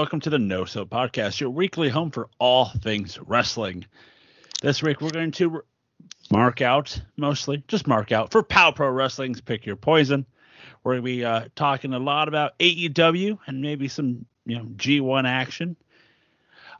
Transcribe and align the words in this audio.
Welcome 0.00 0.20
to 0.20 0.30
the 0.30 0.38
No 0.38 0.64
Sell 0.64 0.86
Podcast, 0.86 1.40
your 1.40 1.50
weekly 1.50 1.90
home 1.90 2.10
for 2.10 2.30
all 2.38 2.70
things 2.80 3.18
wrestling. 3.26 3.84
This 4.62 4.82
week 4.82 5.02
we're 5.02 5.10
going 5.10 5.32
to 5.32 5.62
mark 6.30 6.62
out, 6.62 6.98
mostly 7.18 7.62
just 7.68 7.86
mark 7.86 8.10
out 8.10 8.32
for 8.32 8.42
Pow 8.42 8.70
Pro 8.70 8.88
Wrestling's 8.88 9.42
Pick 9.42 9.66
Your 9.66 9.76
Poison. 9.76 10.24
We're 10.82 10.92
going 10.92 11.02
to 11.02 11.04
be 11.04 11.22
uh, 11.22 11.48
talking 11.54 11.92
a 11.92 11.98
lot 11.98 12.28
about 12.28 12.58
AEW 12.60 13.40
and 13.46 13.60
maybe 13.60 13.88
some 13.88 14.24
you 14.46 14.56
know 14.56 14.64
G1 14.64 15.28
action. 15.28 15.76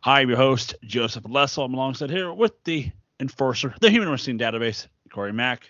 Hi, 0.00 0.20
I'm 0.20 0.30
your 0.30 0.38
host 0.38 0.76
Joseph 0.84 1.24
Lessel. 1.28 1.64
I'm 1.64 1.74
alongside 1.74 2.08
here 2.08 2.32
with 2.32 2.64
the 2.64 2.90
enforcer, 3.20 3.74
the 3.82 3.90
Human 3.90 4.08
Wrestling 4.08 4.38
Database, 4.38 4.86
Corey 5.12 5.34
Mack. 5.34 5.68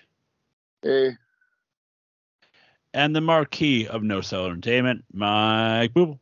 Hey. 0.83 1.17
And 2.95 3.15
the 3.15 3.21
marquee 3.21 3.89
of 3.89 4.05
No 4.05 4.21
Sell 4.21 4.47
Entertainment, 4.47 5.05
Mike 5.13 5.93
Booble. 5.93 6.21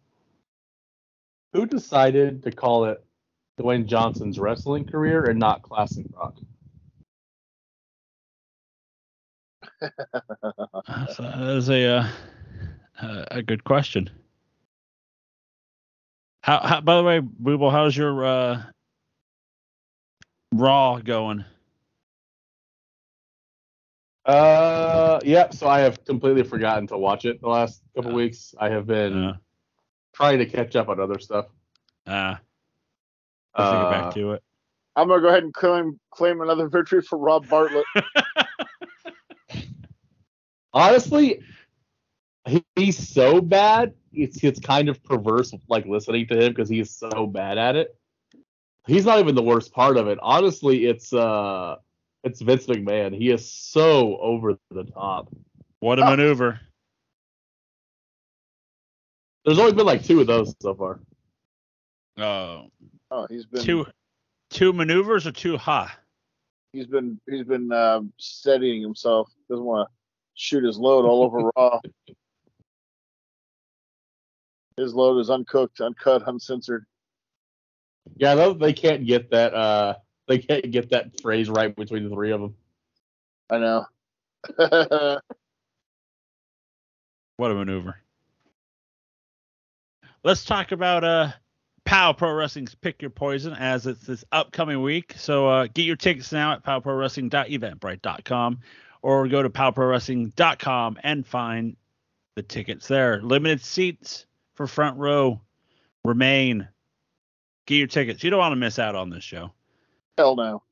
Who 1.53 1.67
decided 1.67 2.43
to 2.43 2.51
call 2.51 2.85
it 2.87 3.03
Dwayne 3.59 3.87
Johnson's 3.87 4.39
wrestling 4.39 4.85
career 4.85 5.25
and 5.25 5.39
not 5.39 5.63
classic 5.63 6.07
rock? 6.15 6.37
so 9.81 11.23
that 11.23 11.57
is 11.57 11.71
a 11.71 11.87
uh, 11.87 13.25
a 13.31 13.43
good 13.43 13.65
question. 13.65 14.11
How, 16.43 16.61
how 16.61 16.81
by 16.81 16.97
the 16.97 17.03
way, 17.03 17.21
Booble, 17.21 17.71
how's 17.71 17.97
your 17.97 18.25
uh, 18.25 18.63
Raw 20.53 20.99
going? 20.99 21.45
Uh, 24.25 25.21
yeah. 25.25 25.51
So 25.51 25.69
I 25.69 25.81
have 25.81 26.05
completely 26.05 26.43
forgotten 26.43 26.87
to 26.89 26.99
watch 26.99 27.25
it 27.25 27.41
the 27.41 27.49
last 27.49 27.83
couple 27.95 28.13
Uh, 28.13 28.15
weeks. 28.15 28.55
I 28.59 28.69
have 28.69 28.87
been 28.87 29.39
trying 30.19 30.39
to 30.41 30.47
catch 30.47 30.75
up 30.75 30.89
on 30.89 30.99
other 31.01 31.19
stuff. 31.21 31.47
uh, 32.07 32.35
let's 33.57 33.71
get 33.71 33.81
Uh, 33.83 33.91
back 33.91 34.15
to 34.15 34.33
it. 34.33 34.43
I'm 34.97 35.07
gonna 35.07 35.23
go 35.23 35.29
ahead 35.29 35.45
and 35.45 35.55
claim 35.55 35.99
claim 36.11 36.41
another 36.41 36.69
victory 36.69 37.03
for 37.03 37.19
Rob 37.19 37.49
Bartlett. 37.49 37.85
honestly, 40.75 41.41
he, 42.47 42.65
he's 42.75 42.99
so 43.09 43.41
bad. 43.41 43.95
It's 44.13 44.43
it's 44.43 44.59
kind 44.59 44.89
of 44.89 45.03
perverse, 45.05 45.55
like 45.69 45.87
listening 45.87 46.27
to 46.29 46.35
him 46.45 46.53
because 46.53 46.69
he's 46.69 46.91
so 46.91 47.27
bad 47.27 47.59
at 47.59 47.77
it. 47.77 47.97
He's 48.87 49.05
not 49.05 49.19
even 49.21 49.35
the 49.37 49.43
worst 49.43 49.73
part 49.73 49.97
of 49.97 50.09
it. 50.09 50.19
Honestly, 50.21 50.87
it's 50.87 51.13
uh, 51.13 51.77
it's 52.25 52.41
Vince 52.41 52.67
McMahon. 52.67 53.15
He 53.17 53.31
is 53.31 53.49
so 53.49 54.17
over 54.19 54.59
the 54.71 54.85
top. 54.85 55.29
What 55.79 56.01
a 56.01 56.03
Oh. 56.03 56.11
maneuver! 56.11 56.59
There's 59.49 59.59
only 59.59 59.73
been 59.73 59.87
like 59.87 60.05
two 60.05 60.21
of 60.21 60.27
those 60.27 60.55
so 60.61 60.75
far. 60.75 61.01
Oh, 62.19 62.67
Oh, 63.11 63.27
he's 63.31 63.47
been 63.47 63.63
two 63.63 63.87
two 64.51 64.75
maneuvers 64.75 65.27
or 65.27 65.33
two 65.33 65.57
ha? 65.57 65.99
he's 66.75 66.87
been 66.87 67.19
he's 67.27 67.47
been 67.47 67.73
uh, 67.73 68.03
steadying 68.19 68.83
himself. 68.83 69.33
Doesn't 69.49 69.65
want 69.65 69.89
to 69.89 69.95
shoot 70.35 70.65
his 70.65 70.77
load 70.77 71.07
all 71.07 71.23
over 71.23 71.51
Raw. 71.57 71.81
His 74.77 74.93
load 74.93 75.19
is 75.19 75.31
uncooked, 75.31 75.81
uncut, 75.81 76.29
uncensored. 76.29 76.85
Yeah, 78.19 78.35
they, 78.35 78.53
they 78.53 78.73
can't 78.75 79.07
get 79.07 79.31
that. 79.31 79.55
Uh, 79.55 79.95
they 80.27 80.37
can't 80.37 80.71
get 80.71 80.91
that 80.91 81.19
phrase 81.23 81.49
right 81.49 81.75
between 81.75 82.05
the 82.07 82.11
three 82.11 82.33
of 82.33 82.43
them. 82.43 82.55
I 83.49 83.59
know. 83.59 83.87
What 87.39 87.53
a 87.53 87.55
maneuver! 87.55 88.03
Let's 90.29 90.45
talk 90.45 90.73
about 90.73 91.05
uh 91.05 91.31
Pow 91.87 92.13
Pro 92.13 92.31
Wrestling's 92.35 92.75
Pick 92.75 93.01
Your 93.01 93.11
Poison 93.11 93.55
as 93.55 93.87
it's 93.87 94.05
this 94.05 94.27
upcoming 94.31 94.83
week. 94.83 95.15
So 95.17 95.49
uh, 95.49 95.69
get 95.73 95.87
your 95.87 95.97
tickets 95.97 96.33
now 96.33 96.53
at 96.53 96.63
powprowrestling.eventbrite.com 96.63 98.59
or 99.01 99.29
go 99.29 99.43
to 99.43 99.49
powprowrestling.com 99.49 100.99
and 101.03 101.27
find 101.27 101.77
the 102.35 102.43
tickets 102.43 102.89
there. 102.89 103.23
Limited 103.23 103.63
seats 103.63 104.27
for 104.53 104.67
front 104.67 104.99
row 104.99 105.41
remain. 106.05 106.69
Get 107.65 107.77
your 107.77 107.87
tickets. 107.87 108.23
You 108.23 108.29
don't 108.29 108.39
want 108.39 108.53
to 108.53 108.57
miss 108.57 108.79
out 108.79 108.95
on 108.95 109.09
this 109.09 109.25
show. 109.25 109.53
Hell 110.19 110.37
no. 110.37 110.63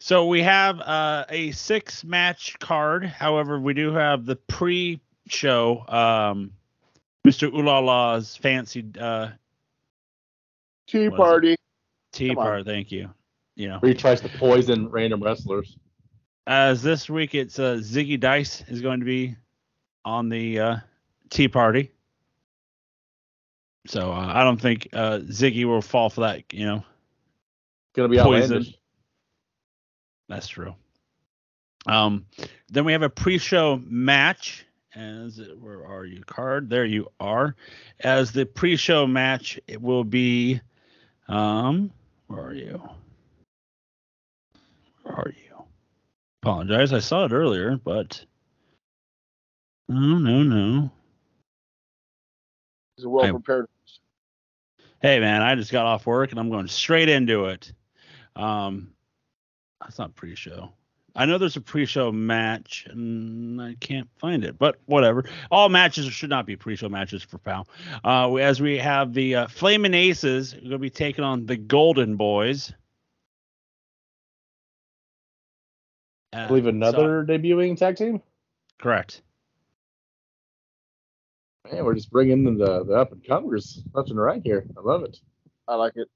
So 0.00 0.26
we 0.26 0.42
have 0.42 0.80
uh, 0.80 1.26
a 1.28 1.52
six 1.52 2.02
match 2.02 2.58
card. 2.58 3.04
However, 3.04 3.60
we 3.60 3.72
do 3.72 3.92
have 3.92 4.26
the 4.26 4.34
pre 4.34 5.00
show 5.28 5.86
um, 5.86 6.50
Mr. 7.26 7.50
Ulala's 7.50 8.36
fancy 8.36 8.84
uh, 9.00 9.28
Tea 10.86 11.08
What 11.08 11.14
is 11.14 11.14
it? 11.14 11.16
party. 11.16 11.56
tea 12.12 12.34
party, 12.34 12.64
Thank 12.64 12.92
you. 12.92 13.10
You 13.56 13.68
know, 13.68 13.78
Where 13.78 13.90
he 13.92 13.94
tries 13.94 14.20
to 14.22 14.28
poison 14.28 14.88
random 14.90 15.22
wrestlers. 15.22 15.76
as 16.46 16.82
this 16.82 17.08
week 17.08 17.34
it's 17.34 17.58
uh, 17.58 17.76
Ziggy 17.76 18.18
Dice 18.20 18.62
is 18.68 18.82
going 18.82 19.00
to 19.00 19.06
be 19.06 19.36
on 20.04 20.28
the 20.28 20.58
uh, 20.58 20.76
tea 21.30 21.48
party. 21.48 21.90
So 23.86 24.12
uh, 24.12 24.32
I 24.34 24.42
don't 24.44 24.60
think 24.60 24.88
uh, 24.92 25.20
Ziggy 25.24 25.64
will 25.64 25.80
fall 25.82 26.10
for 26.10 26.22
that. 26.22 26.52
You 26.52 26.66
know, 26.66 26.84
Gonna 27.94 28.08
be 28.08 28.18
Poison. 28.18 28.56
outlandish. 28.56 28.74
That's 30.28 30.48
true. 30.48 30.74
Um, 31.86 32.26
then 32.70 32.84
we 32.84 32.92
have 32.92 33.02
a 33.02 33.10
pre-show 33.10 33.80
match. 33.84 34.63
As 34.94 35.40
where 35.60 35.84
are 35.84 36.04
you, 36.04 36.22
card? 36.22 36.70
There 36.70 36.84
you 36.84 37.10
are. 37.18 37.56
As 38.00 38.30
the 38.30 38.46
pre-show 38.46 39.06
match, 39.06 39.58
it 39.66 39.82
will 39.82 40.04
be. 40.04 40.60
Um, 41.26 41.90
where 42.28 42.44
are 42.44 42.54
you? 42.54 42.80
Where 45.02 45.14
are 45.14 45.32
you? 45.36 45.64
Apologize, 46.42 46.92
I 46.92 47.00
saw 47.00 47.24
it 47.24 47.32
earlier, 47.32 47.76
but 47.82 48.24
no, 49.88 50.18
no, 50.18 50.42
no. 50.42 50.90
He's 52.96 53.04
a 53.04 53.08
well 53.08 53.30
prepared. 53.30 53.66
Hey 55.00 55.18
man, 55.18 55.42
I 55.42 55.54
just 55.54 55.72
got 55.72 55.86
off 55.86 56.06
work 56.06 56.30
and 56.30 56.38
I'm 56.38 56.50
going 56.50 56.68
straight 56.68 57.08
into 57.08 57.46
it. 57.46 57.72
Um, 58.36 58.92
that's 59.80 59.98
not 59.98 60.14
pre-show. 60.14 60.70
I 61.16 61.26
know 61.26 61.38
there's 61.38 61.56
a 61.56 61.60
pre-show 61.60 62.10
match 62.10 62.86
and 62.90 63.62
I 63.62 63.76
can't 63.78 64.08
find 64.18 64.44
it, 64.44 64.58
but 64.58 64.76
whatever. 64.86 65.24
All 65.50 65.68
matches 65.68 66.06
should 66.06 66.30
not 66.30 66.44
be 66.44 66.56
pre-show 66.56 66.88
matches 66.88 67.22
for 67.22 67.38
POW. 67.38 67.66
Uh, 68.04 68.34
as 68.36 68.60
we 68.60 68.78
have 68.78 69.14
the 69.14 69.36
uh, 69.36 69.46
Flamin' 69.46 69.94
Aces 69.94 70.54
going 70.54 70.70
to 70.70 70.78
be 70.78 70.90
taking 70.90 71.22
on 71.22 71.46
the 71.46 71.56
Golden 71.56 72.16
Boys. 72.16 72.72
I 76.32 76.48
believe 76.48 76.66
another 76.66 77.24
debuting 77.24 77.76
tag 77.76 77.96
team. 77.96 78.20
correct. 78.80 79.22
Man, 81.70 81.84
we're 81.84 81.94
just 81.94 82.10
bringing 82.10 82.46
in 82.46 82.58
the, 82.58 82.84
the 82.84 82.94
up 82.94 83.12
and 83.12 83.24
comers 83.24 83.82
left 83.94 84.10
and 84.10 84.20
right 84.20 84.42
here. 84.44 84.66
I 84.76 84.80
love 84.80 85.04
it. 85.04 85.18
I 85.68 85.76
like 85.76 85.92
it. 85.96 86.08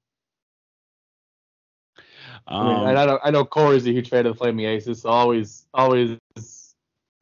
I, 2.47 2.63
mean, 2.63 2.73
Um, 2.73 2.87
and 2.87 2.99
I 2.99 3.05
know 3.05 3.19
I 3.23 3.31
know 3.31 3.45
Corey's 3.45 3.85
a 3.85 3.91
huge 3.91 4.09
fan 4.09 4.25
of 4.25 4.33
the 4.33 4.37
Flaming 4.37 4.65
Aces. 4.65 5.01
So 5.01 5.09
always 5.09 5.65
always 5.73 6.17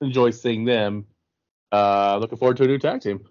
enjoy 0.01 0.31
seeing 0.31 0.65
them. 0.65 1.05
Uh, 1.71 2.17
looking 2.19 2.37
forward 2.37 2.57
to 2.57 2.63
a 2.63 2.67
new 2.67 2.77
tag 2.77 3.01
team. 3.01 3.27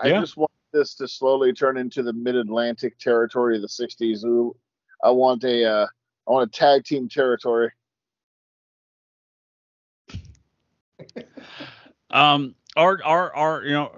I 0.00 0.08
Yeah. 0.08 0.20
just 0.20 0.36
want 0.36 0.52
this 0.72 0.94
to 0.96 1.08
slowly 1.08 1.52
turn 1.52 1.76
into 1.76 2.02
the 2.02 2.12
mid-Atlantic 2.12 2.98
territory 2.98 3.56
of 3.56 3.62
the 3.62 3.68
'60s. 3.68 4.24
Ooh, 4.24 4.54
I 5.02 5.10
want 5.10 5.44
a, 5.44 5.64
uh, 5.64 5.86
I 6.28 6.30
want 6.30 6.48
a 6.48 6.56
tag 6.56 6.84
team 6.84 7.08
territory. 7.08 7.70
Um, 12.10 12.54
our, 12.76 13.02
our, 13.04 13.34
our, 13.34 13.64
you 13.64 13.72
know, 13.72 13.92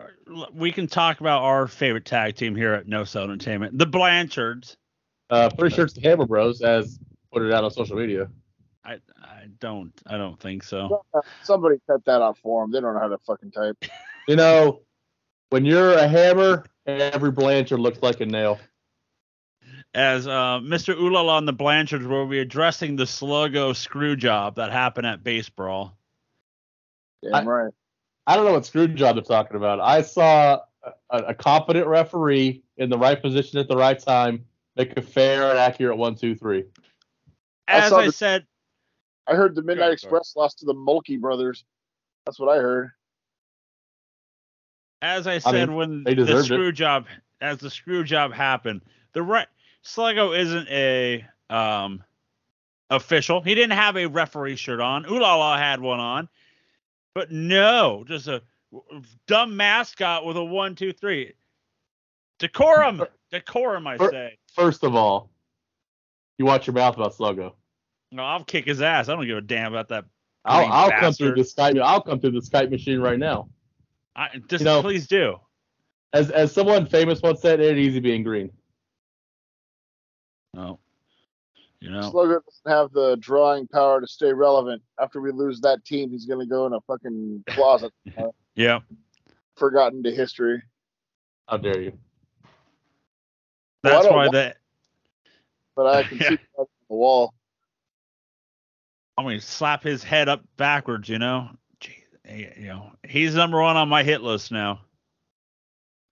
we 0.55 0.73
can 0.73 0.87
talk 0.87 1.21
about 1.21 1.43
our 1.43 1.67
favorite 1.67 2.07
tag 2.07 2.35
team 2.35 2.57
here 2.57 2.73
at 2.73 2.89
No 2.89 3.05
Sell 3.05 3.25
Entertainment, 3.25 3.77
the 3.79 3.85
Blanchards. 3.85 4.77
Uh, 5.29 5.51
pretty 5.51 5.75
sure 5.75 5.85
it's 5.85 5.93
the 5.93 6.01
Hammer 6.01 6.25
Bros 6.25 6.63
as 6.63 6.99
put 7.37 7.45
it 7.45 7.53
out 7.53 7.65
on 7.65 7.71
social 7.71 7.99
media. 7.99 8.31
I, 8.83 8.95
I 9.21 9.49
don't, 9.61 9.93
I 10.07 10.17
don't 10.17 10.41
think 10.41 10.63
so. 10.63 11.05
Somebody 11.43 11.77
cut 11.87 12.03
that 12.07 12.23
out 12.23 12.39
for 12.39 12.63
them. 12.63 12.73
They 12.73 12.81
don't 12.81 12.95
know 12.95 13.01
how 13.01 13.09
to 13.09 13.19
fucking 13.19 13.51
type. 13.51 13.77
You 14.29 14.35
know, 14.35 14.81
when 15.51 15.65
you're 15.65 15.93
a 15.93 16.09
hammer, 16.09 16.65
every 16.85 17.31
Blanchard 17.31 17.79
looks 17.79 18.03
like 18.03 18.21
a 18.21 18.27
nail. 18.27 18.59
As 19.95 20.27
uh, 20.27 20.59
Mr. 20.65 20.97
Ulala 20.97 21.39
and 21.39 21.47
the 21.47 21.53
Blanchards 21.53 22.05
will 22.05 22.27
be 22.27 22.41
addressing 22.41 22.97
the 22.97 23.05
Sluggo 23.05 23.77
screw 23.77 24.17
job 24.17 24.57
that 24.57 24.73
happened 24.73 25.07
at 25.07 25.23
Base 25.23 25.49
Brawl. 25.49 25.97
Damn 27.23 27.49
right. 27.49 27.73
I 28.27 28.35
don't 28.35 28.47
know 28.47 28.53
what 28.55 28.67
screw 28.67 28.89
job 28.89 29.15
they're 29.15 29.23
talking 29.23 29.57
about. 29.57 29.79
I 29.79 30.03
saw 30.03 30.63
a, 31.11 31.19
a 31.29 31.35
competent 31.35 31.87
referee 31.87 32.65
in 32.79 32.91
the 32.91 32.99
right 32.99 33.23
position 33.23 33.61
at 33.61 33.69
the 33.69 33.77
right 33.77 33.97
time 34.01 34.45
make 34.77 34.97
a 34.97 35.03
fair 35.03 35.51
and 35.51 35.59
accurate 35.59 35.97
one, 35.97 36.15
two, 36.15 36.35
three. 36.35 36.65
I 37.69 37.79
As 37.79 37.91
saw 37.91 37.99
I 37.99 38.07
the- 38.07 38.13
said, 38.13 38.47
I 39.27 39.35
heard 39.35 39.55
the 39.55 39.63
Midnight 39.63 39.79
Go, 39.79 39.85
sorry. 39.85 39.93
Express 39.95 40.37
lost 40.37 40.59
to 40.61 40.67
the 40.67 40.75
Mulkey 40.75 41.21
brothers. 41.21 41.65
That's 42.25 42.39
what 42.39 42.49
I 42.57 42.61
heard. 42.61 42.91
as 45.03 45.27
I 45.27 45.39
said 45.39 45.71
when 45.71 46.05
the 46.05 46.15
deserved 46.15 46.41
it. 46.51 46.55
screw 46.55 46.73
job 46.73 47.07
as 47.41 47.59
the 47.59 47.71
screw 47.71 48.03
job 48.05 48.33
happened, 48.33 48.83
the 49.13 49.23
right 49.23 49.47
Sluggo 49.85 50.37
isn't 50.37 50.69
a 50.69 51.25
um 51.51 52.03
official. 52.91 53.41
He 53.43 53.55
didn't 53.55 53.77
have 53.77 53.97
a 53.97 54.07
referee 54.07 54.57
shirt 54.57 54.81
on. 54.81 55.05
Ulala 55.05 55.59
had 55.59 55.81
one 55.81 56.01
on. 56.01 56.29
But 57.15 57.31
no, 57.33 58.05
just 58.07 58.29
a 58.29 58.43
dumb 59.27 59.57
mascot 59.57 60.25
with 60.25 60.37
a 60.37 60.45
one, 60.45 60.75
two, 60.75 60.93
three. 60.93 61.33
Decorum. 62.39 63.05
Decorum, 63.33 63.87
I 63.87 63.97
say. 63.97 64.39
First 64.55 64.85
of 64.85 64.95
all, 64.95 65.31
you 66.39 66.45
watch 66.45 66.67
your 66.67 66.75
mouth 66.75 66.97
about 66.97 67.15
Sluggo. 67.15 67.53
No, 68.13 68.23
I'll 68.25 68.45
kick 68.45 68.65
his 68.67 68.81
ass. 68.83 69.09
I 69.09 69.15
don't 69.17 69.27
give 69.27 69.37
a 69.39 69.41
damn 69.41 69.73
about 69.73 69.89
that. 69.89 70.05
I'll, 70.45 70.67
I'll 70.73 70.91
come 71.01 71.13
through 71.13 71.35
the 71.35 71.43
Skype. 71.43 71.81
I'll 71.83 72.01
come 72.03 72.21
through 72.21 72.31
the 72.33 72.41
Skype 72.41 72.71
machine 72.71 73.01
right 73.01 73.19
now. 73.19 73.49
I, 74.15 74.29
just 74.49 74.61
You 74.63 74.65
know- 74.67 74.83
please 74.83 75.07
do. 75.07 75.37
As 76.13 76.31
as 76.31 76.53
someone 76.53 76.87
famous 76.87 77.21
once 77.21 77.43
said, 77.43 77.61
it 77.61 77.69
ain't 77.71 77.79
easy 77.79 78.01
being 78.01 78.23
green. 78.23 78.51
No. 80.55 80.79
You 81.81 81.91
know. 81.91 82.11
Sluggo 82.11 82.41
doesn't 82.45 82.69
have 82.69 82.93
the 82.93 83.17
drawing 83.21 83.67
power 83.67 84.01
to 84.01 84.07
stay 84.07 84.33
relevant. 84.33 84.83
After 85.01 85.21
we 85.21 85.31
lose 85.33 85.61
that 85.61 85.85
team, 85.85 86.11
he's 86.11 86.25
gonna 86.25 86.47
go 86.47 86.67
in 86.67 86.73
a 86.73 86.81
fucking 86.83 87.45
closet, 87.49 87.93
Yeah. 88.55 88.81
forgotten 89.57 90.03
to 90.05 90.11
history. 90.15 90.63
How 91.49 91.59
dare 91.59 91.81
you? 91.83 91.99
That's 93.83 94.05
don't 94.07 94.15
why 94.15 94.23
want- 94.25 94.33
that 94.33 94.57
But 95.77 95.87
I 95.87 96.03
can 96.09 96.19
Yeah. 96.19 96.29
see 96.31 96.39
the 96.57 96.67
wall. 96.89 97.33
I'm 99.19 99.25
gonna 99.25 99.41
slap 99.41 99.83
his 99.83 100.03
head 100.03 100.29
up 100.29 100.43
backwards, 100.57 101.09
you 101.09 101.19
know. 101.19 101.51
Jeez, 101.81 101.93
eh, 102.25 102.51
you 102.59 102.67
know, 102.67 102.93
he's 103.07 103.35
number 103.35 103.61
one 103.61 103.77
on 103.77 103.89
my 103.89 104.03
hit 104.03 104.23
list 104.23 104.51
now. 104.53 104.81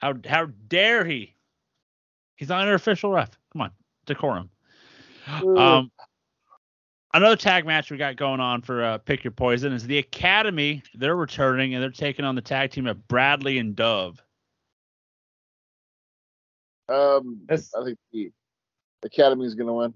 How 0.00 0.14
how 0.26 0.46
dare 0.68 1.04
he? 1.04 1.34
He's 2.36 2.48
not 2.48 2.66
an 2.66 2.74
official 2.74 3.10
ref. 3.10 3.30
Come 3.52 3.62
on, 3.62 3.70
decorum. 4.06 4.50
Um, 5.56 5.90
another 7.14 7.36
tag 7.36 7.64
match 7.64 7.90
we 7.90 7.96
got 7.96 8.16
going 8.16 8.40
on 8.40 8.60
for 8.60 8.82
uh, 8.82 8.98
Pick 8.98 9.22
Your 9.24 9.30
Poison 9.30 9.72
is 9.72 9.86
the 9.86 9.98
Academy. 9.98 10.82
They're 10.94 11.16
returning 11.16 11.74
and 11.74 11.82
they're 11.82 11.90
taking 11.90 12.24
on 12.24 12.34
the 12.34 12.42
tag 12.42 12.70
team 12.72 12.86
of 12.86 13.06
Bradley 13.08 13.58
and 13.58 13.74
Dove. 13.76 14.20
Um, 16.88 17.40
It's- 17.44 17.72
I 17.74 17.84
think 17.84 17.98
the 18.12 18.30
Academy 19.04 19.44
is 19.46 19.54
gonna 19.54 19.72
win. 19.74 19.94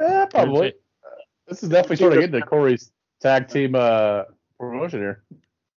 Eh, 0.00 0.26
probably. 0.26 0.72
This 1.48 1.62
is 1.62 1.68
definitely 1.68 1.96
sort 1.96 2.12
of 2.14 2.20
getting 2.20 2.40
to 2.40 2.46
Corey's 2.46 2.90
tag 3.20 3.48
team 3.48 3.74
uh, 3.74 4.22
promotion 4.58 5.00
here. 5.00 5.24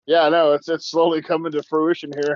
Yeah, 0.06 0.22
I 0.24 0.28
know 0.28 0.52
it's 0.52 0.68
it's 0.68 0.86
slowly 0.90 1.22
coming 1.22 1.50
to 1.52 1.62
fruition 1.62 2.12
here. 2.14 2.34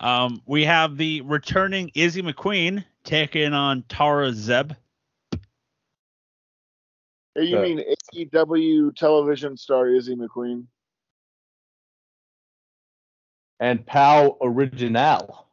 Um, 0.00 0.40
we 0.46 0.64
have 0.64 0.96
the 0.96 1.20
returning 1.22 1.90
Izzy 1.94 2.22
McQueen 2.22 2.84
taking 3.04 3.52
on 3.52 3.82
Tara 3.88 4.32
Zep. 4.32 4.72
Hey, 7.34 7.44
you 7.44 7.58
Uh, 7.58 7.62
mean 7.62 7.84
AEW 8.14 8.94
television 8.94 9.56
star 9.56 9.88
Izzy 9.88 10.14
McQueen? 10.16 10.64
And 13.60 13.84
Pow 13.84 14.36
Original. 14.40 15.46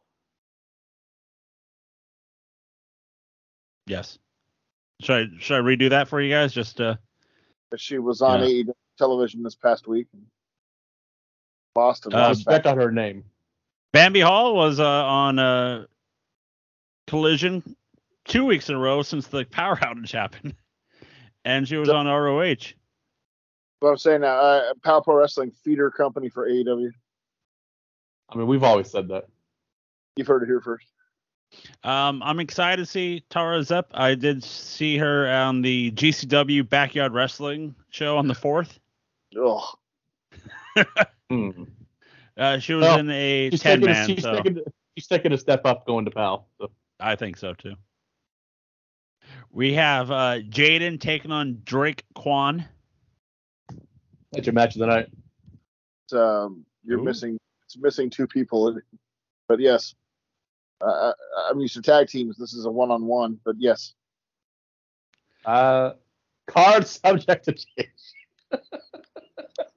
Yes. 3.86 4.18
Should 5.00 5.14
I 5.14 5.24
should 5.40 5.56
I 5.56 5.60
redo 5.60 5.90
that 5.90 6.08
for 6.08 6.20
you 6.20 6.32
guys? 6.32 6.52
Just 6.52 6.80
uh 6.80 6.96
She 7.76 7.98
was 7.98 8.22
on 8.22 8.40
Yeah. 8.40 8.46
AEW 8.46 8.74
television 8.98 9.42
this 9.42 9.54
past 9.54 9.86
week. 9.86 10.06
Boston. 11.74 12.14
Uh, 12.14 12.18
lost 12.18 12.44
back. 12.44 12.52
Respect 12.52 12.66
on 12.66 12.78
her 12.78 12.90
name. 12.90 13.24
Bambi 13.92 14.20
Hall 14.20 14.54
was 14.54 14.80
uh, 14.80 14.84
on 14.84 15.38
uh, 15.38 15.86
Collision 17.06 17.62
two 18.24 18.44
weeks 18.44 18.68
in 18.68 18.74
a 18.74 18.78
row 18.78 19.02
since 19.02 19.26
the 19.28 19.44
power 19.44 19.76
outage 19.82 20.12
happened, 20.12 20.54
and 21.44 21.66
she 21.68 21.76
was 21.76 21.88
on 21.88 22.06
ROH. 22.06 22.54
But 23.80 23.88
I'm 23.88 23.96
saying 23.98 24.22
now, 24.22 24.38
uh, 24.38 24.74
Pow 24.82 25.00
Pro 25.00 25.16
Wrestling 25.16 25.50
feeder 25.50 25.90
company 25.90 26.28
for 26.28 26.48
AEW. 26.48 26.90
I 28.28 28.36
mean, 28.36 28.46
we've 28.46 28.62
always 28.62 28.90
said 28.90 29.08
that. 29.08 29.26
You've 30.16 30.26
heard 30.26 30.42
it 30.42 30.46
here 30.46 30.60
first. 30.60 30.86
Um, 31.84 32.22
I'm 32.22 32.40
excited 32.40 32.82
to 32.82 32.86
see 32.86 33.22
Tara 33.30 33.62
Zep. 33.62 33.88
I 33.94 34.14
did 34.14 34.42
see 34.42 34.96
her 34.98 35.28
on 35.30 35.62
the 35.62 35.92
GCW 35.92 36.68
Backyard 36.68 37.12
Wrestling 37.12 37.74
show 37.90 38.18
on 38.18 38.26
the 38.26 38.34
fourth. 38.34 38.78
Ugh. 39.40 39.62
Hmm. 41.28 41.64
Uh, 42.36 42.60
she 42.60 42.74
was 42.74 42.84
Well, 42.84 43.00
in 43.00 43.10
a 43.10 43.50
She's, 43.50 43.60
ten 43.60 43.80
taking 43.80 43.88
a, 43.88 43.92
man, 43.92 44.08
she's, 44.08 44.22
so 44.22 44.36
taking, 44.36 44.60
she's 44.96 45.06
taking 45.08 45.32
a 45.32 45.38
step 45.38 45.62
up 45.64 45.84
going 45.86 46.04
to 46.04 46.10
Pow. 46.12 46.44
So. 46.60 46.70
I 47.00 47.16
think 47.16 47.36
so 47.36 47.52
too. 47.54 47.74
We 49.50 49.72
have 49.72 50.12
uh, 50.12 50.38
Jaden 50.48 51.00
taking 51.00 51.32
on 51.32 51.62
Drake 51.64 52.04
Quan. 52.14 52.64
That's 54.30 54.46
your 54.46 54.52
match 54.52 54.76
of 54.76 54.80
the 54.80 54.86
night. 54.86 55.08
Um, 56.12 56.64
you're 56.84 57.00
Ooh. 57.00 57.04
missing. 57.04 57.38
It's 57.76 57.82
missing 57.82 58.10
two 58.10 58.26
people. 58.26 58.78
But 59.48 59.60
yes, 59.60 59.94
uh, 60.80 61.12
I- 61.36 61.48
I'm 61.50 61.60
used 61.60 61.74
to 61.74 61.82
tag 61.82 62.08
teams. 62.08 62.36
This 62.36 62.54
is 62.54 62.64
a 62.64 62.70
one-on-one. 62.70 63.40
But 63.44 63.56
yes, 63.58 63.94
Uh, 65.44 65.92
card 66.48 66.86
subject 66.88 67.44
to 67.44 67.52
change. 67.52 67.90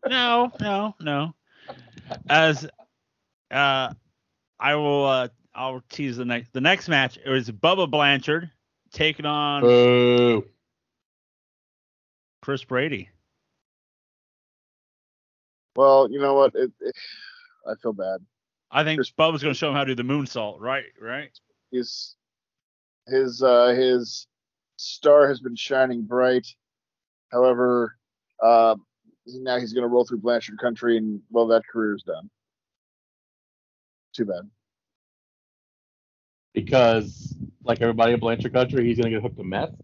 No, 0.07 0.51
no, 0.60 0.96
no. 1.00 1.36
As 2.30 2.66
uh, 3.51 3.94
I 4.60 4.75
will, 4.75 5.06
uh, 5.06 5.28
I'll 5.54 5.84
tease 5.90 6.18
the 6.18 6.25
next. 6.25 6.51
The 6.51 6.62
next 6.62 6.90
match 6.90 7.20
it 7.24 7.29
was 7.29 7.51
Bubba 7.51 7.89
Blanchard 7.91 8.50
taking 8.91 9.25
on 9.27 9.62
Boo. 9.62 10.46
Chris 12.41 12.63
Brady. 12.63 13.10
well, 15.75 16.10
you 16.10 16.20
know 16.20 16.34
what? 16.34 16.56
It, 16.56 16.72
it, 16.79 16.96
I 17.70 17.76
feel 17.82 17.94
bad. 17.94 18.20
I 18.72 18.84
think 18.84 18.98
Chris- 18.98 19.12
Bubba's 19.12 19.42
going 19.42 19.54
to 19.54 19.58
show 19.58 19.70
him 19.70 19.76
how 19.76 19.84
to 19.84 19.96
do 19.96 20.04
the 20.04 20.14
moonsault. 20.14 20.60
Right, 20.60 20.86
right. 21.00 21.32
His 21.72 22.16
his 23.08 23.42
uh, 23.44 23.70
his 23.70 24.28
star 24.78 25.28
has 25.28 25.40
been 25.40 25.56
shining 25.56 26.04
bright. 26.04 26.48
However, 27.32 27.96
uh, 28.44 28.76
now 29.28 29.60
he's 29.60 29.74
going 29.74 29.84
to 29.84 29.88
roll 29.88 30.06
through 30.06 30.20
Blanchard 30.20 30.58
Country, 30.60 30.98
and 30.98 31.22
well, 31.30 31.48
that 31.48 31.64
career's 31.72 32.04
done. 32.04 32.30
Too 34.16 34.26
bad. 34.26 34.50
Because, 36.54 37.36
like 37.64 37.82
everybody 37.82 38.14
in 38.14 38.20
Blanchard 38.20 38.54
Country, 38.54 38.86
he's 38.86 38.98
going 38.98 39.12
to 39.12 39.18
get 39.18 39.22
hooked 39.22 39.38
to 39.38 39.44
meth. 39.44 39.76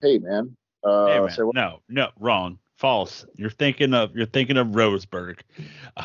Hey, 0.00 0.18
man. 0.18 0.56
Uh, 0.84 1.06
hey, 1.06 1.20
man. 1.20 1.30
say 1.30 1.42
what? 1.42 1.54
No, 1.56 1.80
no, 1.88 2.10
wrong, 2.20 2.58
false. 2.76 3.26
You're 3.34 3.50
thinking 3.50 3.94
of 3.94 4.14
you're 4.14 4.26
thinking 4.26 4.56
of 4.56 4.68
Roseburg. 4.68 5.40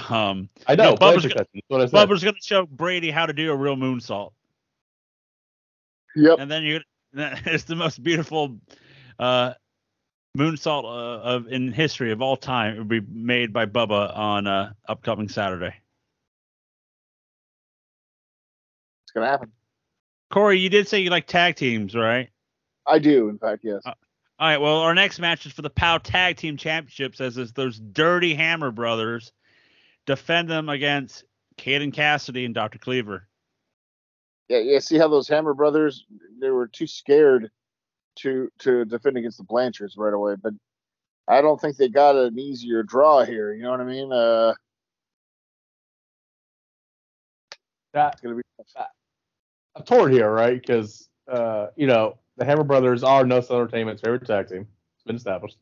Um, 0.09 0.49
I 0.67 0.75
know. 0.75 0.91
No, 0.91 0.95
Bubba's 0.95 1.25
gonna-. 1.25 1.87
Bubba's 1.87 2.23
going 2.23 2.35
to 2.35 2.41
show 2.41 2.65
Brady 2.65 3.11
how 3.11 3.25
to 3.25 3.33
do 3.33 3.51
a 3.51 3.55
real 3.55 3.75
moonsault. 3.75 4.31
Yep. 6.15 6.39
and 6.39 6.51
then 6.51 6.63
you 6.63 6.81
it's 7.13 7.63
the 7.65 7.75
most 7.75 8.03
beautiful 8.03 8.57
uh 9.17 9.53
moonsault 10.37 10.83
uh, 10.83 11.21
of 11.21 11.47
in 11.47 11.71
history 11.71 12.11
of 12.11 12.21
all 12.21 12.35
time 12.35 12.75
it 12.75 12.79
would 12.79 12.87
be 12.89 12.99
made 12.99 13.53
by 13.53 13.65
Bubba 13.65 14.17
on 14.17 14.47
uh 14.47 14.73
upcoming 14.87 15.29
Saturday. 15.29 15.73
It's 19.03 19.11
going 19.13 19.25
to 19.25 19.31
happen. 19.31 19.51
Corey, 20.31 20.57
you 20.57 20.69
did 20.69 20.87
say 20.87 21.01
you 21.01 21.09
like 21.09 21.27
tag 21.27 21.57
teams, 21.57 21.93
right? 21.93 22.29
I 22.87 22.97
do, 22.97 23.27
in 23.27 23.37
fact, 23.37 23.61
yes. 23.63 23.81
Uh, 23.85 23.93
All 24.41 24.47
right, 24.47 24.59
well, 24.59 24.77
our 24.77 24.95
next 24.95 25.19
match 25.19 25.45
is 25.45 25.51
for 25.51 25.61
the 25.61 25.69
POW 25.69 25.99
Tag 25.99 26.35
Team 26.35 26.57
Championships 26.57 27.21
as 27.21 27.37
is 27.37 27.53
those 27.53 27.77
dirty 27.77 28.33
Hammer 28.33 28.71
brothers 28.71 29.31
defend 30.07 30.49
them 30.49 30.67
against 30.67 31.25
Caden 31.59 31.93
Cassidy 31.93 32.45
and 32.45 32.55
Dr. 32.55 32.79
Cleaver. 32.79 33.27
yeah, 34.49 34.57
yeah. 34.57 34.79
See 34.79 34.97
how 34.97 35.09
those 35.09 35.27
Hammer 35.27 35.53
brothers 35.53 36.07
they 36.39 36.49
were 36.49 36.65
too 36.65 36.87
scared 36.87 37.51
to 38.15 38.49
to 38.61 38.83
defend 38.85 39.15
against 39.17 39.37
the 39.37 39.43
Blanchards 39.43 39.95
right 39.95 40.11
away, 40.11 40.33
but 40.41 40.53
I 41.27 41.41
don't 41.41 41.61
think 41.61 41.77
they 41.77 41.87
got 41.87 42.15
an 42.15 42.39
easier 42.39 42.81
draw 42.81 43.23
here. 43.23 43.53
You 43.53 43.61
know 43.61 43.69
what 43.69 43.81
I 43.81 43.85
mean? 43.85 44.11
Uh, 44.11 44.55
That- 47.93 48.13
it's 48.13 48.21
gonna 48.21 48.33
be 48.33 48.41
I'm 49.75 49.83
torn 49.83 50.11
here, 50.11 50.31
right? 50.31 50.59
Because 50.59 51.07
uh, 51.27 51.67
you 51.75 51.85
know 51.85 52.17
the 52.41 52.45
Hammer 52.45 52.63
Brothers 52.63 53.03
are 53.03 53.23
No 53.23 53.39
Sell 53.39 53.57
Entertainment's 53.57 54.01
favorite 54.01 54.25
tag 54.25 54.47
team. 54.47 54.61
It's 54.95 55.03
been 55.05 55.15
established. 55.15 55.59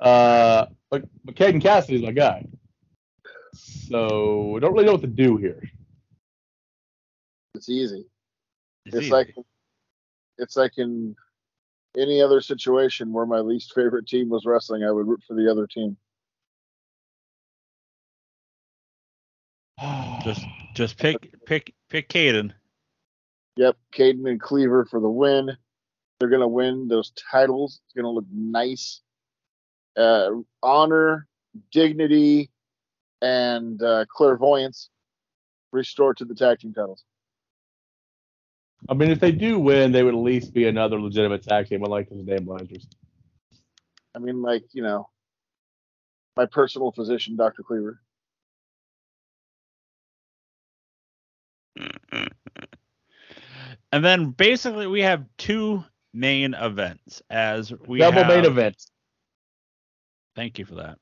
Uh, 0.00 0.64
but 0.90 1.04
but 1.22 1.34
Caden 1.34 1.60
Cassidy's 1.60 2.00
my 2.00 2.12
guy, 2.12 2.46
so 3.52 4.56
I 4.56 4.60
don't 4.60 4.72
really 4.72 4.86
know 4.86 4.92
what 4.92 5.02
to 5.02 5.06
do 5.06 5.36
here. 5.36 5.62
it's 7.54 7.68
easy. 7.68 8.06
It's 8.86 8.96
It's 8.96 9.04
easy. 9.04 9.12
like 9.12 9.34
it's 10.38 10.56
like 10.56 10.78
in 10.78 11.14
any 11.94 12.22
other 12.22 12.40
situation 12.40 13.12
where 13.12 13.26
my 13.26 13.40
least 13.40 13.74
favorite 13.74 14.06
team 14.06 14.30
was 14.30 14.46
wrestling, 14.46 14.82
I 14.82 14.90
would 14.90 15.06
root 15.06 15.22
for 15.28 15.34
the 15.34 15.50
other 15.50 15.66
team. 15.66 15.98
Just 20.24 20.46
just 20.74 20.96
pick 20.96 21.34
pick 21.44 21.74
pick 21.90 22.08
Caden. 22.08 22.52
Yep, 23.56 23.76
Caden 23.94 24.28
and 24.28 24.40
Cleaver 24.40 24.86
for 24.86 25.00
the 25.00 25.08
win. 25.10 25.56
They're 26.18 26.28
gonna 26.28 26.48
win 26.48 26.88
those 26.88 27.12
titles. 27.30 27.80
It's 27.84 27.94
gonna 27.94 28.10
look 28.10 28.26
nice. 28.32 29.02
Uh, 29.96 30.30
honor, 30.62 31.26
dignity, 31.72 32.50
and 33.22 33.82
uh, 33.82 34.04
clairvoyance 34.08 34.90
restored 35.72 36.16
to 36.18 36.24
the 36.24 36.34
tag 36.34 36.60
team 36.60 36.72
titles. 36.72 37.04
I 38.88 38.94
mean, 38.94 39.10
if 39.10 39.20
they 39.20 39.32
do 39.32 39.58
win, 39.58 39.92
they 39.92 40.02
would 40.02 40.14
at 40.14 40.20
least 40.20 40.52
be 40.52 40.66
another 40.66 41.00
legitimate 41.00 41.42
tag 41.42 41.68
team, 41.68 41.82
unlike 41.82 42.08
those 42.08 42.24
name 42.24 42.44
Blazers. 42.44 42.86
I 44.14 44.18
mean, 44.18 44.42
like 44.42 44.64
you 44.72 44.82
know, 44.82 45.08
my 46.36 46.46
personal 46.46 46.92
physician, 46.92 47.36
Dr. 47.36 47.62
Cleaver. 47.62 48.00
And 53.92 54.04
then 54.04 54.30
basically 54.30 54.86
we 54.86 55.02
have 55.02 55.24
two 55.38 55.84
main 56.16 56.54
events 56.54 57.22
as 57.30 57.72
we 57.86 57.98
Double 57.98 58.24
have, 58.24 58.28
main 58.28 58.44
events. 58.44 58.90
Thank 60.34 60.58
you 60.58 60.64
for 60.64 60.76
that. 60.76 60.98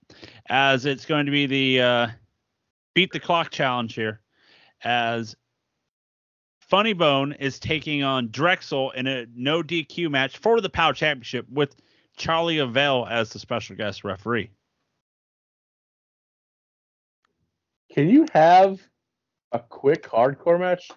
As 0.49 0.85
it's 0.87 1.07
going 1.07 1.27
to 1.27 1.33
be 1.33 1.47
the 1.47 1.81
uh, 1.81 2.07
beat 2.95 3.13
the 3.13 3.21
clock 3.21 3.51
challenge 3.51 3.95
here, 3.95 4.21
as 4.83 5.37
Funny 6.61 6.93
Bone 6.93 7.33
is 7.33 7.59
taking 7.59 8.03
on 8.03 8.31
Drexel 8.31 8.91
in 8.93 9.07
a 9.07 9.27
no 9.35 9.63
DQ 9.63 10.11
match 10.11 10.39
for 10.39 10.61
the 10.61 10.71
POW 10.71 10.93
Championship 10.93 11.47
with 11.51 11.77
Charlie 12.17 12.57
Avell 12.57 13.09
as 13.11 13.31
the 13.31 13.39
special 13.39 13.77
guest 13.77 14.05
referee. 14.05 14.51
Can 17.93 18.09
you 18.09 18.27
have 18.33 18.81
a 19.53 19.61
quick 19.61 20.09
hardcore 20.09 20.59
match? 20.59 20.91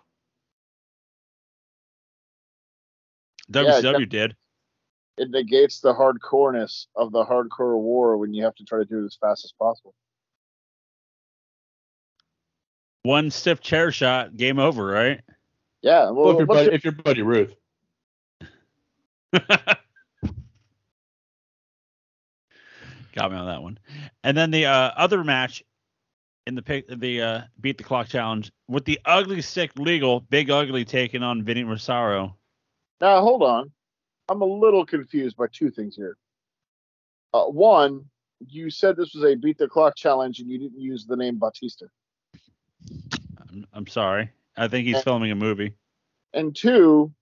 WCW 3.51 4.10
did. 4.10 4.36
It 5.18 5.30
negates 5.32 5.80
the 5.80 5.94
hardcoreness 5.94 6.86
of 6.96 7.12
the 7.12 7.25
hardcore 7.25 7.80
war 7.80 8.18
when 8.18 8.34
you 8.34 8.44
have 8.44 8.56
to 8.56 8.63
try 8.63 8.80
to 8.80 8.86
do 8.86 9.01
it 9.01 9.06
as 9.06 9.18
fast 9.20 9.46
as 9.46 9.51
possible. 9.58 9.96
One 13.04 13.32
stiff 13.32 13.62
chair 13.62 13.92
shot, 13.92 14.36
game 14.36 14.60
over, 14.60 14.86
right? 14.86 15.22
Yeah. 15.82 16.12
Well, 16.12 16.25
Well, 16.25 16.32
if, 16.34 16.38
your 16.39 16.48
buddy, 16.48 16.66
your- 16.66 16.74
if 16.74 16.84
your 16.84 16.94
buddy 16.94 17.22
Ruth. 17.22 17.56
Got 23.16 23.32
me 23.32 23.38
on 23.38 23.48
that 23.48 23.63
one. 23.63 23.80
And 24.24 24.38
then 24.38 24.51
the 24.51 24.68
uh, 24.68 24.92
other 24.96 25.24
match 25.24 25.63
in 26.46 26.54
the 26.56 26.62
pick, 26.62 26.88
the 26.88 27.22
uh, 27.22 27.42
beat 27.60 27.77
the 27.80 27.84
clock 27.84 28.08
challenge 28.08 28.51
with 28.68 28.86
the 28.86 29.00
ugly 29.06 29.42
stick 29.42 29.72
legal, 29.77 30.20
big 30.20 30.51
ugly 30.51 30.86
taking 30.86 31.24
on 31.24 31.44
Vinny 31.44 31.63
Rosario. 31.63 32.37
Now, 33.01 33.22
hold 33.22 33.44
on. 33.44 33.72
I'm 34.30 34.42
a 34.42 34.46
little 34.46 34.86
confused 34.86 35.38
by 35.38 35.48
two 35.51 35.70
things 35.72 35.96
here. 35.96 36.18
Uh, 37.34 37.46
one, 37.46 38.06
you 38.48 38.70
said 38.70 38.96
this 38.98 39.13
was 39.13 39.24
a 39.24 39.36
beat 39.36 39.58
the 39.58 39.68
clock 39.68 39.96
challenge 39.96 40.39
and 40.39 40.50
you 40.50 40.58
didn't 40.58 40.80
use 40.80 41.06
the 41.06 41.16
name 41.16 41.38
Batista. 41.39 41.86
I'm, 43.50 43.66
I'm 43.74 43.88
sorry. 43.88 44.32
I 44.58 44.68
think 44.68 44.88
he's 44.88 44.98
Uh, 44.98 45.01
filming 45.01 45.32
a 45.32 45.36
movie. 45.36 45.74
And 46.34 46.56
two, 46.56 47.13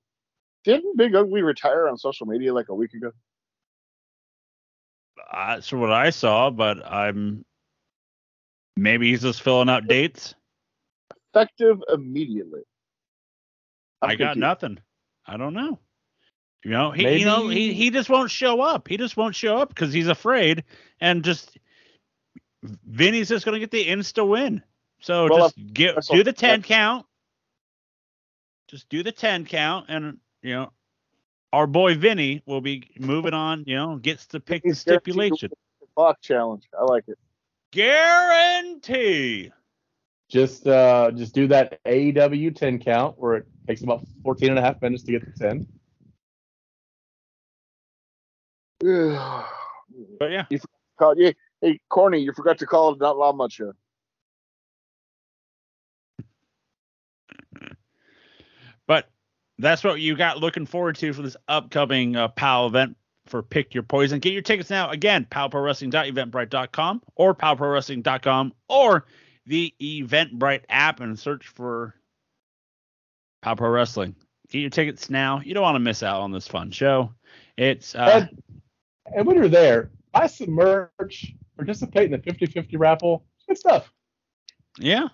didn't 0.64 0.98
Big 0.98 1.14
Ugly 1.16 1.42
retire 1.44 1.88
on 1.88 1.98
social 1.98 2.26
media 2.26 2.54
like 2.54 2.70
a 2.70 2.74
week 2.76 2.94
ago? 2.94 3.12
That's 5.32 5.72
what 5.72 5.92
I 5.92 6.10
saw, 6.10 6.50
but 6.50 6.86
I'm 6.86 7.46
maybe 8.76 9.10
he's 9.12 9.22
just 9.22 9.42
filling 9.42 9.70
out 9.70 9.88
dates. 9.88 10.34
Effective 11.34 11.82
immediately. 11.94 12.62
I'm 14.02 14.12
I 14.12 14.16
got 14.16 14.36
confused. 14.36 14.40
nothing. 14.40 14.80
I 15.26 15.38
don't 15.38 15.54
know. 15.54 15.80
You 16.64 16.72
know, 16.72 16.92
he 16.92 17.20
you 17.20 17.26
know 17.26 17.48
he 17.48 17.74
he 17.74 17.92
just 17.92 18.10
won't 18.10 18.32
show 18.32 18.60
up. 18.60 18.88
He 18.88 18.98
just 18.98 19.16
won't 19.16 19.36
show 19.36 19.58
up 19.58 19.70
because 19.70 19.94
he's 19.94 20.08
afraid, 20.08 20.64
and 21.00 21.24
just 21.24 21.60
Vinny's 22.64 23.30
just 23.30 23.46
gonna 23.46 23.60
get 23.60 23.70
the 23.70 23.86
insta 23.86 24.28
win. 24.28 24.64
So 25.00 25.28
Well, 25.30 25.40
just 25.40 25.74
get 25.74 25.96
do 26.10 26.24
the 26.24 26.34
ten 26.34 26.64
count. 26.64 27.06
Just 28.68 28.90
do 28.90 29.04
the 29.04 29.12
ten 29.12 29.46
count, 29.46 29.86
and 29.90 30.18
you 30.42 30.54
know, 30.56 30.72
our 31.54 31.68
boy 31.68 31.96
Vinny 31.96 32.42
will 32.48 32.62
be 32.62 32.90
moving 32.98 33.36
on. 33.36 33.64
You 33.68 33.76
know, 33.76 33.98
gets 33.98 34.26
to 34.28 34.40
pick 34.40 34.64
the 34.64 34.70
He's 34.70 34.80
stipulation. 34.80 35.52
Clock 35.96 36.20
challenge. 36.22 36.64
I 36.78 36.84
like 36.84 37.04
it. 37.08 37.20
Guarantee. 37.72 39.52
Just 40.30 40.68
uh 40.68 41.12
just 41.12 41.36
do 41.36 41.48
that 41.48 41.84
AEW 41.86 42.56
10 42.56 42.80
count 42.80 43.16
where 43.18 43.36
it 43.36 43.46
takes 43.68 43.84
about 43.84 44.04
14 44.24 44.50
and 44.50 44.60
a 44.60 44.62
half 44.62 44.82
minutes 44.82 45.04
to 45.04 45.12
get 45.12 45.24
to 45.24 45.32
10. 45.40 45.68
But 50.20 50.32
yeah, 50.32 50.46
Call- 51.00 51.18
yeah, 51.18 51.32
hey, 51.62 51.80
Corny, 51.90 52.20
you 52.20 52.34
forgot 52.34 52.58
to 52.58 52.66
call 52.66 52.94
it 52.94 53.00
not 53.00 53.18
Llama 53.18 53.50
Show. 53.50 53.74
But 58.88 59.10
that's 59.58 59.84
what 59.84 60.02
you 60.02 60.16
got 60.16 60.40
looking 60.40 60.66
forward 60.66 60.96
to 60.98 61.14
for 61.14 61.22
this 61.22 61.38
upcoming 61.48 62.16
uh, 62.16 62.28
POW 62.30 62.68
event 62.68 62.98
for 63.26 63.42
Pick 63.42 63.74
Your 63.74 63.84
Poison. 63.84 64.20
Get 64.20 64.34
your 64.34 64.42
tickets 64.42 64.70
now. 64.70 64.90
Again, 64.90 65.26
powprowrestling.eventbrite.com 65.32 67.02
or 67.16 67.34
powprowrestling.com 67.34 68.54
or 68.70 69.06
the 69.46 69.74
Eventbrite 69.82 70.64
app 70.70 71.00
and 71.00 71.18
search 71.18 71.48
for 71.48 71.96
Pow 73.42 73.56
Pro 73.56 73.70
Wrestling. 73.70 74.16
Get 74.50 74.60
your 74.60 74.70
tickets 74.70 75.10
now. 75.10 75.42
You 75.44 75.54
don't 75.54 75.64
want 75.64 75.76
to 75.76 75.80
miss 75.80 76.04
out 76.04 76.22
on 76.22 76.32
this 76.32 76.48
fun 76.48 76.72
show. 76.72 77.14
It's 77.58 77.96
uh, 77.96 78.28
and, 78.30 78.44
and 79.16 79.28
when 79.28 79.36
you're 79.38 79.48
there, 79.48 79.92
buy 80.12 80.28
some 80.28 80.52
merch, 80.52 81.34
participate 81.56 82.06
in 82.06 82.12
the 82.12 82.18
50-50 82.20 82.70
raffle. 82.78 83.26
Good 83.48 83.58
stuff. 83.58 83.92
yeah, 84.80 85.08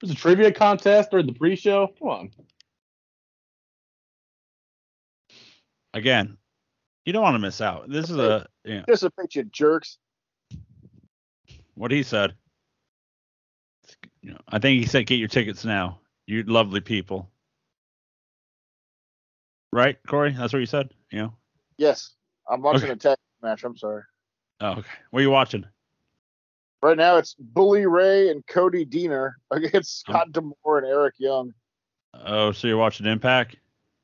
There's 0.00 0.10
a 0.12 0.14
trivia 0.16 0.52
contest 0.52 1.10
during 1.10 1.26
the 1.26 1.32
pre-show. 1.34 1.88
Come 1.98 2.08
on. 2.08 2.30
again, 5.94 6.36
you 7.04 7.12
don't 7.12 7.22
want 7.22 7.34
to 7.34 7.38
miss 7.38 7.60
out. 7.60 7.88
This 7.90 8.10
is 8.10 8.16
a 8.16 8.46
yeah, 8.64 8.80
Participate, 8.80 9.34
you 9.34 9.44
jerks. 9.44 9.98
what 11.74 11.90
he 11.90 12.02
said. 12.02 12.34
You 14.22 14.32
know, 14.32 14.40
I 14.48 14.58
think 14.58 14.80
he 14.80 14.86
said 14.86 15.06
get 15.06 15.16
your 15.18 15.28
tickets 15.28 15.64
now. 15.64 15.98
You 16.26 16.44
lovely 16.44 16.80
people. 16.80 17.28
Right, 19.72 19.98
Corey? 20.06 20.32
That's 20.32 20.52
what 20.52 20.60
you 20.60 20.66
said? 20.66 20.90
You 21.10 21.18
know? 21.22 21.34
Yes, 21.78 22.12
I'm 22.48 22.62
watching 22.62 22.84
Okay. 22.84 22.92
a 22.92 22.96
tag 22.96 23.18
match. 23.42 23.64
I'm 23.64 23.76
sorry. 23.76 24.02
Oh, 24.60 24.72
okay. 24.72 24.90
What 25.10 25.20
are 25.20 25.22
you 25.22 25.30
watching? 25.30 25.64
Right 26.82 26.96
now, 26.96 27.16
it's 27.16 27.34
Bully 27.38 27.86
Ray 27.86 28.28
and 28.30 28.46
Cody 28.46 28.84
Deaner 28.84 29.32
against 29.50 30.04
Oh. 30.08 30.12
Scott 30.12 30.32
D'Amore 30.32 30.78
and 30.78 30.86
Eric 30.86 31.14
Young. 31.18 31.54
Oh, 32.14 32.52
so 32.52 32.68
you're 32.68 32.76
watching 32.76 33.06
Impact? 33.06 33.56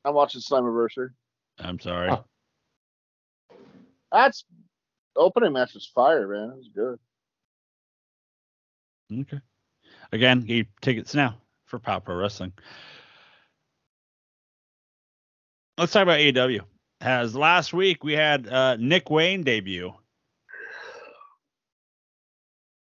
I'm 0.05 0.15
watching 0.15 0.41
Slammiversary. 0.41 1.11
I'm 1.59 1.79
sorry. 1.79 2.09
Huh. 2.09 2.23
That's 4.11 4.45
opening 5.17 5.53
match 5.53 5.75
was 5.75 5.87
fire, 5.87 6.27
man. 6.29 6.51
It 6.51 6.57
was 6.57 6.69
good. 6.75 6.99
Okay. 9.13 9.41
Again, 10.13 10.41
get 10.41 10.67
tickets 10.81 11.15
now 11.15 11.37
for 11.67 11.79
Pow 11.79 11.99
Pro 11.99 12.17
Wrestling. 12.17 12.53
Let's 15.77 15.93
talk 15.93 16.03
about 16.03 16.19
AEW. 16.19 16.61
As 17.01 17.35
last 17.37 17.73
week 17.73 18.03
we 18.03 18.15
had 18.15 18.49
uh, 18.49 18.77
Nick 18.77 19.11
Wayne 19.11 19.45
debut. 19.45 19.93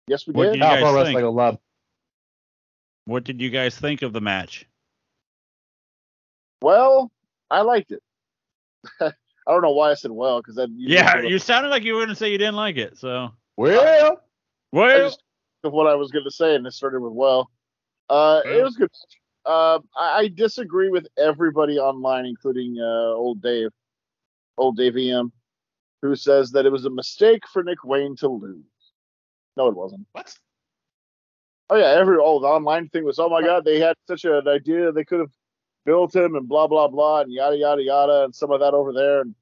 Yes, 0.08 0.28
we 0.28 0.34
What 0.34 0.46
did. 0.46 0.54
did 0.54 0.62
Power 0.62 0.78
Pro 0.80 1.04
think? 1.04 1.16
Wrestling 1.16 1.36
love. 1.36 1.58
What 3.06 3.24
did 3.24 3.40
you 3.42 3.50
guys 3.50 3.78
think 3.78 4.02
of 4.02 4.14
the 4.14 4.22
match? 4.22 4.68
Well, 6.62 7.12
I 7.50 7.62
liked 7.62 7.92
it. 7.92 8.02
I 9.00 9.12
don't 9.48 9.62
know 9.62 9.72
why 9.72 9.92
I 9.92 9.94
said 9.96 10.12
well 10.12 10.40
because 10.40 10.56
that 10.56 10.70
Yeah, 10.76 11.22
you 11.22 11.40
sounded 11.40 11.70
like 11.70 11.84
you 11.84 11.94
were 11.94 12.00
going 12.00 12.10
to 12.10 12.16
say 12.16 12.32
you 12.32 12.38
didn't 12.38 12.56
like 12.56 12.78
it. 12.78 12.98
So, 12.98 13.32
Well, 13.58 13.82
I 13.82 14.16
well, 14.72 15.10
just 15.10 15.24
of 15.64 15.74
what 15.74 15.88
I 15.88 15.96
was 15.96 16.12
going 16.12 16.26
to 16.26 16.32
say, 16.32 16.56
and 16.56 16.66
it 16.66 16.74
started 16.74 17.02
with 17.02 17.14
well. 17.14 17.50
Uh, 18.10 18.42
it 18.46 18.64
was 18.64 18.76
good. 18.76 18.90
Uh, 19.46 19.80
I, 19.98 20.18
I 20.20 20.28
disagree 20.28 20.90
with 20.90 21.08
everybody 21.18 21.80
online, 21.80 22.26
including 22.26 22.78
uh, 22.80 23.14
old 23.14 23.42
Dave, 23.42 23.70
old 24.58 24.78
Dave 24.78 24.98
EM, 24.98 25.32
who 26.02 26.16
says 26.16 26.52
that 26.52 26.66
it 26.66 26.72
was 26.72 26.86
a 26.86 26.90
mistake 26.90 27.44
for 27.52 27.64
Nick 27.64 27.84
Wayne 27.84 28.16
to 28.18 28.28
lose. 28.28 28.64
No, 29.58 29.68
it 29.68 29.76
wasn't. 29.76 30.06
what? 30.12 30.34
Oh 31.70 31.78
yeah, 31.78 31.92
every 31.92 32.18
oh 32.20 32.40
the 32.40 32.48
online 32.48 32.90
thing 32.90 33.06
was 33.06 33.18
oh 33.18 33.30
my 33.30 33.42
god 33.42 33.64
they 33.64 33.80
had 33.80 33.96
such 34.06 34.26
an 34.26 34.46
idea 34.46 34.92
they 34.92 35.06
could 35.06 35.22
have 35.22 35.32
built 35.86 36.14
him 36.14 36.36
and 36.36 36.46
blah 36.48 36.68
blah 36.68 36.90
blah 36.90 37.22
and 37.22 37.32
yada 37.32 37.56
yada 37.56 37.82
yada 37.82 38.26
and 38.26 38.36
some 38.36 38.52
of 38.52 38.60
that 38.60 38.74
over 38.74 38.92
there 38.92 39.22
and 39.22 39.34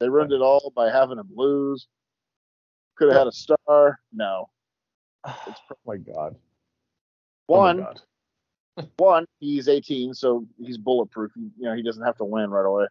They 0.00 0.08
ruined 0.08 0.32
it 0.32 0.40
all 0.40 0.72
by 0.74 0.90
having 0.90 1.18
him 1.18 1.28
lose. 1.34 1.86
Could 2.96 3.08
have 3.08 3.18
had 3.18 3.26
a 3.26 3.32
star. 3.32 4.00
No. 4.12 4.48
Oh 5.26 5.54
my 5.86 5.96
god. 5.96 6.36
One, 7.46 7.80
Oh 7.80 7.82
my 7.82 7.86
god. 7.86 8.00
one, 8.96 9.26
he's 9.40 9.68
18, 9.68 10.14
so 10.14 10.44
he's 10.58 10.78
bulletproof. 10.78 11.32
You 11.36 11.50
know, 11.58 11.74
he 11.74 11.82
doesn't 11.82 12.04
have 12.04 12.16
to 12.16 12.24
win 12.24 12.50
right 12.50 12.66
away. 12.66 12.86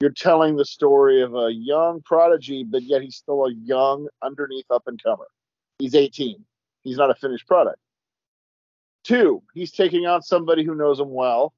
You're 0.00 0.10
telling 0.10 0.56
the 0.56 0.64
story 0.64 1.20
of 1.20 1.34
a 1.34 1.52
young 1.52 2.00
prodigy, 2.02 2.64
but 2.64 2.82
yet 2.82 3.02
he's 3.02 3.16
still 3.16 3.44
a 3.44 3.52
young, 3.52 4.08
underneath 4.22 4.70
up 4.70 4.84
and 4.86 5.02
comer. 5.02 5.26
He's 5.78 5.94
18. 5.94 6.42
He's 6.82 6.96
not 6.96 7.10
a 7.10 7.14
finished 7.14 7.46
product. 7.46 7.78
Two, 9.04 9.42
he's 9.54 9.72
taking 9.72 10.06
on 10.06 10.22
somebody 10.22 10.64
who 10.64 10.74
knows 10.74 11.00
him 11.00 11.10
well, 11.10 11.52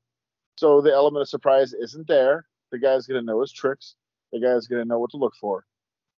so 0.56 0.80
the 0.80 0.92
element 0.92 1.22
of 1.22 1.28
surprise 1.28 1.72
isn't 1.72 2.08
there. 2.08 2.46
The 2.72 2.78
guy's 2.78 3.06
going 3.06 3.20
to 3.20 3.26
know 3.26 3.40
his 3.40 3.52
tricks. 3.52 3.94
The 4.32 4.40
guy's 4.40 4.66
going 4.66 4.82
to 4.82 4.88
know 4.88 4.98
what 4.98 5.10
to 5.10 5.18
look 5.18 5.34
for. 5.40 5.64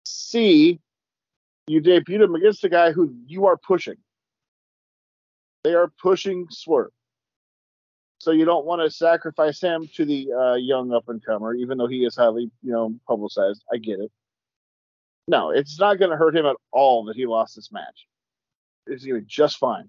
C, 0.07 0.81
you 1.67 1.81
debuted 1.81 2.25
him 2.25 2.35
against 2.35 2.65
a 2.65 2.69
guy 2.69 2.93
who 2.93 3.15
you 3.27 3.47
are 3.47 3.57
pushing. 3.57 3.97
They 5.63 5.75
are 5.75 5.91
pushing 6.01 6.47
Swerve. 6.51 6.91
So 8.19 8.31
you 8.31 8.45
don't 8.45 8.65
want 8.65 8.83
to 8.83 8.91
sacrifice 8.91 9.61
him 9.61 9.89
to 9.97 10.05
the 10.05 10.33
uh, 10.33 10.55
young 10.55 10.93
up 10.93 11.09
and 11.09 11.25
comer, 11.25 11.55
even 11.55 11.79
though 11.79 11.87
he 11.87 12.05
is 12.05 12.17
highly, 12.17 12.51
you 12.63 12.73
know, 12.73 12.95
publicized. 13.07 13.63
I 13.73 13.79
get 13.79 14.01
it. 14.01 14.11
No, 15.27 15.51
it's 15.51 15.79
not 15.79 15.99
going 15.99 16.11
to 16.11 16.17
hurt 16.17 16.37
him 16.37 16.47
at 16.47 16.57
all 16.71 17.05
that 17.05 17.17
he 17.17 17.27
lost 17.27 17.57
this 17.57 17.73
match. 17.73 18.07
It's 18.87 19.05
going 19.05 19.17
to 19.17 19.21
be 19.23 19.27
just 19.27 19.59
fine. 19.59 19.89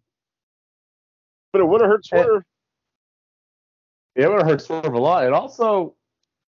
But 1.52 1.62
it 1.62 1.66
would 1.66 1.82
have 1.82 1.90
hurt 1.90 2.06
Swerve. 2.06 2.44
It 4.16 4.30
would 4.30 4.40
have 4.40 4.48
hurt 4.48 4.62
Swerve 4.62 4.94
a 4.94 5.00
lot. 5.00 5.26
And 5.26 5.36
also, 5.36 5.96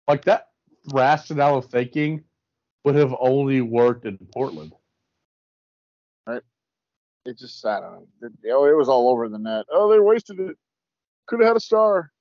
like 0.07 0.25
that 0.25 0.49
rationale 0.93 1.59
of 1.59 1.67
thinking 1.67 2.23
would 2.85 2.95
have 2.95 3.15
only 3.19 3.61
worked 3.61 4.07
in 4.07 4.19
Portland. 4.33 4.73
It 7.27 7.39
just 7.39 7.61
sat 7.61 7.83
on 7.83 7.95
him. 7.99 8.07
It, 8.23 8.53
oh, 8.53 8.65
it 8.67 8.77
was 8.77 8.89
all 8.89 9.09
over 9.11 9.29
the 9.29 9.39
net. 9.39 9.65
Oh, 9.71 9.91
they 9.91 9.99
wasted 10.01 10.39
it. 10.41 10.57
Could 11.27 11.41
have 11.41 11.49
had 11.49 11.57
a 11.57 11.61
star. 11.61 12.13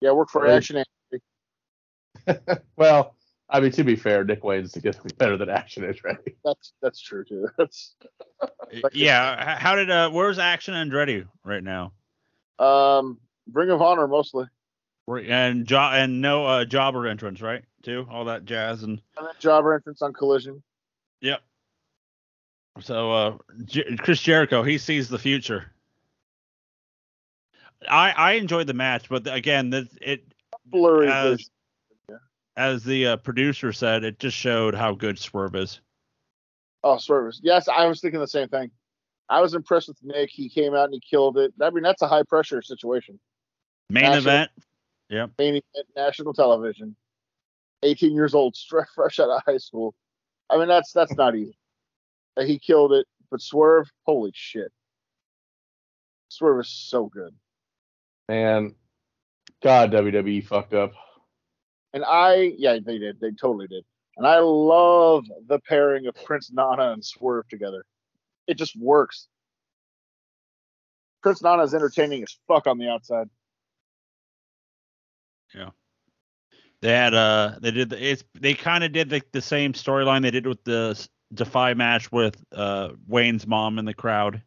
Yeah, 0.00 0.12
work 0.12 0.28
for 0.30 0.42
Right. 0.42 0.52
Action. 0.52 0.76
Andretti. 0.76 2.58
Well, 2.76 3.14
I 3.48 3.60
mean, 3.60 3.72
to 3.72 3.84
be 3.84 3.96
fair, 3.96 4.24
Nick 4.24 4.44
Wayne's 4.44 4.72
significantly 4.72 5.16
better 5.18 5.36
than 5.36 5.48
Action 5.50 5.82
Andretti. 5.82 6.34
That's 6.44 6.72
that's 6.82 7.00
true 7.00 7.24
too. 7.24 7.48
That's 7.58 7.94
yeah. 8.92 9.58
How 9.58 9.74
did 9.74 9.90
uh? 9.90 10.10
Where's 10.10 10.38
Action 10.38 10.74
Andretti 10.74 11.26
right 11.44 11.62
now? 11.62 11.92
um, 12.58 13.18
Ring 13.52 13.70
of 13.70 13.80
Honor 13.82 14.06
mostly. 14.06 14.46
And 15.08 15.66
jo- 15.66 15.78
and 15.92 16.20
no 16.20 16.46
uh, 16.46 16.64
jobber 16.64 17.06
entrance, 17.08 17.40
right? 17.42 17.64
Too 17.82 18.06
all 18.10 18.26
that 18.26 18.44
jazz 18.44 18.82
and 18.84 19.00
And 19.16 19.26
then 19.26 19.34
jobber 19.40 19.74
entrance 19.74 20.02
on 20.02 20.12
Collision. 20.12 20.62
yep. 21.20 21.40
So 22.78 23.12
uh, 23.12 23.38
J- 23.64 23.96
Chris 23.96 24.20
Jericho, 24.20 24.62
he 24.62 24.78
sees 24.78 25.08
the 25.08 25.18
future. 25.18 25.72
I 27.88 28.10
I 28.12 28.32
enjoyed 28.32 28.66
the 28.66 28.74
match, 28.74 29.08
but 29.08 29.26
again, 29.26 29.70
this, 29.70 29.88
it 30.00 30.24
Blurry. 30.66 31.08
as 31.10 31.50
as 32.56 32.84
the 32.84 33.06
uh, 33.08 33.16
producer 33.16 33.72
said, 33.72 34.04
it 34.04 34.18
just 34.18 34.36
showed 34.36 34.74
how 34.74 34.92
good 34.92 35.18
Swerve 35.18 35.54
is. 35.56 35.80
Oh, 36.84 36.98
Swerve. 36.98 37.34
Yes, 37.42 37.68
I 37.68 37.86
was 37.86 38.00
thinking 38.00 38.20
the 38.20 38.28
same 38.28 38.48
thing. 38.48 38.70
I 39.28 39.40
was 39.40 39.54
impressed 39.54 39.88
with 39.88 39.98
Nick. 40.02 40.30
He 40.30 40.48
came 40.48 40.74
out 40.74 40.84
and 40.86 40.94
he 40.94 41.00
killed 41.00 41.38
it. 41.38 41.52
I 41.60 41.70
mean, 41.70 41.82
that's 41.82 42.02
a 42.02 42.08
high 42.08 42.22
pressure 42.24 42.62
situation. 42.62 43.18
Main 43.88 44.04
Actually- 44.04 44.18
event. 44.18 44.50
Yeah. 45.08 45.26
Main 45.38 45.54
event, 45.56 45.88
national 45.96 46.32
television. 46.34 46.94
18 47.82 48.14
years 48.14 48.34
old, 48.34 48.56
fresh 48.94 49.18
out 49.18 49.28
of 49.30 49.42
high 49.44 49.56
school. 49.56 49.94
I 50.48 50.56
mean, 50.58 50.68
that's 50.68 50.92
that's 50.92 51.14
not 51.14 51.34
easy. 51.34 51.56
He 52.38 52.58
killed 52.58 52.92
it. 52.92 53.06
But 53.30 53.40
Swerve, 53.40 53.88
holy 54.06 54.32
shit. 54.34 54.72
Swerve 56.28 56.60
is 56.60 56.68
so 56.68 57.06
good. 57.06 57.34
Man, 58.28 58.74
God, 59.62 59.92
WWE 59.92 60.44
fucked 60.46 60.74
up. 60.74 60.92
And 61.92 62.04
I, 62.04 62.52
yeah, 62.56 62.78
they 62.84 62.98
did. 62.98 63.20
They 63.20 63.30
totally 63.32 63.66
did. 63.66 63.84
And 64.16 64.26
I 64.26 64.38
love 64.38 65.24
the 65.46 65.58
pairing 65.60 66.06
of 66.06 66.14
Prince 66.24 66.50
Nana 66.52 66.92
and 66.92 67.04
Swerve 67.04 67.48
together. 67.48 67.84
It 68.46 68.54
just 68.58 68.76
works. 68.76 69.28
Prince 71.22 71.42
Nana 71.42 71.62
is 71.62 71.74
entertaining 71.74 72.22
as 72.22 72.36
fuck 72.48 72.66
on 72.66 72.78
the 72.78 72.88
outside. 72.88 73.28
Yeah. 75.54 75.70
They 76.82 76.90
had 76.92 77.12
uh 77.12 77.56
they 77.60 77.72
did 77.72 77.90
the, 77.90 78.02
it's 78.02 78.24
they 78.34 78.54
kind 78.54 78.84
of 78.84 78.92
did 78.92 79.10
the, 79.10 79.22
the 79.32 79.42
same 79.42 79.72
storyline 79.74 80.22
they 80.22 80.30
did 80.30 80.46
with 80.46 80.64
the 80.64 80.90
s- 80.92 81.08
Defy 81.32 81.74
match 81.74 82.10
with 82.10 82.36
uh 82.52 82.90
Wayne's 83.06 83.46
mom 83.46 83.78
in 83.78 83.84
the 83.84 83.94
crowd 83.94 84.42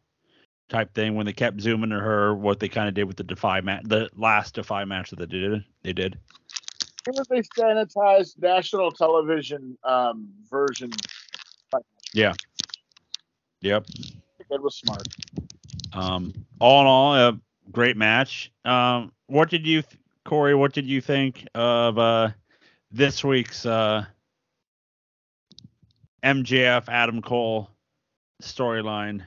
type 0.68 0.94
thing 0.94 1.14
when 1.14 1.26
they 1.26 1.32
kept 1.32 1.60
zooming 1.60 1.90
to 1.90 1.98
her 1.98 2.34
what 2.34 2.58
they 2.60 2.68
kind 2.68 2.88
of 2.88 2.94
did 2.94 3.04
with 3.04 3.16
the 3.16 3.24
Defy 3.24 3.60
match 3.60 3.82
the 3.84 4.10
last 4.16 4.54
Defy 4.54 4.84
match 4.84 5.10
that 5.10 5.18
they 5.18 5.26
did 5.26 5.64
they 5.82 5.92
did. 5.92 6.18
They 7.28 7.42
sanitized 7.58 8.40
national 8.40 8.90
television 8.92 9.76
um, 9.84 10.28
version, 10.50 10.90
Yeah. 12.14 12.32
Yep. 13.60 13.86
it 14.50 14.62
was 14.62 14.76
smart. 14.76 15.06
Um 15.92 16.32
all 16.60 16.80
in 16.80 16.86
all 16.86 17.14
a 17.14 17.40
great 17.72 17.96
match. 17.96 18.52
Um 18.64 19.12
what 19.26 19.48
did 19.50 19.66
you 19.66 19.82
th- 19.82 20.00
Corey 20.24 20.54
what 20.54 20.72
did 20.72 20.86
you 20.86 21.00
think 21.00 21.46
of 21.54 21.98
uh 21.98 22.30
this 22.90 23.22
week's 23.24 23.66
uh 23.66 24.04
MJF 26.24 26.88
Adam 26.88 27.20
Cole 27.20 27.68
storyline? 28.42 29.22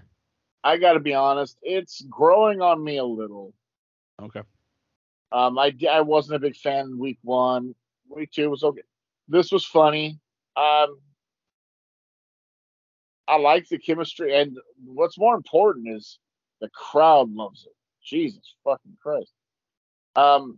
I 0.64 0.78
got 0.78 0.94
to 0.94 1.00
be 1.00 1.14
honest, 1.14 1.58
it's 1.62 2.02
growing 2.10 2.62
on 2.62 2.84
me 2.84 2.98
a 2.98 3.06
little. 3.06 3.54
Okay. 4.22 4.42
Um, 5.32 5.60
I 5.60 5.74
I 5.90 6.02
wasn't 6.02 6.38
a 6.38 6.40
big 6.40 6.56
fan 6.56 6.98
week 6.98 7.20
one. 7.22 7.76
Week 8.10 8.32
two 8.32 8.50
was 8.50 8.64
okay. 8.64 8.82
This 9.28 9.52
was 9.52 9.66
funny. 9.66 10.20
Um, 10.56 11.00
I 13.28 13.38
like 13.38 13.68
the 13.68 13.78
chemistry, 13.78 14.36
and 14.36 14.58
what's 14.86 15.20
more 15.20 15.36
important 15.36 15.90
is 15.96 16.18
the 16.62 16.70
crowd 16.70 17.32
loves 17.32 17.66
it. 17.66 17.74
Jesus 18.04 18.56
fucking 18.64 18.98
Christ. 19.02 19.34
Um, 20.16 20.58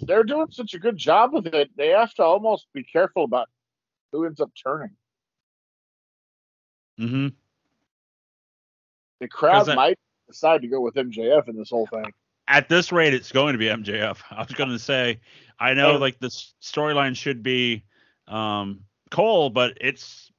they're 0.00 0.24
doing 0.24 0.48
such 0.50 0.74
a 0.74 0.78
good 0.78 0.96
job 0.96 1.32
with 1.32 1.46
it. 1.46 1.70
They 1.76 1.88
have 1.88 2.12
to 2.14 2.24
almost 2.24 2.66
be 2.72 2.82
careful 2.82 3.24
about 3.24 3.48
who 4.16 4.26
ends 4.26 4.40
up 4.40 4.50
turning. 4.60 4.90
Mhm. 6.98 7.34
The 9.20 9.28
crowd 9.28 9.66
that- 9.66 9.76
might 9.76 9.98
decide 10.28 10.62
to 10.62 10.68
go 10.68 10.80
with 10.80 10.96
MJF 10.96 11.48
in 11.48 11.56
this 11.56 11.70
whole 11.70 11.86
thing. 11.86 12.12
at 12.48 12.68
this 12.68 12.92
rate, 12.92 13.12
it's 13.12 13.32
going 13.32 13.54
to 13.54 13.58
be 13.58 13.68
MJF. 13.68 14.22
I 14.30 14.40
was 14.44 14.52
going 14.52 14.70
to 14.70 14.78
say, 14.78 15.20
I 15.58 15.74
know 15.74 15.94
Oh. 15.94 15.98
like 15.98 16.20
the 16.20 16.28
storyline 16.28 17.16
should 17.16 17.42
be 17.42 17.84
um, 18.28 18.84
Cole, 19.10 19.50
but 19.50 19.76
it's 19.80 20.30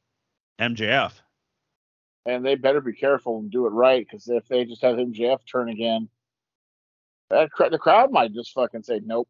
MJF. 0.60 1.22
and 2.26 2.46
they 2.46 2.56
better 2.56 2.82
be 2.82 2.92
careful 2.94 3.40
and 3.40 3.50
do 3.52 3.66
it 3.66 3.70
right 3.72 4.06
because 4.06 4.28
if 4.30 4.46
they 4.50 4.66
just 4.66 4.82
have 4.82 4.98
MJF 4.98 5.46
turn 5.46 5.70
again, 5.70 6.10
that 7.30 7.52
cr- 7.52 7.70
the 7.70 7.78
crowd 7.80 8.12
might 8.12 8.34
just 8.34 8.54
fucking 8.54 8.84
say 8.84 9.00
nope. 9.04 9.30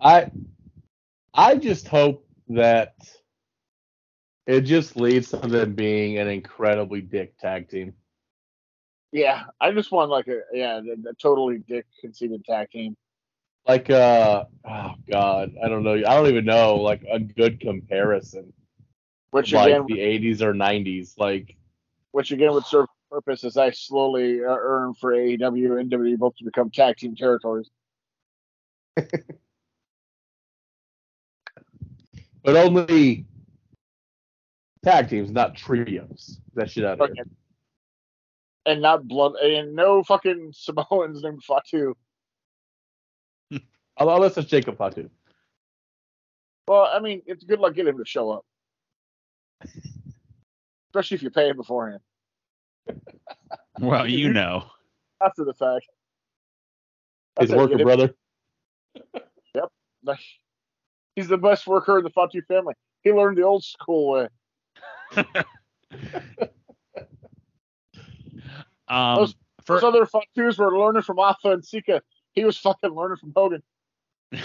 I 0.00 0.30
I 1.34 1.56
just 1.56 1.88
hope 1.88 2.26
that 2.48 2.94
it 4.46 4.62
just 4.62 4.96
leads 4.96 5.30
to 5.30 5.36
them 5.36 5.74
being 5.74 6.18
an 6.18 6.28
incredibly 6.28 7.00
dick 7.00 7.38
tag 7.38 7.68
team. 7.68 7.94
Yeah, 9.12 9.44
I 9.60 9.72
just 9.72 9.90
want 9.92 10.10
like 10.10 10.28
a 10.28 10.40
yeah 10.52 10.78
a, 10.78 11.10
a 11.10 11.14
totally 11.14 11.58
dick 11.58 11.86
conceited 12.00 12.44
tag 12.44 12.70
team. 12.70 12.96
Like 13.66 13.90
uh 13.90 14.44
oh 14.68 14.94
god, 15.10 15.54
I 15.62 15.68
don't 15.68 15.82
know. 15.82 15.94
I 15.94 16.14
don't 16.14 16.28
even 16.28 16.44
know 16.44 16.76
like 16.76 17.02
a 17.10 17.18
good 17.18 17.60
comparison. 17.60 18.52
Which 19.30 19.52
like 19.52 19.68
again, 19.68 19.84
the 19.86 19.98
80s 19.98 20.40
or 20.40 20.54
90s. 20.54 21.18
Like 21.18 21.56
which 22.12 22.30
again 22.32 22.52
would 22.52 22.66
serve 22.66 22.86
purpose 23.10 23.44
as 23.44 23.56
I 23.56 23.70
slowly 23.70 24.44
uh, 24.44 24.56
earn 24.58 24.94
for 24.94 25.12
AEW 25.12 25.80
and 25.80 25.90
WWE 25.90 26.18
both 26.18 26.36
to 26.36 26.44
become 26.44 26.70
tag 26.70 26.96
team 26.96 27.16
territories. 27.16 27.70
but 32.42 32.56
only 32.56 33.26
tag 34.84 35.08
teams, 35.08 35.30
not 35.30 35.56
trios. 35.56 36.40
That 36.54 36.70
shit 36.70 36.84
out 36.84 37.00
of 37.00 37.10
here. 37.14 37.24
And 38.66 38.82
not 38.82 39.06
blood 39.08 39.34
and 39.36 39.74
no 39.74 40.02
fucking 40.02 40.50
Samoans 40.54 41.22
named 41.22 41.42
Fatu. 41.42 41.94
Unless 43.98 44.36
it's 44.36 44.50
Jacob 44.50 44.76
Fatu. 44.76 45.08
Well, 46.66 46.88
I 46.92 47.00
mean, 47.00 47.22
it's 47.26 47.44
good 47.44 47.60
luck 47.60 47.74
getting 47.74 47.94
him 47.94 47.98
to 47.98 48.04
show 48.04 48.30
up, 48.30 48.44
especially 50.88 51.14
if 51.14 51.22
you 51.22 51.30
pay 51.30 51.48
him 51.48 51.56
beforehand 51.56 52.00
Well, 53.80 54.06
you 54.06 54.32
know. 54.32 54.66
after 55.24 55.44
the 55.44 55.54
fact. 55.54 55.86
His 57.40 57.48
That's 57.48 57.52
how 57.52 57.66
worker 57.66 57.82
brother. 57.82 58.14
Like, 60.04 60.20
he's 61.18 61.26
the 61.26 61.36
best 61.36 61.66
worker 61.66 61.98
in 61.98 62.04
the 62.04 62.10
Fatu 62.10 62.40
family. 62.42 62.74
He 63.02 63.12
learned 63.12 63.36
the 63.36 63.42
old 63.42 63.64
school 63.64 64.12
way. 64.12 64.28
Um, 68.90 69.16
Those- 69.16 69.34
for, 69.64 69.80
Those 69.80 69.84
other 69.84 70.06
Fatus 70.06 70.56
were 70.56 70.78
learning 70.78 71.02
from 71.02 71.18
Afa 71.18 71.50
and 71.50 71.62
Sika. 71.62 72.00
He 72.32 72.42
was 72.44 72.56
fucking 72.56 72.88
learning 72.90 73.18
from 73.18 73.34
Hogan. 73.36 73.62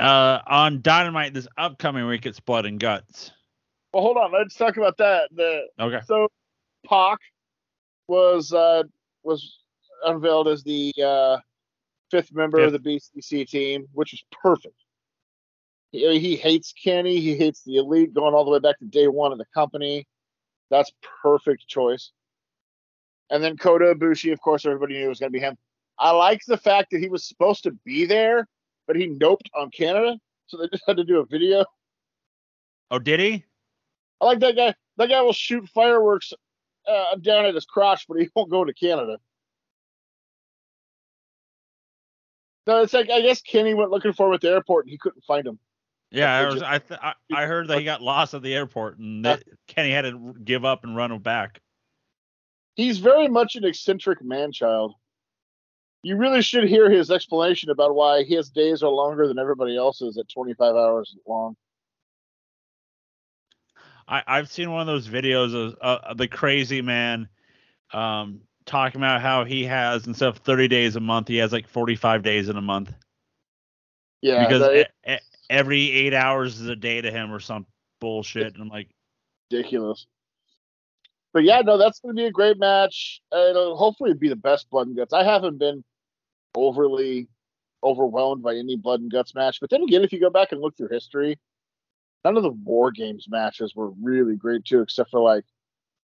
uh, 0.00 0.38
on 0.46 0.80
Dynamite 0.80 1.34
this 1.34 1.46
upcoming 1.58 2.06
week, 2.06 2.24
it's 2.24 2.40
Blood 2.40 2.64
and 2.64 2.80
Guts. 2.80 3.30
Well, 3.92 4.02
hold 4.04 4.16
on. 4.16 4.32
Let's 4.32 4.54
talk 4.54 4.78
about 4.78 4.96
that. 4.96 5.28
The 5.34 5.64
Okay. 5.78 6.00
so 6.06 6.28
Pac 6.86 7.18
was 8.06 8.50
uh, 8.54 8.84
was 9.22 9.58
unveiled 10.06 10.48
as 10.48 10.62
the 10.62 10.94
uh, 11.04 11.36
fifth 12.10 12.32
member 12.32 12.60
of 12.60 12.72
the 12.72 12.78
BCC 12.78 13.48
team, 13.48 13.86
which 13.92 14.12
is 14.12 14.22
perfect. 14.42 14.74
He, 15.92 16.18
he 16.18 16.36
hates 16.36 16.72
Kenny. 16.72 17.20
He 17.20 17.36
hates 17.36 17.62
the 17.62 17.76
elite, 17.76 18.14
going 18.14 18.34
all 18.34 18.44
the 18.44 18.50
way 18.50 18.58
back 18.58 18.78
to 18.78 18.84
day 18.84 19.08
one 19.08 19.32
of 19.32 19.38
the 19.38 19.46
company. 19.54 20.06
That's 20.70 20.92
perfect 21.22 21.66
choice. 21.66 22.12
And 23.30 23.42
then 23.42 23.56
Kota 23.56 23.94
Ibushi, 23.94 24.32
of 24.32 24.40
course, 24.40 24.64
everybody 24.64 24.94
knew 24.94 25.06
it 25.06 25.08
was 25.08 25.20
going 25.20 25.32
to 25.32 25.38
be 25.38 25.44
him. 25.44 25.56
I 25.98 26.12
like 26.12 26.40
the 26.46 26.56
fact 26.56 26.90
that 26.90 27.00
he 27.00 27.08
was 27.08 27.26
supposed 27.26 27.62
to 27.64 27.72
be 27.84 28.06
there, 28.06 28.46
but 28.86 28.96
he 28.96 29.08
noped 29.08 29.48
on 29.54 29.70
Canada, 29.70 30.18
so 30.46 30.56
they 30.56 30.68
just 30.72 30.84
had 30.86 30.96
to 30.96 31.04
do 31.04 31.20
a 31.20 31.26
video. 31.26 31.64
Oh, 32.90 32.98
did 32.98 33.20
he? 33.20 33.44
I 34.20 34.24
like 34.24 34.40
that 34.40 34.56
guy. 34.56 34.74
That 34.96 35.10
guy 35.10 35.20
will 35.20 35.32
shoot 35.32 35.68
fireworks 35.68 36.32
uh, 36.88 37.16
down 37.16 37.44
at 37.44 37.54
his 37.54 37.66
crotch, 37.66 38.06
but 38.08 38.18
he 38.18 38.28
won't 38.34 38.50
go 38.50 38.64
to 38.64 38.72
Canada. 38.72 39.18
No, 42.68 42.82
it's 42.82 42.92
like 42.92 43.08
I 43.10 43.22
guess 43.22 43.40
Kenny 43.40 43.72
went 43.72 43.90
looking 43.90 44.12
for 44.12 44.28
him 44.28 44.34
at 44.34 44.42
the 44.42 44.50
airport 44.50 44.84
and 44.84 44.90
he 44.90 44.98
couldn't 44.98 45.24
find 45.24 45.46
him. 45.46 45.58
Yeah, 46.10 46.32
I 46.36 46.44
was. 46.44 46.54
just- 46.56 46.66
I, 46.66 46.78
th- 46.78 47.00
I 47.02 47.14
I 47.34 47.46
heard 47.46 47.66
that 47.68 47.78
he 47.78 47.84
got 47.84 48.02
lost 48.02 48.34
at 48.34 48.42
the 48.42 48.54
airport 48.54 48.98
and 48.98 49.24
that 49.24 49.42
Kenny 49.66 49.90
had 49.90 50.02
to 50.02 50.34
give 50.44 50.66
up 50.66 50.84
and 50.84 50.94
run 50.94 51.10
him 51.10 51.22
back. 51.22 51.60
He's 52.76 52.98
very 52.98 53.26
much 53.26 53.56
an 53.56 53.64
eccentric 53.64 54.22
man 54.22 54.52
child. 54.52 54.94
You 56.02 56.16
really 56.16 56.42
should 56.42 56.68
hear 56.68 56.90
his 56.90 57.10
explanation 57.10 57.70
about 57.70 57.94
why 57.94 58.22
his 58.22 58.50
days 58.50 58.82
are 58.82 58.90
longer 58.90 59.26
than 59.26 59.38
everybody 59.38 59.76
else's 59.76 60.16
at 60.18 60.28
25 60.28 60.76
hours 60.76 61.16
long. 61.26 61.56
I 64.06 64.22
I've 64.26 64.50
seen 64.50 64.70
one 64.70 64.82
of 64.82 64.86
those 64.86 65.08
videos 65.08 65.54
of 65.54 65.76
uh, 65.80 66.14
the 66.14 66.28
crazy 66.28 66.82
man, 66.82 67.28
um, 67.92 68.42
talking 68.68 69.00
about 69.00 69.20
how 69.20 69.44
he 69.44 69.64
has 69.64 70.06
instead 70.06 70.28
of 70.28 70.38
30 70.38 70.68
days 70.68 70.94
a 70.94 71.00
month, 71.00 71.26
he 71.26 71.38
has 71.38 71.52
like 71.52 71.66
45 71.66 72.22
days 72.22 72.48
in 72.48 72.56
a 72.56 72.62
month 72.62 72.92
Yeah, 74.22 74.46
because 74.46 74.68
e- 74.74 75.12
e- 75.12 75.18
every 75.50 75.90
eight 75.90 76.14
hours 76.14 76.60
is 76.60 76.68
a 76.68 76.76
day 76.76 77.00
to 77.00 77.10
him 77.10 77.32
or 77.32 77.40
some 77.40 77.66
bullshit. 78.00 78.54
And 78.54 78.62
I'm 78.62 78.68
like, 78.68 78.88
ridiculous. 79.50 80.06
But 81.32 81.44
yeah, 81.44 81.60
no, 81.60 81.76
that's 81.78 82.00
going 82.00 82.14
to 82.14 82.20
be 82.20 82.26
a 82.26 82.30
great 82.30 82.58
match. 82.58 83.20
Hopefully 83.32 83.50
it'll 83.50 83.76
hopefully 83.76 84.14
be 84.14 84.28
the 84.28 84.36
best 84.36 84.70
blood 84.70 84.86
and 84.86 84.96
guts. 84.96 85.12
I 85.12 85.24
haven't 85.24 85.58
been 85.58 85.84
overly 86.54 87.28
overwhelmed 87.82 88.42
by 88.42 88.56
any 88.56 88.76
blood 88.76 89.00
and 89.00 89.10
guts 89.10 89.34
match. 89.34 89.58
But 89.60 89.70
then 89.70 89.82
again, 89.82 90.02
if 90.02 90.12
you 90.12 90.20
go 90.20 90.30
back 90.30 90.52
and 90.52 90.60
look 90.60 90.76
through 90.76 90.88
history, 90.88 91.38
none 92.24 92.36
of 92.36 92.42
the 92.42 92.50
war 92.50 92.90
games 92.90 93.26
matches 93.28 93.74
were 93.74 93.90
really 94.02 94.36
great 94.36 94.64
too, 94.64 94.80
except 94.80 95.10
for 95.10 95.20
like 95.20 95.44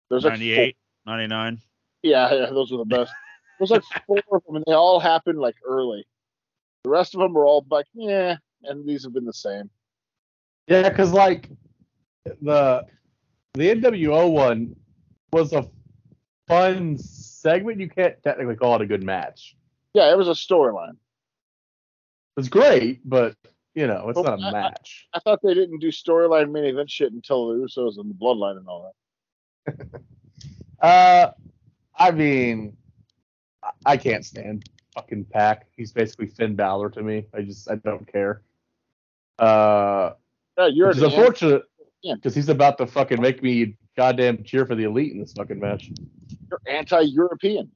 there's 0.09 0.25
like 0.25 0.39
four- 0.39 0.73
99. 1.07 1.61
Yeah, 2.03 2.33
yeah, 2.33 2.47
those 2.51 2.71
were 2.71 2.79
the 2.79 2.85
best. 2.85 3.13
There's 3.59 3.71
like 3.71 3.83
four 4.07 4.19
of 4.33 4.43
them, 4.47 4.57
and 4.57 4.65
they 4.67 4.73
all 4.73 5.01
happened 5.01 5.39
like 5.39 5.57
early. 5.65 6.07
The 6.85 6.91
rest 6.91 7.15
of 7.15 7.21
them 7.21 7.35
were 7.35 7.47
all 7.47 7.65
like, 7.71 7.87
yeah, 7.93 8.37
and 8.65 8.87
these 8.89 9.05
have 9.05 9.13
been 9.13 9.25
the 9.27 9.33
same. 9.33 9.69
Yeah, 10.67 10.89
because 10.89 11.13
like 11.13 11.51
the 12.43 12.87
the 13.55 13.75
NWO 13.75 14.31
one 14.31 14.77
was 15.33 15.53
a 15.53 15.69
fun 16.49 16.97
segment. 16.99 17.81
You 17.81 17.89
can't 17.89 18.23
technically 18.23 18.57
call 18.57 18.77
it 18.77 18.83
a 18.83 18.87
good 18.87 19.03
match. 19.03 19.57
Yeah, 19.95 20.11
it 20.13 20.17
was 20.17 20.29
a 20.29 20.33
storyline. 20.33 20.97
It's 22.37 22.49
great, 22.49 23.01
but 23.09 23.35
you 23.75 23.87
know, 23.87 24.09
it's 24.09 24.17
Well, 24.17 24.25
not 24.25 24.39
a 24.39 24.43
I- 24.43 24.49
I- 24.49 24.53
match. 24.53 25.09
I 25.13 25.19
thought 25.19 25.41
they 25.43 25.55
didn't 25.55 25.81
do 25.81 25.89
storyline 25.89 26.51
main 26.51 26.65
event 26.65 26.91
shit 26.91 27.13
until 27.13 27.49
the 27.49 27.55
Usos 27.65 27.99
and 27.99 28.09
the 28.09 28.15
Bloodline 28.15 28.57
and 28.57 28.69
all 28.69 28.93
that. 29.67 29.77
Uh, 30.83 31.31
I 32.01 32.11
mean, 32.11 32.77
I- 33.85 33.97
can't 33.99 34.25
stand 34.25 34.65
fucking 34.95 35.27
Pac. 35.27 35.67
He's 35.77 35.93
basically 35.93 36.27
Finn 36.27 36.57
Balor 36.57 36.91
to 36.91 37.03
me. 37.03 37.27
I 37.35 37.43
just 37.43 37.71
I 37.71 37.77
don't 37.77 38.11
care. 38.11 38.43
Uh, 39.39 40.13
Yeah, 40.59 40.67
you're 40.69 40.89
which 40.89 40.97
is 40.97 41.03
unfortunate 41.05 41.63
Yeah. 42.03 42.15
because 42.15 42.35
he's 42.35 42.49
about 42.49 42.79
to 42.79 42.87
fucking 42.87 43.21
make 43.21 43.43
me 43.43 43.77
goddamn 43.97 44.43
cheer 44.45 44.67
for 44.67 44.75
the 44.75 44.85
elite 44.85 45.13
in 45.13 45.21
this 45.21 45.33
fucking 45.35 45.61
match. 45.61 45.91
you're 46.51 46.61
anti-European. 46.67 47.71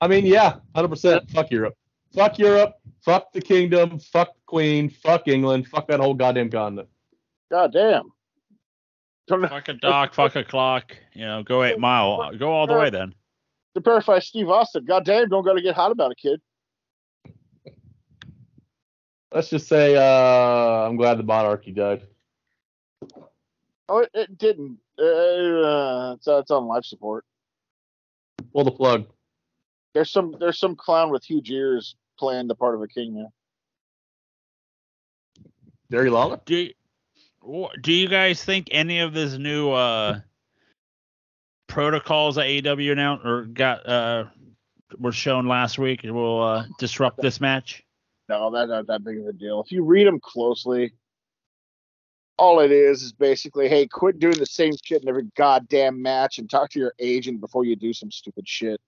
I 0.00 0.08
mean, 0.08 0.26
yeah, 0.26 0.56
hundred 0.74 0.88
percent. 0.88 1.28
Fuck 1.30 1.50
Europe. 1.50 1.74
Fuck 2.14 2.38
Europe. 2.38 2.74
Fuck 3.02 3.32
the 3.32 3.40
kingdom. 3.40 3.98
Fuck 3.98 4.34
the 4.34 4.40
Queen. 4.46 4.90
Fuck 4.90 5.26
England. 5.26 5.66
Fuck 5.68 5.88
that 5.88 6.00
whole 6.00 6.14
goddamn 6.14 6.50
continent. 6.50 6.88
God 7.50 7.72
damn. 7.72 7.82
Don't 7.92 8.04
know. 8.04 8.15
Fuck 9.28 9.68
a 9.68 9.74
dock, 9.74 10.14
fuck 10.14 10.36
a 10.36 10.44
clock. 10.44 10.96
You 11.12 11.26
know, 11.26 11.42
go 11.42 11.64
eight 11.64 11.78
mile. 11.80 12.32
Go 12.38 12.52
all 12.52 12.66
the 12.66 12.74
way 12.74 12.90
then. 12.90 13.14
To 13.74 13.80
paraphrase 13.80 14.26
Steve 14.26 14.48
Austin, 14.48 14.84
God 14.84 15.04
damn, 15.04 15.28
don't 15.28 15.44
gotta 15.44 15.60
get 15.60 15.74
hot 15.74 15.90
about 15.90 16.12
it, 16.12 16.18
kid. 16.18 16.40
Let's 19.32 19.50
just 19.50 19.68
say 19.68 19.96
uh, 19.96 20.86
I'm 20.86 20.96
glad 20.96 21.18
the 21.18 21.24
monarchy 21.24 21.72
died. 21.72 22.02
Oh, 23.88 23.98
it, 23.98 24.10
it 24.14 24.38
didn't. 24.38 24.78
Uh, 24.98 26.14
it's, 26.16 26.26
uh, 26.26 26.38
it's 26.38 26.50
on 26.50 26.66
life 26.66 26.84
support. 26.84 27.24
Pull 28.52 28.64
the 28.64 28.70
plug. 28.70 29.06
There's 29.92 30.10
some 30.10 30.36
there's 30.38 30.58
some 30.58 30.76
clown 30.76 31.10
with 31.10 31.24
huge 31.24 31.50
ears 31.50 31.96
playing 32.18 32.48
the 32.48 32.54
part 32.54 32.74
of 32.74 32.82
a 32.82 32.88
king 32.88 33.14
now. 33.14 33.32
Jerry 35.90 36.10
Lawler. 36.10 36.40
Do 36.44 36.56
you, 36.56 36.70
wh- 36.70 36.75
do 37.82 37.92
you 37.92 38.08
guys 38.08 38.42
think 38.44 38.68
any 38.70 39.00
of 39.00 39.12
this 39.12 39.36
new 39.38 39.70
uh 39.70 40.20
protocols 41.68 42.36
that 42.36 42.46
AEW 42.46 42.92
announced 42.92 43.26
or 43.26 43.44
got 43.44 43.86
uh 43.88 44.24
were 44.98 45.12
shown 45.12 45.46
last 45.46 45.78
week 45.78 46.02
will 46.04 46.42
uh 46.42 46.64
disrupt 46.78 47.20
this 47.20 47.40
match? 47.40 47.82
No, 48.28 48.50
that's 48.50 48.68
not 48.68 48.86
that 48.88 49.04
big 49.04 49.18
of 49.18 49.26
a 49.26 49.32
deal. 49.32 49.60
If 49.60 49.70
you 49.70 49.84
read 49.84 50.06
them 50.06 50.18
closely, 50.20 50.92
all 52.38 52.60
it 52.60 52.72
is 52.72 53.02
is 53.02 53.12
basically, 53.12 53.68
hey, 53.68 53.86
quit 53.86 54.18
doing 54.18 54.38
the 54.38 54.46
same 54.46 54.72
shit 54.84 55.02
in 55.02 55.08
every 55.08 55.24
goddamn 55.36 56.02
match 56.02 56.38
and 56.38 56.50
talk 56.50 56.70
to 56.70 56.78
your 56.78 56.92
agent 56.98 57.40
before 57.40 57.64
you 57.64 57.76
do 57.76 57.92
some 57.92 58.10
stupid 58.10 58.48
shit. 58.48 58.80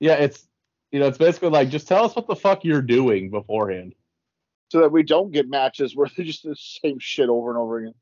Yeah, 0.00 0.14
it's 0.14 0.46
you 0.90 1.00
know, 1.00 1.06
it's 1.06 1.18
basically 1.18 1.50
like 1.50 1.70
just 1.70 1.88
tell 1.88 2.04
us 2.04 2.14
what 2.14 2.26
the 2.26 2.36
fuck 2.36 2.64
you're 2.64 2.82
doing 2.82 3.30
beforehand. 3.30 3.94
So 4.72 4.80
that 4.80 4.90
we 4.90 5.02
don't 5.02 5.30
get 5.30 5.50
matches 5.50 5.94
where 5.94 6.08
they're 6.16 6.24
just 6.24 6.44
the 6.44 6.56
same 6.56 6.98
shit 6.98 7.28
over 7.28 7.50
and 7.50 7.58
over 7.58 7.76
again. 7.76 7.94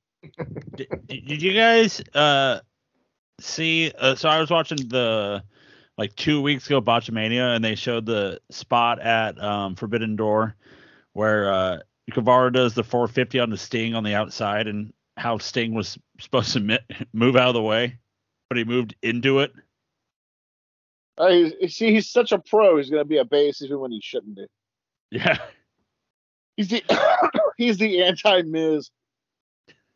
Did, 0.77 1.27
did 1.27 1.43
you 1.43 1.53
guys 1.53 2.01
uh 2.15 2.61
see 3.41 3.91
uh, 3.99 4.15
so 4.15 4.29
I 4.29 4.39
was 4.39 4.51
watching 4.51 4.87
the 4.87 5.43
like 5.99 6.15
two 6.15 6.41
weeks 6.41 6.67
ago 6.67 6.81
Botchamania 6.81 7.57
and 7.57 7.65
they 7.65 7.75
showed 7.75 8.07
the 8.07 8.39
spot 8.53 9.01
at 9.01 9.43
um 9.43 9.75
Forbidden 9.75 10.15
Door 10.15 10.55
where 11.15 11.53
uh 11.53 11.79
Guevara 12.13 12.53
does 12.53 12.75
the 12.75 12.85
450 12.85 13.41
on 13.41 13.51
the 13.51 13.59
Sting 13.59 13.97
on 13.97 14.05
the 14.05 14.15
outside 14.15 14.69
and 14.69 14.93
how 15.17 15.39
Sting 15.39 15.75
was 15.75 15.99
supposed 16.21 16.53
to 16.53 16.61
mi- 16.61 16.79
move 17.13 17.35
out 17.35 17.49
of 17.49 17.55
the 17.55 17.63
way, 17.63 17.99
but 18.49 18.59
he 18.59 18.63
moved 18.63 18.95
into 19.03 19.41
it. 19.41 19.51
Uh, 21.19 21.31
he's, 21.31 21.75
see, 21.75 21.93
he's 21.93 22.09
such 22.09 22.31
a 22.31 22.39
pro. 22.39 22.77
He's 22.77 22.91
going 22.91 23.03
to 23.03 23.09
be 23.09 23.19
a 23.19 23.25
base 23.25 23.61
even 23.61 23.81
when 23.81 23.91
he 23.91 24.01
shouldn't 24.01 24.37
be. 24.37 24.47
Yeah. 25.11 25.37
He's 26.61 26.69
the 26.69 26.83
he's 27.57 27.79
the 27.79 28.03
anti 28.03 28.43
Miz. 28.43 28.91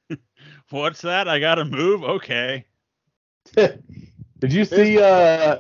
What's 0.71 1.03
that? 1.03 1.29
I 1.29 1.39
gotta 1.39 1.67
move? 1.67 2.03
Okay. 2.03 2.65
Did 3.55 4.51
you 4.51 4.65
see 4.65 4.99
uh 4.99 5.59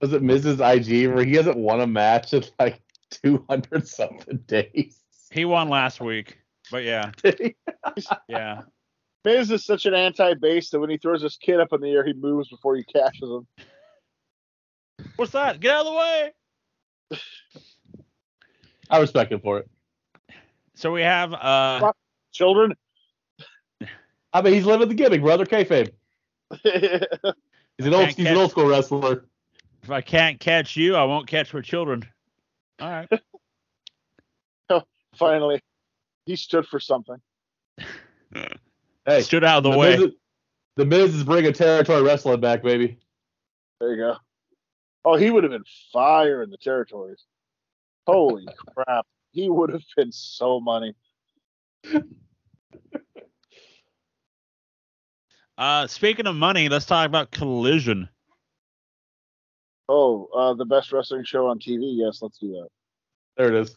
was 0.00 0.12
it 0.12 0.22
Mrs. 0.22 0.60
IG 0.60 1.12
where 1.12 1.24
he 1.24 1.34
hasn't 1.34 1.56
won 1.56 1.80
a 1.80 1.88
match 1.88 2.34
in 2.34 2.44
like 2.60 2.80
two 3.10 3.44
hundred 3.50 3.88
something 3.88 4.36
days? 4.46 5.00
He 5.32 5.44
won 5.44 5.68
last 5.68 6.00
week. 6.00 6.38
But 6.70 6.84
yeah, 6.84 7.10
yeah. 8.28 8.62
Miz 9.24 9.50
is 9.50 9.66
such 9.66 9.86
an 9.86 9.94
anti 9.94 10.34
base 10.34 10.70
that 10.70 10.78
when 10.78 10.90
he 10.90 10.98
throws 10.98 11.20
his 11.20 11.36
kid 11.36 11.58
up 11.58 11.72
in 11.72 11.80
the 11.80 11.90
air, 11.90 12.06
he 12.06 12.12
moves 12.12 12.48
before 12.48 12.76
he 12.76 12.84
catches 12.84 13.28
him. 13.28 13.48
What's 15.16 15.32
that? 15.32 15.58
Get 15.58 15.74
out 15.74 15.86
of 15.86 15.92
the 15.92 15.98
way. 15.98 16.32
I 18.88 19.00
respect 19.00 19.32
him 19.32 19.40
for 19.40 19.58
it. 19.58 19.68
So 20.78 20.92
we 20.92 21.02
have 21.02 21.34
uh 21.34 21.92
Children. 22.32 22.74
I 24.32 24.42
mean 24.42 24.54
he's 24.54 24.64
living 24.64 24.88
the 24.88 24.94
gimmick, 24.94 25.22
brother. 25.22 25.44
Kayfabe. 25.44 25.90
He's 26.62 27.86
an 27.86 27.94
old 27.94 28.08
he's 28.08 28.26
an 28.26 28.36
old 28.36 28.50
school 28.50 28.66
wrestler. 28.66 29.24
if 29.82 29.90
I 29.90 30.00
can't 30.00 30.40
catch 30.40 30.76
you, 30.76 30.96
I 30.96 31.04
won't 31.04 31.28
catch 31.28 31.54
my 31.54 31.60
children. 31.60 32.04
All 32.80 32.90
right. 32.90 33.08
Finally, 35.14 35.62
he 36.26 36.34
stood 36.34 36.66
for 36.66 36.80
something. 36.80 37.18
Hey, 39.06 39.20
Stood 39.20 39.44
out 39.44 39.58
of 39.58 39.62
the, 39.64 39.70
the 39.70 39.78
way. 39.78 39.96
Miz, 39.96 40.12
the 40.76 40.84
Miz 40.86 41.14
is 41.14 41.22
bringing 41.22 41.52
territory 41.52 42.02
wrestling 42.02 42.40
back, 42.40 42.64
baby. 42.64 42.98
There 43.80 43.90
you 43.94 43.96
go. 43.96 44.16
Oh, 45.04 45.16
he 45.16 45.30
would 45.30 45.44
have 45.44 45.52
been 45.52 45.64
fire 45.92 46.42
in 46.42 46.50
the 46.50 46.58
territories. 46.58 47.24
Holy 48.06 48.46
crap. 48.74 49.06
He 49.32 49.48
would 49.48 49.70
have 49.70 49.82
been 49.96 50.12
so 50.12 50.60
money. 50.60 50.94
Uh, 55.56 55.88
speaking 55.88 56.26
of 56.28 56.36
money, 56.36 56.68
let's 56.68 56.86
talk 56.86 57.04
about 57.04 57.32
Collision. 57.32 58.08
Oh, 59.88 60.28
uh, 60.32 60.54
the 60.54 60.64
best 60.64 60.92
wrestling 60.92 61.24
show 61.24 61.48
on 61.48 61.58
TV. 61.58 61.96
Yes, 61.96 62.22
let's 62.22 62.38
do 62.38 62.52
that. 62.52 62.68
There 63.36 63.48
it 63.48 63.62
is. 63.62 63.76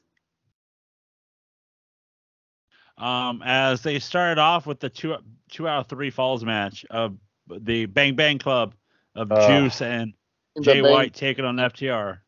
Um, 3.00 3.42
as 3.44 3.82
they 3.82 3.98
started 3.98 4.40
off 4.40 4.68
with 4.68 4.80
the 4.80 4.90
two 4.90 5.16
two 5.50 5.68
out 5.68 5.80
of 5.80 5.88
three 5.88 6.12
falls 6.12 6.46
match 6.46 6.86
of 6.92 7.18
the 7.50 7.88
Bang 7.88 8.16
Bang 8.16 8.38
Club 8.38 8.76
of 9.16 9.32
Uh, 9.32 9.48
Juice 9.48 9.82
and 9.82 10.14
Jay 10.62 10.82
main- 10.82 10.92
White 10.94 11.16
taking 11.16 11.46
on 11.46 11.56
FTR. 11.56 12.20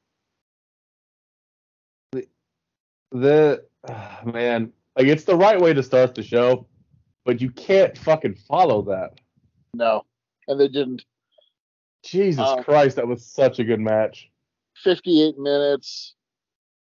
The 3.14 3.64
man, 4.26 4.74
like 4.98 5.08
it's 5.08 5.24
the 5.24 5.36
right 5.36 5.60
way 5.60 5.74
to 5.74 5.84
start 5.84 6.16
the 6.16 6.24
show, 6.24 6.68
but 7.24 7.40
you 7.40 7.50
can't 7.52 7.98
fucking 7.98 8.36
follow 8.36 8.82
that. 8.84 9.20
No, 9.74 10.04
and 10.48 10.60
they 10.60 10.68
didn't. 10.68 11.06
Jesus 12.04 12.46
Uh, 12.46 12.62
Christ, 12.64 12.98
that 12.98 13.08
was 13.08 13.26
such 13.26 13.60
a 13.60 13.64
good 13.64 13.80
match. 13.80 14.30
58 14.84 15.38
minutes. 15.38 16.16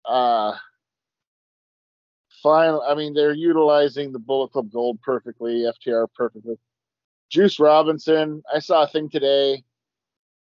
Uh, 0.04 0.54
fine. 2.42 2.78
I 2.86 2.94
mean, 2.96 3.14
they're 3.14 3.32
utilizing 3.32 4.10
the 4.10 4.18
Bullet 4.18 4.50
Club 4.50 4.72
Gold 4.72 5.00
perfectly, 5.02 5.64
FTR 5.86 6.08
perfectly. 6.16 6.58
Juice 7.30 7.60
Robinson, 7.60 8.42
I 8.52 8.58
saw 8.58 8.82
a 8.84 8.88
thing 8.88 9.08
today. 9.08 9.62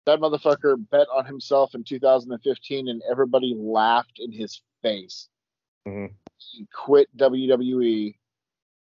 That 0.07 0.21
motherfucker 0.21 0.77
bet 0.91 1.07
on 1.15 1.25
himself 1.25 1.75
in 1.75 1.85
2015, 1.85 2.89
and 2.89 3.03
everybody 3.11 3.55
laughed 3.57 4.19
in 4.19 4.31
his 4.31 4.61
face. 4.83 5.29
Mhm. 5.87 6.15
He 6.39 6.67
quit 6.73 7.15
WWE 7.17 8.19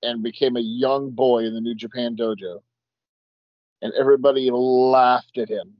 and 0.03 0.23
became 0.23 0.57
a 0.57 0.61
young 0.61 1.11
boy 1.11 1.45
in 1.45 1.53
the 1.53 1.61
New 1.61 1.75
Japan 1.75 2.15
Dojo. 2.15 2.61
And 3.81 3.93
everybody 3.93 4.49
laughed 4.51 5.37
at 5.37 5.49
him 5.49 5.73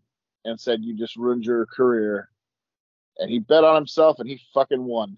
and 0.46 0.60
said, 0.60 0.84
You 0.84 0.96
just 0.96 1.16
ruined 1.16 1.46
your 1.46 1.66
career 1.66 2.30
and 3.18 3.30
he 3.30 3.40
bet 3.40 3.64
on 3.64 3.76
himself 3.76 4.20
and 4.20 4.28
he 4.28 4.42
fucking 4.54 4.84
won. 4.84 5.18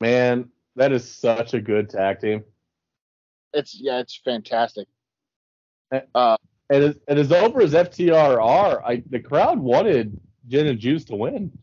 Man, 0.00 0.50
that 0.76 0.92
is 0.92 1.10
such 1.10 1.54
a 1.54 1.60
good 1.60 1.88
tag 1.88 2.20
team. 2.20 2.44
It's 3.52 3.74
yeah, 3.80 3.98
it's 3.98 4.20
fantastic. 4.24 4.88
And 5.90 6.82
as, 6.82 6.98
and 7.08 7.18
as 7.18 7.30
over 7.30 7.62
as 7.62 7.72
FTR 7.72 8.42
are, 8.42 8.84
I 8.84 9.02
the 9.10 9.20
crowd 9.20 9.58
wanted 9.58 10.18
Gin 10.48 10.66
and 10.66 10.78
Juice 10.78 11.04
to 11.06 11.16
win. 11.16 11.56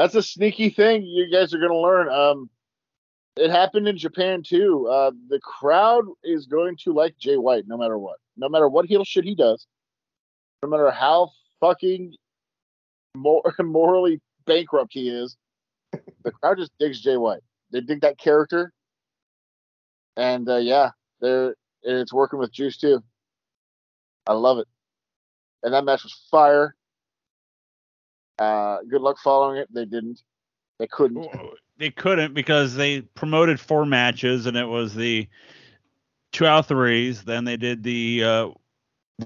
That's 0.00 0.14
a 0.14 0.22
sneaky 0.22 0.70
thing 0.70 1.02
you 1.02 1.30
guys 1.30 1.52
are 1.52 1.58
gonna 1.58 1.76
learn. 1.76 2.08
Um, 2.08 2.48
it 3.36 3.50
happened 3.50 3.86
in 3.86 3.98
Japan 3.98 4.42
too. 4.42 4.88
Uh, 4.90 5.10
the 5.28 5.38
crowd 5.40 6.06
is 6.24 6.46
going 6.46 6.78
to 6.84 6.94
like 6.94 7.18
Jay 7.18 7.36
White 7.36 7.64
no 7.66 7.76
matter 7.76 7.98
what, 7.98 8.16
no 8.34 8.48
matter 8.48 8.66
what 8.66 8.86
heel 8.86 9.04
shit 9.04 9.24
he 9.24 9.34
does, 9.34 9.66
no 10.62 10.70
matter 10.70 10.90
how 10.90 11.28
fucking 11.60 12.14
mor- 13.14 13.54
morally 13.60 14.22
bankrupt 14.46 14.94
he 14.94 15.10
is. 15.10 15.36
the 15.92 16.30
crowd 16.30 16.56
just 16.56 16.72
digs 16.80 17.02
Jay 17.02 17.18
White. 17.18 17.42
They 17.70 17.82
dig 17.82 18.00
that 18.00 18.16
character, 18.16 18.72
and 20.16 20.48
uh, 20.48 20.56
yeah, 20.56 20.92
they're 21.20 21.54
it's 21.82 22.14
working 22.14 22.38
with 22.38 22.54
Juice 22.54 22.78
too. 22.78 23.04
I 24.26 24.32
love 24.32 24.56
it, 24.60 24.68
and 25.62 25.74
that 25.74 25.84
match 25.84 26.04
was 26.04 26.26
fire. 26.30 26.74
Uh, 28.40 28.78
good 28.88 29.02
luck 29.02 29.18
following 29.22 29.58
it. 29.58 29.68
They 29.72 29.84
didn't. 29.84 30.22
They 30.78 30.86
couldn't. 30.86 31.28
They 31.76 31.90
couldn't 31.90 32.34
because 32.34 32.74
they 32.74 33.02
promoted 33.02 33.60
four 33.60 33.84
matches 33.84 34.46
and 34.46 34.56
it 34.56 34.66
was 34.66 34.94
the 34.94 35.28
two 36.32 36.46
out 36.46 36.60
of 36.60 36.66
threes. 36.66 37.22
Then 37.22 37.44
they 37.44 37.58
did 37.58 37.82
the 37.82 38.24
uh, 38.24 38.48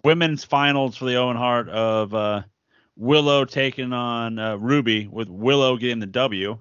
women's 0.03 0.45
finals 0.45 0.97
for 0.97 1.05
the 1.05 1.17
Owen 1.17 1.37
Hart 1.37 1.69
of 1.69 2.13
uh, 2.13 2.43
Willow 2.97 3.45
taking 3.45 3.93
on 3.93 4.39
uh, 4.39 4.57
Ruby 4.57 5.07
with 5.07 5.29
Willow 5.29 5.77
getting 5.77 6.01
the 6.01 6.07
W. 6.07 6.59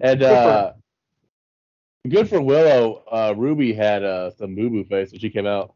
And 0.00 0.20
Good 0.20 0.28
for 0.28 0.34
uh, 0.34 0.72
good 2.08 2.28
for 2.28 2.40
Willow. 2.40 3.02
Uh, 3.10 3.34
Ruby 3.36 3.72
had 3.72 4.04
uh, 4.04 4.30
some 4.30 4.54
boo 4.54 4.70
boo 4.70 4.84
face 4.84 5.10
when 5.10 5.20
she 5.20 5.30
came 5.30 5.46
out. 5.46 5.74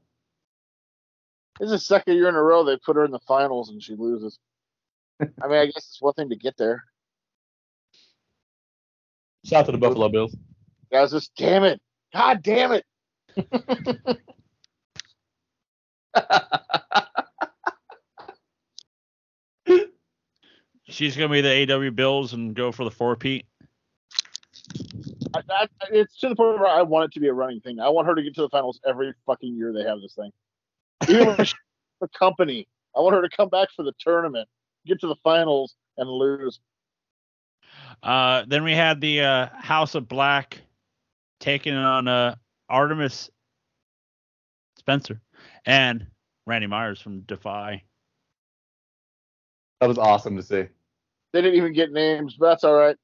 This 1.61 1.67
is 1.67 1.73
the 1.73 1.79
second 1.79 2.15
year 2.17 2.29
in 2.29 2.35
a 2.35 2.43
row 2.43 2.65
they 2.65 2.77
put 2.77 2.97
her 2.97 3.05
in 3.05 3.11
the 3.11 3.21
finals 3.21 3.69
and 3.71 3.83
she 3.83 3.95
loses. 3.95 4.39
I 5.21 5.49
mean, 5.49 5.59
I 5.59 5.67
guess 5.67 5.77
it's 5.77 6.01
one 6.01 6.15
thing 6.15 6.31
to 6.31 6.37
get 6.37 6.57
there. 6.57 6.85
Shout 9.45 9.61
out 9.61 9.67
to 9.67 9.73
the 9.73 9.79
Buffalo 9.79 10.09
Bills. 10.09 10.37
Guys, 10.91 11.11
just 11.11 11.35
damn 11.37 11.65
it. 11.65 11.81
God 12.13 12.43
damn 12.43 12.73
it. 12.73 12.85
She's 20.89 21.17
gonna 21.17 21.33
be 21.33 21.41
the 21.41 21.73
AW 21.73 21.91
Bills 21.91 22.35
and 22.35 22.55
go 22.55 22.71
for 22.71 22.85
the 22.85 22.91
four 22.91 23.17
Pete. 23.17 23.47
I, 25.35 25.41
I, 25.49 25.67
it's 25.91 26.19
to 26.21 26.29
the 26.29 26.37
point 26.37 26.59
where 26.59 26.69
I 26.69 26.83
want 26.83 27.07
it 27.07 27.13
to 27.15 27.21
be 27.21 27.29
a 27.29 27.33
running 27.33 27.61
thing. 27.61 27.81
I 27.81 27.89
want 27.89 28.07
her 28.07 28.15
to 28.15 28.23
get 28.23 28.35
to 28.35 28.43
the 28.43 28.51
finals 28.51 28.79
every 28.87 29.15
fucking 29.27 29.57
year 29.57 29.73
they 29.73 29.85
have 29.85 30.01
this 30.01 30.15
thing. 30.15 30.31
Even 31.13 31.27
when 31.27 31.37
the 32.01 32.09
company, 32.19 32.67
I 32.97 33.01
want 33.01 33.15
her 33.15 33.23
to 33.23 33.37
come 33.37 33.49
back 33.49 33.69
for 33.75 33.83
the 33.83 33.93
tournament, 34.01 34.49
get 34.87 35.01
to 35.01 35.07
the 35.07 35.17
finals, 35.23 35.75
and 35.97 36.09
lose. 36.09 36.61
Uh, 38.03 38.45
then 38.49 38.65
we 38.65 38.73
had 38.73 39.01
the 39.01 39.21
uh, 39.21 39.49
House 39.55 39.95
of 39.95 40.09
Black 40.09 40.59
taking 41.39 41.75
on 41.75 42.09
uh, 42.09 42.35
Artemis 42.69 43.31
Spencer 44.79 45.21
and 45.67 46.07
Randy 46.47 46.67
Myers 46.67 47.01
from 47.01 47.21
Defy. 47.21 47.83
That 49.81 49.89
was 49.89 49.99
awesome 49.99 50.37
to 50.37 50.43
see. 50.43 50.67
They 51.33 51.41
didn't 51.41 51.57
even 51.57 51.73
get 51.73 51.93
names, 51.93 52.37
but 52.39 52.51
that's 52.51 52.65
all 52.65 52.75
right. 52.75 52.97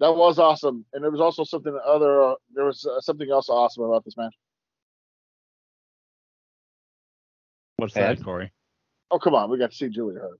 That 0.00 0.14
was 0.14 0.38
awesome, 0.38 0.84
and 0.92 1.02
there 1.02 1.10
was 1.10 1.20
also 1.20 1.42
something 1.42 1.76
other. 1.84 2.22
Uh, 2.22 2.34
there 2.54 2.64
was 2.64 2.86
uh, 2.86 3.00
something 3.00 3.28
else 3.30 3.48
awesome 3.48 3.82
about 3.82 4.04
this 4.04 4.16
match. 4.16 4.34
What's 7.78 7.96
And? 7.96 8.18
that, 8.18 8.24
Corey? 8.24 8.52
Oh 9.10 9.18
come 9.18 9.34
on, 9.34 9.50
we 9.50 9.58
got 9.58 9.70
to 9.70 9.76
see 9.76 9.88
Julia 9.88 10.20
Hart. 10.20 10.38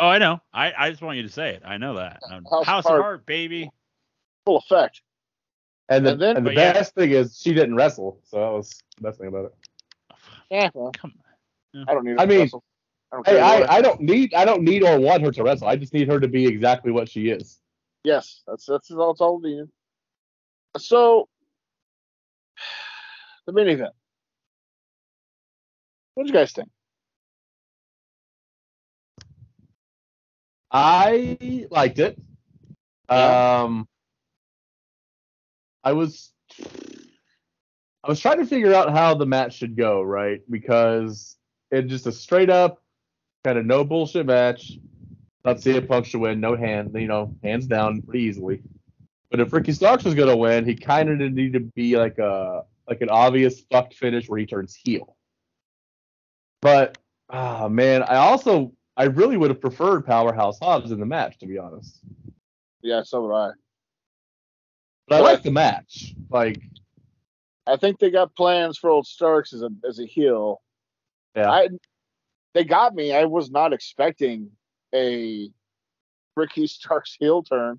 Oh, 0.00 0.08
I 0.08 0.18
know. 0.18 0.40
I, 0.52 0.72
I 0.76 0.90
just 0.90 1.00
want 1.00 1.16
you 1.16 1.22
to 1.22 1.28
say 1.28 1.50
it. 1.54 1.62
I 1.64 1.78
know 1.78 1.94
that. 1.94 2.20
House 2.28 2.66
House, 2.66 2.84
of 2.86 2.90
of 2.90 2.90
Heart. 2.90 3.02
Heart, 3.02 3.26
baby. 3.26 3.70
Full 4.46 4.58
effect. 4.58 5.00
And 5.88 6.04
the 6.04 6.12
And 6.12 6.20
then- 6.20 6.36
and 6.38 6.46
the 6.46 6.50
But 6.50 6.56
yeah. 6.56 6.72
best 6.72 6.94
thing 6.94 7.12
is 7.12 7.38
she 7.40 7.54
didn't 7.54 7.76
wrestle, 7.76 8.18
so 8.24 8.38
that 8.40 8.48
was 8.50 8.82
the 8.96 9.02
best 9.02 9.18
thing 9.18 9.28
about 9.28 9.46
it. 9.46 9.54
Yeah, 10.50 10.68
well, 10.74 10.92
Come 10.92 11.14
on. 11.74 11.84
I 11.88 11.94
don't 11.94 12.04
need. 12.04 12.18
I 12.18 12.26
to 12.26 12.26
mean, 12.26 12.40
wrestle. 12.40 12.64
I 13.12 13.16
don't 13.16 13.26
Hey, 13.28 13.40
I. 13.40 13.76
I 13.76 13.80
don't 13.80 14.00
need 14.00 14.34
I 14.34 14.44
don't 14.44 14.62
need 14.62 14.82
or 14.82 14.98
want 15.00 15.22
her 15.22 15.30
to 15.30 15.42
wrestle. 15.42 15.68
I 15.68 15.76
just 15.76 15.94
need 15.94 16.08
her 16.08 16.18
to 16.20 16.28
be 16.28 16.46
exactly 16.46 16.90
what 16.92 17.08
she 17.08 17.28
is. 17.30 17.60
Yes, 18.04 18.42
that's 18.46 18.66
that's 18.66 18.90
all. 18.90 19.12
That's 19.14 19.20
all 19.22 19.40
needed. 19.40 19.70
So, 20.78 21.28
the 23.46 23.52
main 23.52 23.68
event. 23.68 23.92
What 26.14 26.24
do 26.24 26.28
you 26.28 26.34
guys 26.34 26.52
think? 26.52 26.68
I 30.70 31.66
liked 31.70 31.98
it. 31.98 32.18
Um, 33.08 33.86
I 35.84 35.92
was 35.92 36.32
I 38.04 38.08
was 38.08 38.20
trying 38.20 38.38
to 38.38 38.46
figure 38.46 38.74
out 38.74 38.90
how 38.90 39.14
the 39.14 39.26
match 39.26 39.54
should 39.54 39.76
go, 39.76 40.02
right? 40.02 40.40
Because 40.50 41.36
it's 41.70 41.90
just 41.90 42.06
a 42.06 42.12
straight 42.12 42.50
up 42.50 42.82
kind 43.44 43.58
of 43.58 43.66
no 43.66 43.84
bullshit 43.84 44.26
match. 44.26 44.72
Not 45.44 45.56
CM 45.56 45.88
Punk 45.88 46.06
should 46.06 46.20
win, 46.20 46.40
no 46.40 46.56
hand, 46.56 46.92
you 46.94 47.08
know, 47.08 47.34
hands 47.42 47.66
down 47.66 48.00
pretty 48.02 48.20
easily. 48.24 48.62
But 49.30 49.40
if 49.40 49.52
Ricky 49.52 49.72
Starks 49.72 50.04
was 50.04 50.14
gonna 50.14 50.36
win, 50.36 50.64
he 50.64 50.74
kind 50.74 51.08
of 51.08 51.18
needed 51.18 51.52
to 51.54 51.60
be 51.60 51.96
like 51.96 52.18
a 52.18 52.64
like 52.88 53.00
an 53.00 53.08
obvious 53.10 53.60
fucked 53.70 53.94
finish 53.94 54.28
where 54.28 54.38
he 54.38 54.46
turns 54.46 54.74
heel. 54.74 55.16
But 56.62 56.96
ah 57.28 57.68
man, 57.68 58.02
I 58.04 58.16
also 58.16 58.72
I 58.96 59.04
really 59.04 59.36
would 59.36 59.50
have 59.50 59.60
preferred 59.60 60.06
Powerhouse 60.06 60.58
Hobbs 60.60 60.92
in 60.92 61.00
the 61.00 61.06
match, 61.06 61.38
to 61.38 61.46
be 61.46 61.58
honest. 61.58 62.00
Yeah, 62.80 63.02
so 63.02 63.26
would 63.26 63.34
I. 63.34 63.50
But 65.08 65.16
I 65.16 65.20
like 65.20 65.42
the 65.42 65.50
match. 65.50 66.14
Like, 66.30 66.62
I 67.66 67.76
think 67.76 67.98
they 67.98 68.10
got 68.10 68.34
plans 68.34 68.78
for 68.78 68.88
old 68.88 69.06
Starks 69.06 69.52
as 69.52 69.62
a 69.62 69.70
as 69.86 69.98
a 69.98 70.06
heel. 70.06 70.62
yeah, 71.36 71.50
I 71.50 71.68
they 72.54 72.64
got 72.64 72.94
me. 72.94 73.12
I 73.12 73.24
was 73.24 73.50
not 73.50 73.72
expecting 73.72 74.50
a 74.94 75.50
Ricky 76.36 76.66
Starks 76.68 77.16
heel 77.18 77.42
turn 77.42 77.78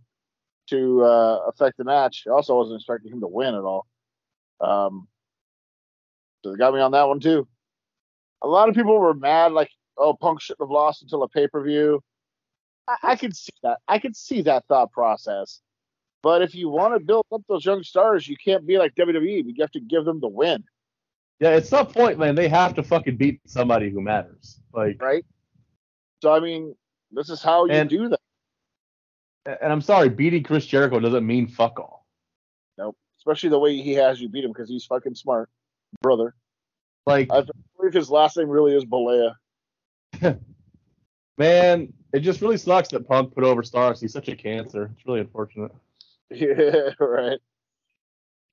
to 0.67 1.03
uh, 1.03 1.39
affect 1.47 1.77
the 1.77 1.83
match. 1.83 2.25
Also, 2.27 2.31
I 2.31 2.35
also 2.35 2.57
wasn't 2.57 2.81
expecting 2.81 3.13
him 3.13 3.21
to 3.21 3.27
win 3.27 3.55
at 3.55 3.61
all. 3.61 3.85
Um, 4.59 5.07
so 6.43 6.51
they 6.51 6.57
got 6.57 6.73
me 6.73 6.81
on 6.81 6.91
that 6.91 7.07
one 7.07 7.19
too. 7.19 7.47
A 8.43 8.47
lot 8.47 8.69
of 8.69 8.75
people 8.75 8.97
were 8.99 9.13
mad, 9.13 9.51
like, 9.53 9.69
"Oh, 9.97 10.13
Punk 10.13 10.41
shouldn't 10.41 10.61
have 10.67 10.71
lost 10.71 11.01
until 11.01 11.23
a 11.23 11.29
pay 11.29 11.47
per 11.47 11.63
view." 11.63 12.01
I, 12.87 12.97
I 13.03 13.15
could 13.15 13.35
see 13.35 13.53
that. 13.63 13.79
I 13.87 13.99
could 13.99 14.15
see 14.15 14.41
that 14.43 14.65
thought 14.67 14.91
process. 14.91 15.61
But 16.21 16.41
if 16.41 16.55
you 16.55 16.69
want 16.69 16.93
to 16.93 16.99
build 16.99 17.25
up 17.33 17.41
those 17.49 17.65
young 17.65 17.83
stars, 17.83 18.27
you 18.27 18.35
can't 18.43 18.65
be 18.65 18.77
like 18.77 18.95
WWE. 18.95 19.43
You 19.45 19.55
have 19.61 19.71
to 19.71 19.79
give 19.81 20.05
them 20.05 20.19
the 20.21 20.27
win, 20.29 20.63
Yeah, 21.41 21.49
at 21.49 21.65
some 21.65 21.87
point, 21.87 22.17
man, 22.17 22.35
they 22.35 22.47
have 22.47 22.73
to 22.75 22.83
fucking 22.83 23.17
beat 23.17 23.41
somebody 23.45 23.89
who 23.89 24.01
matters. 24.01 24.59
Like, 24.73 25.01
right? 25.01 25.25
So 26.21 26.33
I 26.33 26.39
mean, 26.39 26.75
this 27.11 27.29
is 27.29 27.41
how 27.41 27.65
you 27.65 27.73
And- 27.73 27.89
do 27.89 28.07
that. 28.09 28.19
and 29.61 29.71
I'm 29.73 29.81
sorry, 29.81 30.07
beating 30.09 30.43
Chris 30.43 30.65
Jericho 30.65 30.99
doesn't 31.01 31.25
mean 31.27 31.47
fuck 31.47 31.77
all. 31.79 32.05
Nope. 32.77 32.95
Especially 33.17 33.49
the 33.49 33.59
way 33.59 33.75
he 33.81 33.93
has 33.93 34.21
you 34.21 34.29
beat 34.29 34.45
him 34.45 34.51
because 34.51 34.69
he's 34.69 34.85
fucking 34.85 35.15
smart, 35.15 35.49
brother. 36.01 36.35
Like, 37.05 37.29
I 37.31 37.43
believe 37.77 37.93
his 37.93 38.09
last 38.09 38.37
name 38.37 38.49
really 38.49 38.75
is 38.75 38.85
Balea. 38.85 39.35
man, 41.37 41.93
it 42.13 42.19
just 42.19 42.41
really 42.41 42.57
sucks 42.57 42.89
that 42.89 43.07
Punk 43.07 43.33
put 43.33 43.43
over 43.43 43.63
Starks. 43.63 43.99
He's 43.99 44.13
such 44.13 44.29
a 44.29 44.35
cancer. 44.35 44.91
It's 44.95 45.05
really 45.05 45.21
unfortunate. 45.21 45.71
Yeah, 46.31 46.89
right. 46.99 47.37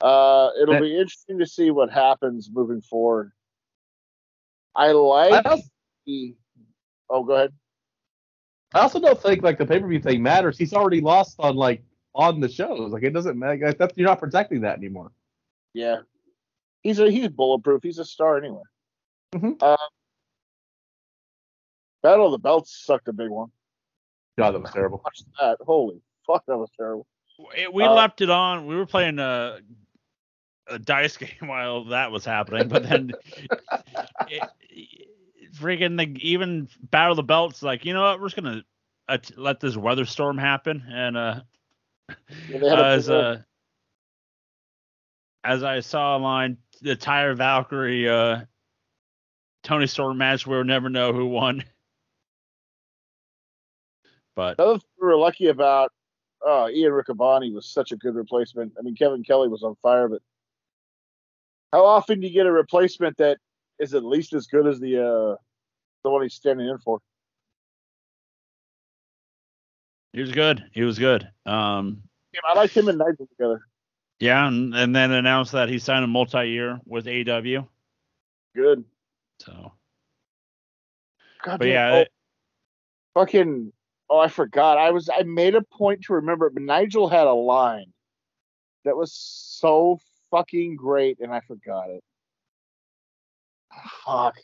Uh, 0.03 0.51
it'll 0.61 0.75
And- 0.75 0.83
be 0.85 0.93
interesting 0.99 1.39
to 1.39 1.47
see 1.47 1.71
what 1.71 1.91
happens 1.91 2.51
moving 2.53 2.83
forward. 2.83 3.33
I 4.75 4.89
I 4.89 4.93
like 4.93 5.47
also, 5.47 5.63
the. 6.07 6.35
Oh, 7.09 7.25
go 7.25 7.33
ahead. 7.35 7.53
I 8.75 8.81
also 8.81 9.01
don't 9.01 9.21
think 9.21 9.43
like 9.43 9.57
the 9.57 9.65
pay 9.65 9.81
per 9.81 9.87
view 9.89 9.99
thing 10.01 10.23
matters. 10.23 10.59
He's 10.59 10.75
already 10.75 11.01
lost 11.01 11.37
on 11.39 11.57
like 11.57 11.83
on 12.15 12.39
the 12.41 12.49
shows. 12.51 12.93
Like, 12.93 13.03
it 13.03 13.15
doesn't 13.15 13.39
matter. 13.39 13.67
Like, 13.67 13.79
that's, 13.79 13.97
you're 13.97 14.09
not 14.09 14.21
protecting 14.21 14.61
that 14.61 14.77
anymore. 14.77 15.11
Yeah, 15.73 16.01
he's 16.83 16.99
a 16.99 17.11
he's 17.11 17.29
bulletproof. 17.29 17.83
He's 17.83 17.99
a 17.99 18.05
star 18.05 18.37
anyway. 18.39 18.63
Mhm. 19.35 19.63
Um, 19.63 19.77
Battle 22.03 22.27
of 22.27 22.33
the 22.33 22.39
Belts 22.39 22.85
sucked 22.85 23.09
a 23.09 23.13
big 23.13 23.29
one. 23.31 23.51
God, 24.39 24.53
that 24.53 24.61
was 24.61 24.71
terrible. 24.73 25.01
Watch 25.05 25.23
that. 25.39 25.59
Holy 25.61 26.01
fuck, 26.27 26.45
that 26.47 26.57
was 26.57 26.71
terrible. 26.77 27.07
It- 27.57 27.73
we 27.73 27.85
Uh, 27.85 27.93
left 27.95 28.21
it 28.21 28.31
on. 28.31 28.67
We 28.67 28.77
were 28.77 28.87
playing 28.87 29.19
a, 29.19 29.59
a 30.69 30.79
dice 30.79 31.17
game 31.19 31.47
while 31.47 31.85
that 31.87 32.11
was 32.11 32.25
happening, 32.25 32.69
but 32.69 32.83
then 32.85 33.13
it, 34.29 34.49
it- 34.71 35.09
freaking 35.55 35.99
the 35.99 36.17
even 36.29 36.69
Battle 36.91 37.13
of 37.13 37.17
the 37.17 37.23
Belts, 37.23 37.63
like 37.63 37.85
you 37.85 37.93
know 37.93 38.03
what, 38.03 38.21
we're 38.21 38.27
just 38.29 38.37
gonna 38.37 38.63
uh, 39.09 39.19
let 39.37 39.61
this 39.61 39.77
weather 39.77 40.05
storm 40.07 40.39
happen, 40.39 40.83
and 40.89 41.17
uh, 41.17 41.41
Yeah, 42.49 42.59
they 42.59 42.69
had 42.69 42.79
a- 42.79 42.87
as 42.87 43.11
uh, 43.11 43.43
as 45.45 45.63
I 45.65 45.81
saw 45.81 46.17
online, 46.17 46.59
the 46.83 46.97
Taya 46.97 47.37
Valkyrie 47.37 48.09
uh, 48.09 48.41
Toni 49.63 49.87
Storm 49.87 50.19
match, 50.19 50.47
we'll 50.47 50.65
never 50.65 50.89
know 50.89 51.13
who 51.13 51.27
won. 51.27 51.65
But 54.37 54.59
we 54.59 54.81
were 54.99 55.17
lucky 55.17 55.49
about, 55.49 55.93
uh, 56.47 56.69
Ian 56.73 56.93
Riccaboni 56.93 57.53
was 57.53 57.71
such 57.71 57.93
a 57.93 57.97
good 57.97 58.15
replacement. 58.15 58.73
I 58.79 58.83
mean, 58.83 58.95
Kevin 58.95 59.23
Kelly 59.23 59.49
was 59.49 59.63
on 59.63 59.75
fire, 59.83 60.09
but 60.09 60.23
how 61.73 61.85
often 61.85 62.21
do 62.21 62.27
you 62.27 62.33
get 62.33 62.47
a 62.47 62.53
replacement 62.53 63.19
that 63.19 63.39
is 63.79 63.95
at 63.95 64.05
least 64.05 64.33
as 64.33 64.47
good 64.47 64.67
as 64.67 64.81
the 64.81 64.99
uh, 64.99 65.37
the 66.03 66.11
one 66.11 66.23
he's 66.23 66.35
standing 66.35 66.69
in 66.69 66.79
for? 66.79 67.01
he 70.13 70.21
was 70.21 70.33
good. 70.33 70.65
He 70.73 70.83
was 70.83 70.99
good. 70.99 71.29
Um, 71.47 72.03
I 72.49 72.55
like 72.55 72.71
him 72.71 72.89
and 72.89 72.99
Nigel 72.99 73.29
together. 73.29 73.61
Yeah, 74.21 74.47
and, 74.47 74.75
and 74.75 74.95
then 74.95 75.11
announced 75.11 75.53
that 75.53 75.69
he 75.69 75.79
signed 75.79 76.05
a 76.05 76.09
multi-year 76.09 76.81
with 76.87 77.09
AW. 77.09 77.67
Good. 78.55 78.85
So, 79.39 79.73
God 81.43 81.59
but 81.59 81.65
damn- 81.65 81.69
yeah, 81.69 81.91
oh, 81.93 82.01
it- 82.01 82.13
fucking. 83.15 83.73
Oh, 84.13 84.19
I 84.19 84.29
forgot. 84.29 84.77
I 84.77 84.91
was. 84.91 85.09
I 85.09 85.23
made 85.23 85.55
a 85.55 85.63
point 85.63 86.03
to 86.05 86.15
remember, 86.15 86.47
it, 86.49 86.55
but 86.55 86.63
Nigel 86.65 87.09
had 87.09 87.27
a 87.27 87.33
line 87.33 87.93
that 88.85 88.97
was 88.97 89.13
so 89.13 90.01
fucking 90.31 90.77
great, 90.77 91.21
and 91.21 91.33
I 91.33 91.41
forgot 91.41 91.91
it. 91.91 92.03
Fuck. 94.05 94.37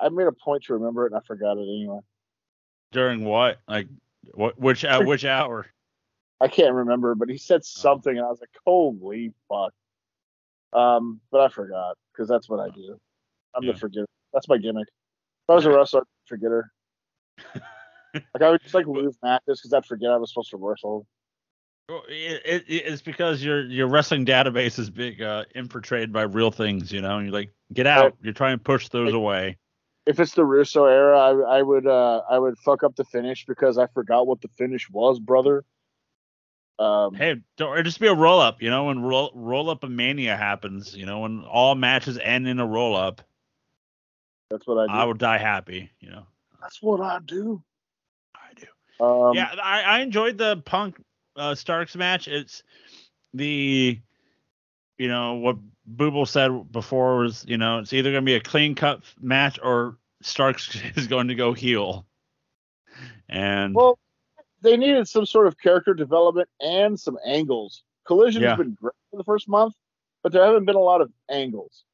I 0.00 0.08
made 0.08 0.26
a 0.26 0.32
point 0.32 0.64
to 0.64 0.74
remember 0.74 1.04
it, 1.04 1.12
and 1.12 1.20
I 1.20 1.26
forgot 1.26 1.58
it 1.58 1.62
anyway. 1.62 2.00
during 2.92 3.24
what? 3.24 3.60
Like, 3.68 3.88
what? 4.32 4.58
Which 4.58 4.84
at 4.84 5.04
which 5.04 5.24
hour? 5.26 5.66
I 6.40 6.48
can't 6.48 6.74
remember, 6.74 7.14
but 7.14 7.28
he 7.28 7.36
said 7.36 7.64
something, 7.64 8.16
and 8.16 8.24
I 8.24 8.30
was 8.30 8.40
like, 8.40 8.50
"Holy 8.64 9.32
fuck!" 9.48 9.72
Um, 10.72 11.20
but 11.30 11.40
I 11.40 11.48
forgot 11.48 11.96
because 12.12 12.28
that's 12.28 12.48
what 12.48 12.60
I 12.60 12.68
do. 12.70 12.98
I'm 13.54 13.64
Yeah. 13.64 13.72
the 13.72 13.78
forgetter. 13.78 14.06
That's 14.32 14.48
my 14.48 14.58
gimmick. 14.58 14.86
If 14.88 15.50
I 15.50 15.54
was 15.54 15.64
a 15.64 15.70
wrestler, 15.70 16.00
I'd 16.00 16.28
forgetter. 16.28 16.70
like 18.14 18.42
I 18.42 18.50
would 18.50 18.62
just 18.62 18.74
like 18.74 18.86
lose 18.86 19.16
matches 19.22 19.60
because 19.60 19.72
I'd 19.72 19.86
forget 19.86 20.10
I 20.10 20.16
was 20.16 20.30
supposed 20.30 20.50
to 20.50 20.56
wrestle. 20.58 21.06
Well, 21.88 22.02
It, 22.08 22.42
it, 22.44 22.64
it's 22.68 23.02
because 23.02 23.42
your 23.42 23.64
your 23.64 23.88
wrestling 23.88 24.26
database 24.26 24.78
is 24.78 24.90
big, 24.90 25.22
uh, 25.22 25.44
infiltrated 25.54 26.12
by 26.12 26.22
real 26.22 26.50
things, 26.50 26.92
you 26.92 27.00
know. 27.00 27.16
And 27.16 27.26
you're 27.26 27.32
like, 27.32 27.50
get 27.72 27.86
out. 27.86 28.04
Right. 28.04 28.14
You're 28.22 28.34
trying 28.34 28.58
to 28.58 28.62
push 28.62 28.88
those 28.90 29.14
away. 29.14 29.56
If 30.04 30.20
it's 30.20 30.34
the 30.34 30.44
Russo 30.44 30.84
era, 30.84 31.18
I, 31.18 31.58
I 31.58 31.62
would 31.62 31.86
uh 31.86 32.22
I 32.30 32.38
would 32.38 32.58
fuck 32.58 32.82
up 32.82 32.96
the 32.96 33.04
finish 33.04 33.46
because 33.46 33.78
I 33.78 33.86
forgot 33.88 34.26
what 34.26 34.40
the 34.42 34.48
finish 34.58 34.88
was, 34.90 35.18
brother. 35.18 35.64
Um, 36.78 37.14
Hey, 37.14 37.40
don't 37.56 37.72
it'd 37.72 37.86
just 37.86 38.00
be 38.00 38.06
a 38.06 38.14
roll 38.14 38.40
up, 38.40 38.62
you 38.62 38.70
know. 38.70 38.84
When 38.84 39.00
roll 39.00 39.32
roll 39.34 39.70
up 39.70 39.84
a 39.84 39.88
mania 39.88 40.36
happens, 40.36 40.96
you 40.96 41.06
know, 41.06 41.20
when 41.20 41.42
all 41.42 41.74
matches 41.74 42.18
end 42.18 42.46
in 42.46 42.60
a 42.60 42.66
roll 42.66 42.94
up, 42.96 43.22
that's 44.50 44.66
what 44.66 44.78
I 44.78 44.86
do. 44.86 44.92
I 44.92 45.04
would 45.04 45.18
die 45.18 45.38
happy, 45.38 45.90
you 46.00 46.10
know. 46.10 46.26
that's 46.60 46.82
what 46.82 47.00
I 47.00 47.18
do. 47.24 47.62
I 48.34 48.54
do. 48.54 49.04
Um, 49.04 49.34
yeah, 49.34 49.54
I, 49.62 49.82
I 49.82 50.00
enjoyed 50.00 50.38
the 50.38 50.62
Punk 50.64 51.02
uh, 51.36 51.54
Starks 51.54 51.96
match. 51.96 52.28
It's 52.28 52.62
the, 53.34 54.00
you 54.96 55.08
know, 55.08 55.34
what 55.34 55.56
Booble 55.96 56.26
said 56.26 56.72
before 56.72 57.18
was, 57.18 57.44
you 57.46 57.58
know, 57.58 57.78
it's 57.78 57.92
either 57.92 58.10
going 58.10 58.24
to 58.24 58.26
be 58.26 58.34
a 58.34 58.40
clean 58.40 58.74
cut 58.74 59.02
match 59.20 59.58
or 59.62 59.98
Starks 60.22 60.80
is 60.96 61.06
going 61.06 61.28
to 61.28 61.34
go 61.34 61.52
heel. 61.52 62.06
And 63.28 63.74
Well, 63.74 63.98
they 64.60 64.76
needed 64.76 65.06
some 65.08 65.26
sort 65.26 65.46
of 65.46 65.58
character 65.58 65.94
development 65.94 66.48
and 66.60 66.98
some 66.98 67.18
angles. 67.24 67.82
Collision 68.06 68.42
Yeah. 68.42 68.50
has 68.50 68.58
been 68.58 68.74
great 68.74 68.94
for 69.10 69.16
the 69.16 69.24
first 69.24 69.48
month, 69.48 69.74
but 70.22 70.32
there 70.32 70.44
haven't 70.44 70.64
been 70.64 70.74
a 70.76 70.80
lot 70.80 71.00
of 71.00 71.12
angles. 71.30 71.84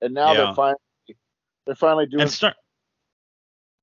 And 0.00 0.14
now 0.14 0.32
Yeah. 0.32 0.44
they're 0.44 0.54
finally 0.54 0.78
they're 1.66 1.74
finally 1.74 2.06
doing 2.06 2.22
and, 2.22 2.30
Star- 2.30 2.54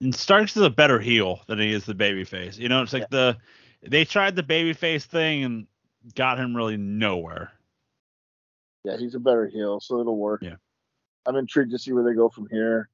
and 0.02 0.16
Starks 0.16 0.56
is 0.58 0.64
a 0.64 0.70
better 0.72 1.00
heel 1.00 1.42
than 1.48 1.60
he 1.60 1.72
is 1.72 1.86
the 1.86 1.94
babyface. 1.94 2.58
You 2.58 2.68
know, 2.70 2.82
it's 2.82 2.94
like 2.94 3.10
the 3.10 3.38
they 3.84 4.06
tried 4.06 4.36
the 4.36 4.42
babyface 4.44 5.04
thing 5.04 5.44
and 5.44 5.68
got 6.16 6.40
him 6.40 6.56
really 6.56 6.78
nowhere. 6.78 7.52
yeah, 8.84 8.98
he's 8.98 9.16
a 9.16 9.20
better 9.20 9.48
heel, 9.48 9.80
so 9.80 10.00
it'll 10.00 10.18
work. 10.18 10.42
Yeah. 10.44 10.56
I'm 11.26 11.36
intrigued 11.36 11.72
to 11.72 11.80
see 11.80 11.92
where 11.92 12.04
they 12.04 12.14
go 12.14 12.30
from 12.30 12.48
here. 12.50 12.90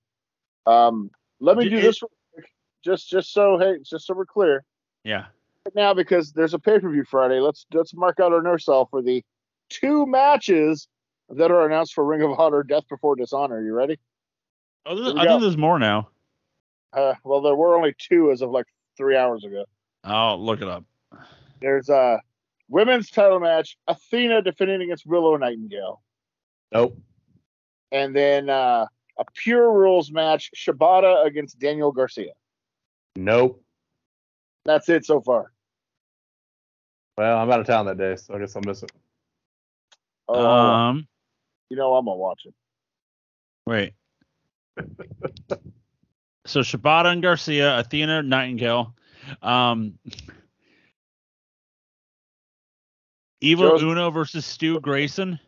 Um, 0.66 1.12
let 1.42 1.58
me 1.58 1.68
do 1.70 1.78
it- 1.78 1.82
this 1.82 2.02
real 2.02 2.12
quick, 2.34 2.50
just 2.84 3.10
just 3.10 3.32
so 3.34 3.58
hey, 3.58 3.80
just 3.84 4.06
so 4.08 4.14
we're 4.14 4.26
clear. 4.26 4.64
Yeah. 5.04 5.26
Right 5.66 5.76
now, 5.76 5.94
because 5.94 6.32
there's 6.32 6.54
a 6.54 6.60
pay-per-view 6.60 7.06
Friday, 7.06 7.40
let's 7.40 7.66
let's 7.74 7.94
mark 7.94 8.20
out 8.20 8.34
our 8.34 8.42
nurse 8.42 8.66
cell 8.66 8.88
for 8.90 9.02
the 9.02 9.24
two 9.70 10.06
matches 10.06 10.88
that 11.30 11.52
are 11.52 11.66
announced 11.66 11.94
for 11.94 12.04
Ring 12.04 12.22
of 12.24 12.40
Honor 12.40 12.64
Death 12.64 12.84
Before 12.90 13.16
Dishonor. 13.16 13.62
You 13.62 13.74
ready? 13.74 14.00
Oh, 14.86 14.96
Here 14.96 15.04
there's, 15.04 15.14
we 15.14 15.20
I 15.20 15.24
go. 15.26 15.30
think 15.32 15.42
there's 15.44 15.58
more 15.58 15.78
now. 15.80 16.10
Uh, 16.94 17.14
well, 17.24 17.42
there 17.42 17.56
were 17.56 17.76
only 17.76 17.96
two 17.98 18.32
as 18.32 18.42
of 18.42 18.50
like 18.50 18.66
three 18.98 19.16
hours 19.16 19.44
ago. 19.46 19.66
I'll 20.04 20.44
look 20.44 20.62
it 20.62 20.68
up. 20.68 20.84
There's 21.62 21.90
a 21.90 22.20
women's 22.68 23.10
title 23.12 23.40
match, 23.40 23.78
Athena 23.88 24.42
defending 24.42 24.82
against 24.82 25.06
Willow 25.06 25.38
Nightingale, 25.38 26.02
Nope. 26.74 26.98
and 27.92 28.16
then 28.16 28.50
uh, 28.50 28.88
a 29.20 29.26
pure 29.36 29.72
rules 29.72 30.12
match, 30.12 30.50
Shibata 30.56 31.24
against 31.26 31.60
Daniel 31.60 31.92
Garcia. 31.92 32.32
Nope. 33.16 33.64
That's 34.66 34.90
it 34.90 35.06
so 35.06 35.22
far. 35.22 35.52
Well, 37.18 37.38
I'm 37.38 37.52
out 37.52 37.60
of 37.60 37.68
town 37.68 37.86
that 37.88 37.98
day, 37.98 38.16
so 38.16 38.36
I 38.36 38.40
guess 38.40 38.56
I'll 38.56 38.62
miss 38.66 38.84
it. 38.84 38.92
Oh, 40.28 40.46
um, 40.46 41.08
you 41.70 41.78
know 41.78 41.94
I'm 41.96 42.06
gonna 42.06 42.18
watch 42.18 42.44
it. 42.46 42.54
wait. 43.66 43.94
so 46.46 46.62
Shibata 46.62 47.08
and 47.12 47.22
Garcia, 47.22 47.78
Athena, 47.80 48.24
Nightingale, 48.24 48.96
um, 49.42 49.98
Evil 53.42 53.70
Joe's- 53.72 53.82
Uno 53.84 54.10
versus 54.12 54.46
Stu 54.46 54.80
Grayson. 54.80 55.40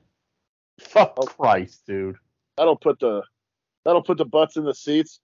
Fuck 0.79 1.13
Oh. 1.17 1.25
Christ, 1.27 1.85
dude. 1.85 2.17
That'll 2.57 2.75
put 2.75 2.99
the 2.99 3.23
that'll 3.85 4.03
put 4.03 4.17
the 4.17 4.25
butts 4.25 4.57
in 4.57 4.65
the 4.65 4.73
seats. 4.73 5.21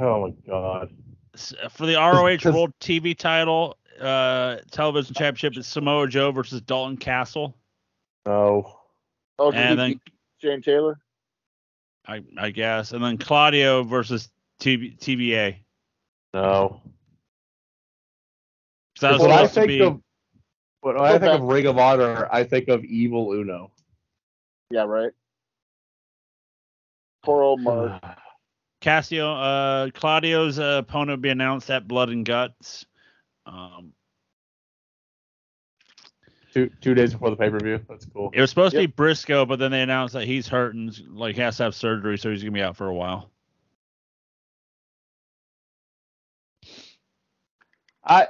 Oh 0.00 0.28
my 0.28 0.30
god. 0.46 0.94
S- 1.34 1.54
For 1.70 1.86
the 1.86 1.94
ROH 1.94 2.50
World 2.52 2.72
TV 2.80 3.16
title, 3.16 3.76
uh, 4.00 4.56
television 4.70 5.14
championship 5.14 5.56
is 5.56 5.66
Samoa 5.66 6.08
Joe 6.08 6.30
versus 6.32 6.60
Dalton 6.60 6.96
Castle. 6.96 7.56
No. 8.26 8.78
Oh, 9.38 9.50
did 9.50 9.60
And 9.60 9.78
then 9.78 9.88
beat 9.92 10.00
Shane 10.40 10.62
Taylor. 10.62 10.98
I, 12.06 12.22
I 12.36 12.50
guess, 12.50 12.92
and 12.92 13.02
then 13.02 13.16
Claudio 13.16 13.82
versus 13.84 14.28
TB, 14.60 14.98
TBA. 14.98 15.56
No. 16.34 16.80
'Cause 18.94 19.00
that 19.00 19.12
was 19.12 19.22
when 19.22 19.30
I 19.30 19.36
supposed 19.46 19.54
to 19.54 19.60
think 19.60 19.68
be- 19.68 19.80
of 19.82 20.02
when 20.82 21.00
I 21.00 21.18
think 21.18 21.32
of 21.32 21.42
Ring 21.42 21.66
of 21.66 21.78
Honor, 21.78 22.28
I 22.32 22.44
think 22.44 22.68
of 22.68 22.84
Evil 22.84 23.32
Uno. 23.32 23.70
Yeah, 24.70 24.82
right. 24.82 25.12
Poor 27.24 27.42
old 27.42 27.60
Mark. 27.60 28.02
Cassio, 28.82 29.32
uh, 29.32 29.90
Claudio's 29.94 30.58
uh, 30.58 30.82
opponent 30.84 31.18
will 31.18 31.22
be 31.22 31.28
announced 31.30 31.70
at 31.70 31.86
Blood 31.86 32.10
and 32.10 32.26
Guts. 32.26 32.84
Um, 33.46 33.92
two 36.52 36.68
two 36.80 36.92
days 36.92 37.12
before 37.12 37.30
the 37.30 37.36
pay 37.36 37.48
per 37.48 37.60
view. 37.60 37.80
That's 37.88 38.04
cool. 38.06 38.30
it 38.34 38.40
was 38.40 38.50
supposed 38.50 38.74
to 38.74 38.80
be 38.80 38.86
Briscoe, 38.86 39.46
but 39.46 39.58
then 39.60 39.70
they 39.70 39.82
announced 39.82 40.14
that 40.14 40.24
he's 40.24 40.48
hurt 40.48 40.74
and 40.74 40.92
like 41.08 41.36
has 41.36 41.56
to 41.58 41.62
have 41.62 41.74
surgery, 41.76 42.18
so 42.18 42.30
he's 42.30 42.42
gonna 42.42 42.52
be 42.52 42.62
out 42.62 42.76
for 42.76 42.88
a 42.88 42.94
while. 42.94 43.30
I 48.04 48.26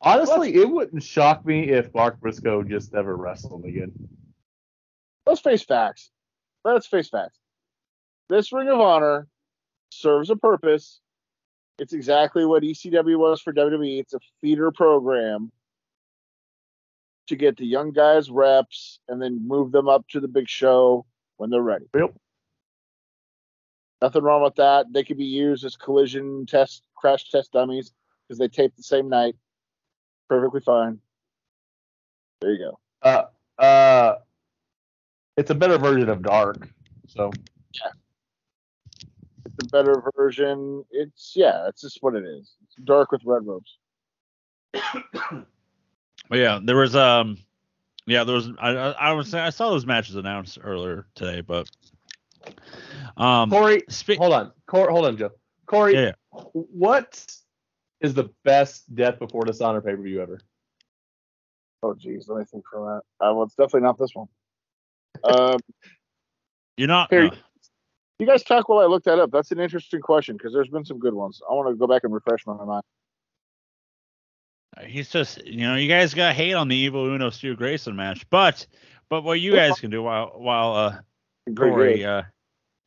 honestly, 0.00 0.54
it 0.54 0.68
wouldn't 0.68 1.02
shock 1.02 1.44
me 1.44 1.68
if 1.68 1.92
Mark 1.94 2.20
Briscoe 2.20 2.62
just 2.62 2.94
never 2.94 3.16
wrestled 3.16 3.66
again. 3.66 3.92
Let's 5.26 5.42
face 5.42 5.62
facts. 5.62 6.10
Let's 6.64 6.86
face 6.86 7.10
facts. 7.10 7.38
This 8.30 8.50
Ring 8.50 8.68
of 8.68 8.80
Honor 8.80 9.28
serves 10.00 10.30
a 10.30 10.36
purpose. 10.36 11.00
It's 11.78 11.92
exactly 11.92 12.44
what 12.44 12.62
ECW 12.62 13.18
was 13.18 13.40
for 13.40 13.52
WWE. 13.52 14.00
It's 14.00 14.14
a 14.14 14.20
feeder 14.40 14.70
program 14.70 15.50
to 17.26 17.36
get 17.36 17.56
the 17.56 17.66
young 17.66 17.90
guys 17.90 18.30
reps 18.30 19.00
and 19.08 19.20
then 19.20 19.46
move 19.46 19.72
them 19.72 19.88
up 19.88 20.06
to 20.08 20.20
the 20.20 20.28
big 20.28 20.48
show 20.48 21.06
when 21.36 21.50
they're 21.50 21.62
ready. 21.62 21.86
Yep. 21.96 22.14
Nothing 24.02 24.22
wrong 24.22 24.42
with 24.42 24.56
that. 24.56 24.86
They 24.92 25.02
could 25.02 25.16
be 25.16 25.24
used 25.24 25.64
as 25.64 25.76
collision 25.76 26.46
test, 26.46 26.82
crash 26.94 27.30
test 27.30 27.52
dummies 27.52 27.92
because 28.28 28.38
they 28.38 28.48
tape 28.48 28.76
the 28.76 28.82
same 28.82 29.08
night. 29.08 29.34
Perfectly 30.28 30.60
fine. 30.60 30.98
There 32.40 32.52
you 32.52 32.58
go. 32.58 32.78
Uh, 33.02 33.62
uh, 33.62 34.16
it's 35.36 35.50
a 35.50 35.54
better 35.54 35.78
version 35.78 36.08
of 36.08 36.22
Dark. 36.22 36.68
So 37.08 37.30
It's 39.58 39.66
a 39.66 39.70
better 39.70 40.02
version. 40.16 40.84
It's 40.90 41.32
yeah, 41.36 41.68
it's 41.68 41.80
just 41.82 41.98
what 42.00 42.14
it 42.14 42.24
is. 42.24 42.52
It's 42.64 42.74
dark 42.84 43.12
with 43.12 43.22
red 43.24 43.46
robes. 43.46 43.78
But 46.30 46.38
yeah, 46.38 46.58
there 46.62 46.76
was 46.76 46.96
um, 46.96 47.36
yeah, 48.06 48.24
there 48.24 48.34
was 48.34 48.48
I 48.58 48.70
I, 48.70 48.90
I 48.92 49.12
was 49.12 49.34
I 49.34 49.50
saw 49.50 49.68
those 49.70 49.84
matches 49.84 50.16
announced 50.16 50.58
earlier 50.62 51.06
today, 51.14 51.42
but 51.42 51.68
um, 53.18 53.50
Corey, 53.50 53.82
spe- 53.90 54.16
hold 54.16 54.32
on, 54.32 54.50
Corey, 54.66 54.90
hold 54.90 55.04
on, 55.04 55.18
Joe. 55.18 55.32
Corey, 55.66 55.94
Yeah. 55.94 56.12
what 56.30 57.26
is 58.00 58.14
the 58.14 58.30
best 58.42 58.92
Death 58.94 59.18
Before 59.18 59.44
Dishonor 59.44 59.82
pay 59.82 59.94
per 59.94 60.02
view 60.02 60.22
ever? 60.22 60.40
Oh 61.82 61.94
geez, 61.94 62.26
let 62.26 62.38
me 62.38 62.44
think 62.50 62.64
for 62.70 63.02
that. 63.20 63.26
Uh, 63.26 63.34
well, 63.34 63.42
it's 63.44 63.54
definitely 63.54 63.82
not 63.82 63.98
this 63.98 64.14
one. 64.14 64.28
Um, 65.22 65.60
you're 66.78 66.88
not. 66.88 67.12
Here, 67.12 67.24
no. 67.24 67.32
You 68.18 68.26
guys 68.26 68.42
talk 68.42 68.68
while 68.68 68.80
I 68.80 68.86
look 68.86 69.04
that 69.04 69.18
up. 69.18 69.30
That's 69.30 69.50
an 69.50 69.60
interesting 69.60 70.00
question 70.00 70.36
because 70.36 70.52
there's 70.52 70.68
been 70.68 70.84
some 70.84 70.98
good 70.98 71.14
ones. 71.14 71.40
I 71.48 71.54
want 71.54 71.68
to 71.68 71.74
go 71.74 71.86
back 71.86 72.04
and 72.04 72.12
refresh 72.12 72.46
my 72.46 72.54
mind. 72.64 72.82
He's 74.86 75.08
just, 75.08 75.44
you 75.46 75.60
know, 75.60 75.76
you 75.76 75.88
guys 75.88 76.14
got 76.14 76.34
hate 76.34 76.54
on 76.54 76.68
the 76.68 76.76
Evil 76.76 77.06
Uno 77.06 77.30
Stu 77.30 77.54
Grayson 77.54 77.94
match, 77.94 78.28
but 78.30 78.66
but 79.08 79.22
what 79.22 79.40
you 79.40 79.54
guys 79.54 79.78
can 79.78 79.90
do 79.90 80.02
while 80.02 80.32
while 80.36 80.74
uh 80.74 80.98
Corey 81.56 82.04
uh 82.04 82.22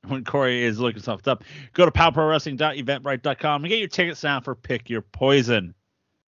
when 0.08 0.24
Corey 0.24 0.64
is 0.64 0.80
looking 0.80 1.02
stuff 1.02 1.28
up, 1.28 1.44
go 1.74 1.86
to 1.86 1.92
powprowrestling.eventbrite.com 1.92 3.64
and 3.64 3.70
get 3.70 3.80
your 3.80 3.88
tickets 3.88 4.24
now 4.24 4.40
for 4.42 4.56
Pick 4.56 4.90
Your 4.90 5.02
Poison. 5.02 5.74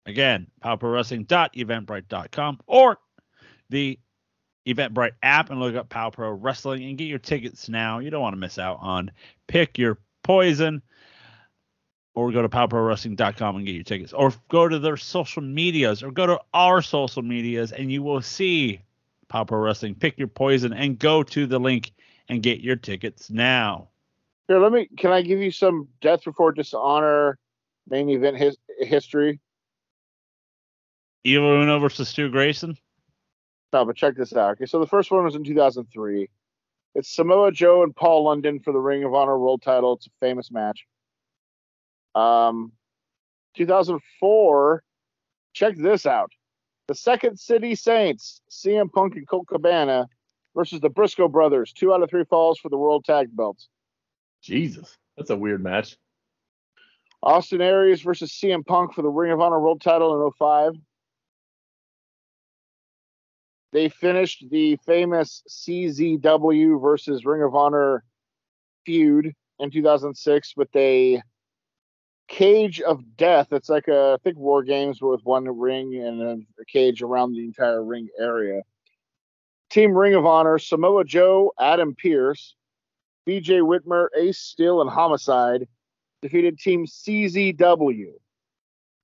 Again, 0.07 0.47
powprowrestling.eventbrite.com 0.65 2.61
or 2.67 2.99
the 3.71 3.99
Eventbrite 4.67 5.13
app 5.23 5.51
and 5.51 5.61
look 5.61 5.77
up 5.77 5.89
Pow 5.89 6.11
Pro 6.11 6.31
Wrestling 6.31 6.85
and 6.85 6.99
get 6.99 7.05
your 7.05 7.19
tickets 7.19 7.69
now. 7.69 8.01
You 8.01 8.11
don't 8.11 8.23
want 8.23 8.35
to 8.35 8.41
miss 8.41 8.59
out 8.59 8.79
on 8.81 9.11
Pick 9.47 9.79
Your 9.79 9.99
Poison. 10.23 10.83
Or 12.15 12.33
go 12.33 12.41
to 12.41 12.49
powprowrestling.com 12.49 13.57
and 13.57 13.67
get 13.67 13.75
your 13.75 13.85
tickets. 13.85 14.15
Or 14.15 14.33
go 14.49 14.67
to 14.67 14.79
their 14.79 14.97
social 14.97 15.43
medias 15.43 16.03
or 16.03 16.11
go 16.11 16.27
to 16.27 16.41
our 16.55 16.81
social 16.81 17.23
medias 17.23 17.73
and 17.73 17.93
you 17.93 18.03
will 18.03 18.23
see 18.23 18.81
Pow 19.29 19.45
Pro 19.45 19.59
Wrestling. 19.59 19.95
Pick 19.95 20.19
your 20.19 20.29
poison 20.29 20.73
and 20.73 20.99
go 20.99 21.23
to 21.23 21.47
the 21.47 21.59
link 21.59 21.93
and 22.29 22.43
get 22.43 22.61
your 22.61 22.77
tickets 22.77 23.31
now. 23.31 23.89
Here, 24.49 24.59
let 24.59 24.73
me. 24.73 24.89
Can 24.97 25.13
I 25.13 25.23
give 25.23 25.41
you 25.41 25.51
some 25.51 25.89
Death 26.01 26.25
Before 26.25 26.53
Dishonor 26.53 27.39
main 27.89 28.09
event 28.09 28.37
his, 28.37 28.57
history? 28.79 29.41
Evil 31.25 31.61
Uno 31.61 31.79
versus 31.81 32.09
Stu 32.09 32.31
Grayson. 32.31 32.79
No, 33.73 33.85
but 33.85 33.97
check 33.97 34.17
this 34.17 34.35
out. 34.35 34.53
Okay, 34.53 34.67
so 34.67 34.79
the 34.79 34.87
first 34.87 35.11
one 35.11 35.25
was 35.25 35.35
in 35.35 35.45
2003. 35.45 36.29
It's 36.95 37.15
Samoa 37.15 37.53
Joe 37.53 37.83
and 37.83 37.95
Paul 37.95 38.25
London 38.25 38.61
for 38.61 38.73
the 38.73 38.79
Ring 38.79 39.05
of 39.05 39.15
Honor 39.15 39.39
World 39.39 39.63
Title. 39.63 39.95
It's 39.95 40.07
a 40.07 40.11
famous 40.21 40.51
match. 40.51 40.87
Um, 42.15 42.73
2004. 43.57 44.83
Check 45.53 45.77
this 45.77 46.07
out. 46.07 46.33
The 46.89 46.95
Second 46.95 47.39
City 47.39 47.75
Saints, 47.75 48.41
CM 48.51 48.93
Punk 48.93 49.17
and 49.17 49.29
Colt 49.29 49.49
Cabana 49.49 50.07
versus 50.55 50.81
the 50.81 50.89
Briscoe 50.89 51.29
Brothers. 51.29 51.73
Two 51.73 51.93
out 51.93 52.03
of 52.03 52.09
three 52.09 52.25
falls 52.25 52.59
for 52.59 52.69
the 52.69 52.79
World 52.79 53.05
Tag 53.05 53.29
Belts. 53.31 53.69
Jesus, 54.43 54.97
that's 55.17 55.31
a 55.31 55.37
weird 55.37 55.63
match. 55.63 55.97
Austin 57.23 57.61
Aries 57.61 58.03
versus 58.03 58.31
CM 58.31 58.65
Punk 58.65 58.95
for 58.95 59.03
the 59.03 59.09
Ring 59.09 59.33
of 59.33 59.41
Honor 59.41 59.59
World 59.59 59.81
Title 59.81 60.25
in 60.25 60.33
05. 60.39 60.75
They 63.77 63.91
finished 63.91 64.43
the 64.51 64.79
famous 64.87 65.43
CZW 65.51 66.81
versus 66.81 67.27
Ring 67.27 67.43
of 67.43 67.55
Honor 67.55 68.05
feud 68.87 69.35
in 69.59 69.71
2006 69.71 70.55
with 70.57 70.75
a 70.75 71.21
cage 72.27 72.81
of 72.81 73.03
death. 73.19 73.49
It's 73.53 73.69
like 73.69 73.87
a, 73.89 74.15
I 74.15 74.17
think 74.25 74.39
War 74.39 74.63
Games 74.63 75.03
with 75.03 75.21
one 75.25 75.45
ring 75.45 75.95
and 75.95 76.23
a, 76.23 76.33
a 76.59 76.65
cage 76.67 77.03
around 77.03 77.35
the 77.35 77.45
entire 77.45 77.85
ring 77.85 78.09
area. 78.19 78.63
Team 79.69 79.93
Ring 79.93 80.15
of 80.15 80.25
Honor: 80.25 80.59
Samoa 80.59 81.05
Joe, 81.05 81.53
Adam 81.61 81.95
Pearce, 81.95 82.55
BJ 83.29 83.61
Whitmer, 83.61 84.07
Ace 84.17 84.39
Steel, 84.39 84.81
and 84.81 84.89
Homicide 84.89 85.69
defeated 86.23 86.59
Team 86.59 86.87
CZW. 86.87 88.13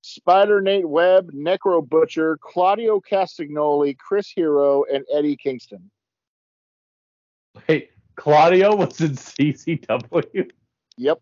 Spider 0.03 0.59
Nate 0.59 0.87
Webb, 0.87 1.31
Necro 1.31 1.87
Butcher, 1.87 2.37
Claudio 2.41 2.99
Castagnoli, 2.99 3.97
Chris 3.97 4.29
Hero, 4.29 4.83
and 4.83 5.05
Eddie 5.11 5.37
Kingston. 5.37 5.89
Wait, 7.67 7.91
Claudio 8.17 8.75
was 8.75 8.99
in 8.99 9.11
CZW. 9.11 10.51
Yep. 10.97 11.21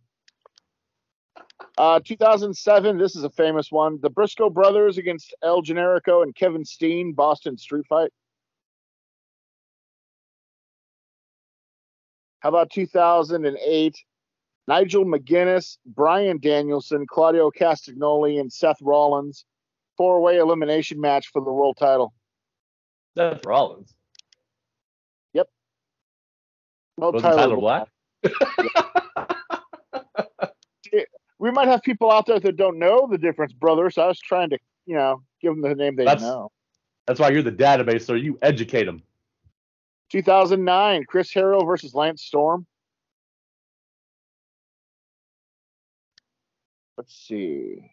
Uh, 1.77 1.99
2007, 2.03 2.97
this 2.97 3.15
is 3.15 3.23
a 3.23 3.29
famous 3.29 3.71
one. 3.71 3.99
The 4.01 4.09
Briscoe 4.09 4.49
brothers 4.49 4.97
against 4.97 5.35
El 5.43 5.61
Generico 5.61 6.23
and 6.23 6.33
Kevin 6.33 6.65
Steen, 6.65 7.13
Boston 7.13 7.57
Street 7.57 7.85
Fight. 7.87 8.11
How 12.39 12.49
about 12.49 12.71
2008? 12.71 13.95
Nigel 14.71 15.03
McGuinness, 15.03 15.77
Bryan 15.85 16.39
Danielson, 16.39 17.05
Claudio 17.05 17.51
Castagnoli, 17.51 18.39
and 18.39 18.49
Seth 18.51 18.81
Rollins. 18.81 19.43
Four 19.97 20.21
way 20.21 20.37
elimination 20.37 21.01
match 21.01 21.27
for 21.27 21.43
the 21.43 21.51
world 21.51 21.75
title. 21.77 22.13
Seth 23.17 23.45
Rollins. 23.45 23.93
No 26.97 27.09
Was 27.09 27.23
it 27.23 27.25
Tyler 27.25 27.57
Black? 27.57 27.87
we 31.39 31.51
might 31.51 31.67
have 31.67 31.81
people 31.81 32.11
out 32.11 32.27
there 32.27 32.39
that 32.39 32.57
don't 32.57 32.77
know 32.77 33.07
the 33.09 33.17
difference, 33.17 33.53
brother. 33.53 33.89
So 33.89 34.03
I 34.03 34.07
was 34.07 34.19
trying 34.19 34.51
to, 34.51 34.59
you 34.85 34.95
know, 34.95 35.23
give 35.41 35.53
them 35.53 35.61
the 35.61 35.75
name 35.75 35.95
they 35.95 36.05
That's- 36.05 36.21
know. 36.21 36.51
That's 37.07 37.19
why 37.19 37.31
you're 37.31 37.41
the 37.41 37.51
database, 37.51 38.05
so 38.05 38.13
you 38.13 38.37
educate 38.43 38.85
them. 38.85 39.01
2009, 40.11 41.05
Chris 41.05 41.31
Hero 41.31 41.65
versus 41.65 41.95
Lance 41.95 42.21
Storm. 42.21 42.67
Let's 46.97 47.15
see. 47.15 47.91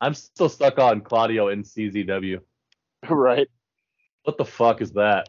I'm 0.00 0.14
still 0.14 0.48
stuck 0.48 0.78
on 0.78 1.00
Claudio 1.00 1.48
in 1.48 1.62
CZW. 1.62 2.40
Right. 3.10 3.48
What 4.22 4.38
the 4.38 4.46
fuck 4.46 4.80
is 4.80 4.92
that? 4.92 5.28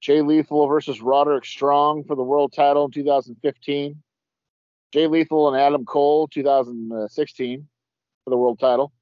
Jay 0.00 0.22
Lethal 0.22 0.68
versus 0.68 1.00
Roderick 1.00 1.44
Strong 1.44 2.04
for 2.04 2.14
the 2.14 2.22
world 2.22 2.52
title 2.52 2.84
in 2.84 2.92
2015. 2.92 4.00
Jay 4.92 5.06
Lethal 5.08 5.52
and 5.52 5.60
Adam 5.60 5.84
Cole, 5.84 6.28
2016, 6.28 7.68
for 8.24 8.30
the 8.30 8.36
world 8.36 8.60
title. 8.60 8.92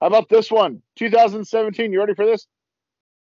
How 0.00 0.08
about 0.08 0.28
this 0.28 0.50
one? 0.50 0.82
2017. 0.96 1.92
You 1.92 2.00
ready 2.00 2.14
for 2.14 2.26
this? 2.26 2.46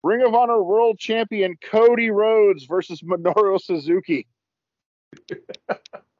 Ring 0.03 0.21
of 0.25 0.33
Honor 0.33 0.63
World 0.63 0.97
Champion 0.97 1.55
Cody 1.63 2.09
Rhodes 2.09 2.65
versus 2.65 3.01
Minoru 3.01 3.59
Suzuki. 3.61 4.27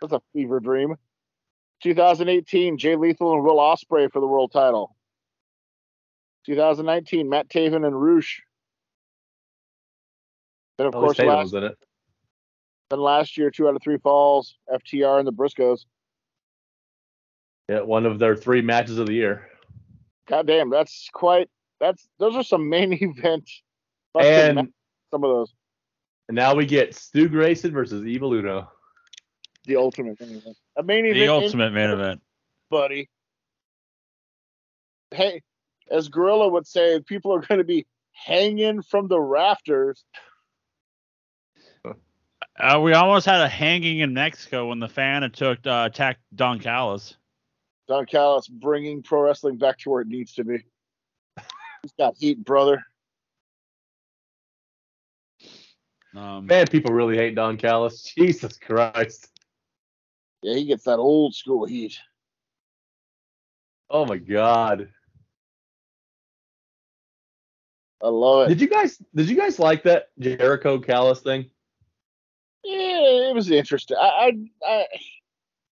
That's 0.00 0.12
a 0.12 0.20
fever 0.32 0.60
dream. 0.60 0.96
2018, 1.82 2.78
Jay 2.78 2.96
Lethal 2.96 3.34
and 3.34 3.44
Will 3.44 3.56
Ospreay 3.56 4.10
for 4.10 4.20
the 4.20 4.26
world 4.26 4.52
title. 4.52 4.96
2019, 6.46 7.28
Matt 7.28 7.48
Taven 7.48 7.86
and 7.86 8.00
Rush. 8.00 8.42
Then 10.76 10.86
of 10.86 10.94
course 10.94 11.18
last, 11.18 11.52
was 11.52 11.54
in 11.54 11.64
it. 11.64 11.78
then 12.90 13.00
last 13.00 13.36
year, 13.36 13.50
two 13.50 13.68
out 13.68 13.76
of 13.76 13.82
three 13.82 13.98
falls, 13.98 14.56
FTR 14.72 15.18
and 15.18 15.26
the 15.26 15.32
Briscoes. 15.32 15.84
Yeah, 17.68 17.80
one 17.80 18.06
of 18.06 18.18
their 18.18 18.34
three 18.34 18.62
matches 18.62 18.98
of 18.98 19.06
the 19.06 19.12
year. 19.12 19.48
God 20.26 20.46
damn, 20.46 20.70
that's 20.70 21.08
quite. 21.12 21.50
That's 21.80 22.08
those 22.18 22.34
are 22.34 22.44
some 22.44 22.68
main 22.68 22.92
event. 23.00 23.48
And 24.18 24.72
some 25.10 25.22
of 25.22 25.30
those, 25.30 25.52
and 26.28 26.34
now 26.34 26.54
we 26.54 26.66
get 26.66 26.94
Stu 26.94 27.28
Grayson 27.28 27.72
versus 27.72 28.06
Evil 28.06 28.34
Uno. 28.34 28.70
The 29.68 29.76
ultimate 29.76 30.18
main 30.20 30.36
event. 30.36 30.56
A 30.76 30.82
main 30.82 31.04
The 31.04 31.10
event, 31.10 31.30
ultimate 31.30 31.72
main 31.72 31.90
event. 31.90 32.20
buddy. 32.70 33.08
Hey, 35.12 35.42
as 35.90 36.08
Gorilla 36.08 36.48
would 36.48 36.66
say, 36.66 37.00
people 37.00 37.32
are 37.34 37.40
going 37.40 37.58
to 37.58 37.64
be 37.64 37.86
hanging 38.12 38.82
from 38.82 39.06
the 39.08 39.20
rafters. 39.20 40.04
Uh, 42.60 42.80
we 42.80 42.92
almost 42.92 43.24
had 43.24 43.40
a 43.40 43.48
hanging 43.48 44.00
in 44.00 44.12
Mexico 44.12 44.66
when 44.66 44.80
the 44.80 44.88
fan 44.88 45.22
attacked, 45.22 45.66
uh, 45.66 45.84
attacked 45.88 46.20
Don 46.34 46.58
Callis. 46.58 47.16
Don 47.86 48.04
Callis 48.04 48.48
bringing 48.48 49.00
pro 49.02 49.22
wrestling 49.22 49.58
back 49.58 49.78
to 49.78 49.90
where 49.90 50.00
it 50.00 50.08
needs 50.08 50.34
to 50.34 50.44
be. 50.44 50.58
He's 51.82 51.92
got 51.96 52.16
heat, 52.18 52.44
brother. 52.44 52.82
Um, 56.16 56.46
Man, 56.46 56.66
people 56.66 56.92
really 56.92 57.16
hate 57.16 57.36
Don 57.36 57.56
Callis. 57.56 58.02
Jesus 58.02 58.58
Christ. 58.58 59.37
Yeah, 60.42 60.54
he 60.54 60.64
gets 60.64 60.84
that 60.84 60.98
old 60.98 61.34
school 61.34 61.64
heat. 61.66 61.98
Oh 63.90 64.04
my 64.06 64.18
God. 64.18 64.88
I 68.02 68.08
love 68.08 68.46
it. 68.46 68.48
Did 68.50 68.60
you 68.60 68.68
guys 68.68 68.98
did 69.14 69.28
you 69.28 69.36
guys 69.36 69.58
like 69.58 69.82
that 69.84 70.10
Jericho 70.18 70.78
Callis 70.78 71.20
thing? 71.20 71.50
Yeah, 72.62 73.28
it 73.30 73.34
was 73.34 73.50
interesting. 73.50 73.96
I, 73.98 74.02
I, 74.06 74.32
I 74.66 74.86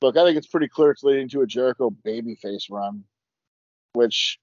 look. 0.01 0.17
I 0.17 0.23
think 0.23 0.37
it's 0.37 0.47
pretty 0.47 0.67
clear 0.67 0.91
it's 0.91 1.03
leading 1.03 1.29
to 1.29 1.41
a 1.41 1.47
Jericho 1.47 1.93
babyface 2.05 2.71
run, 2.71 3.03
which 3.93 4.39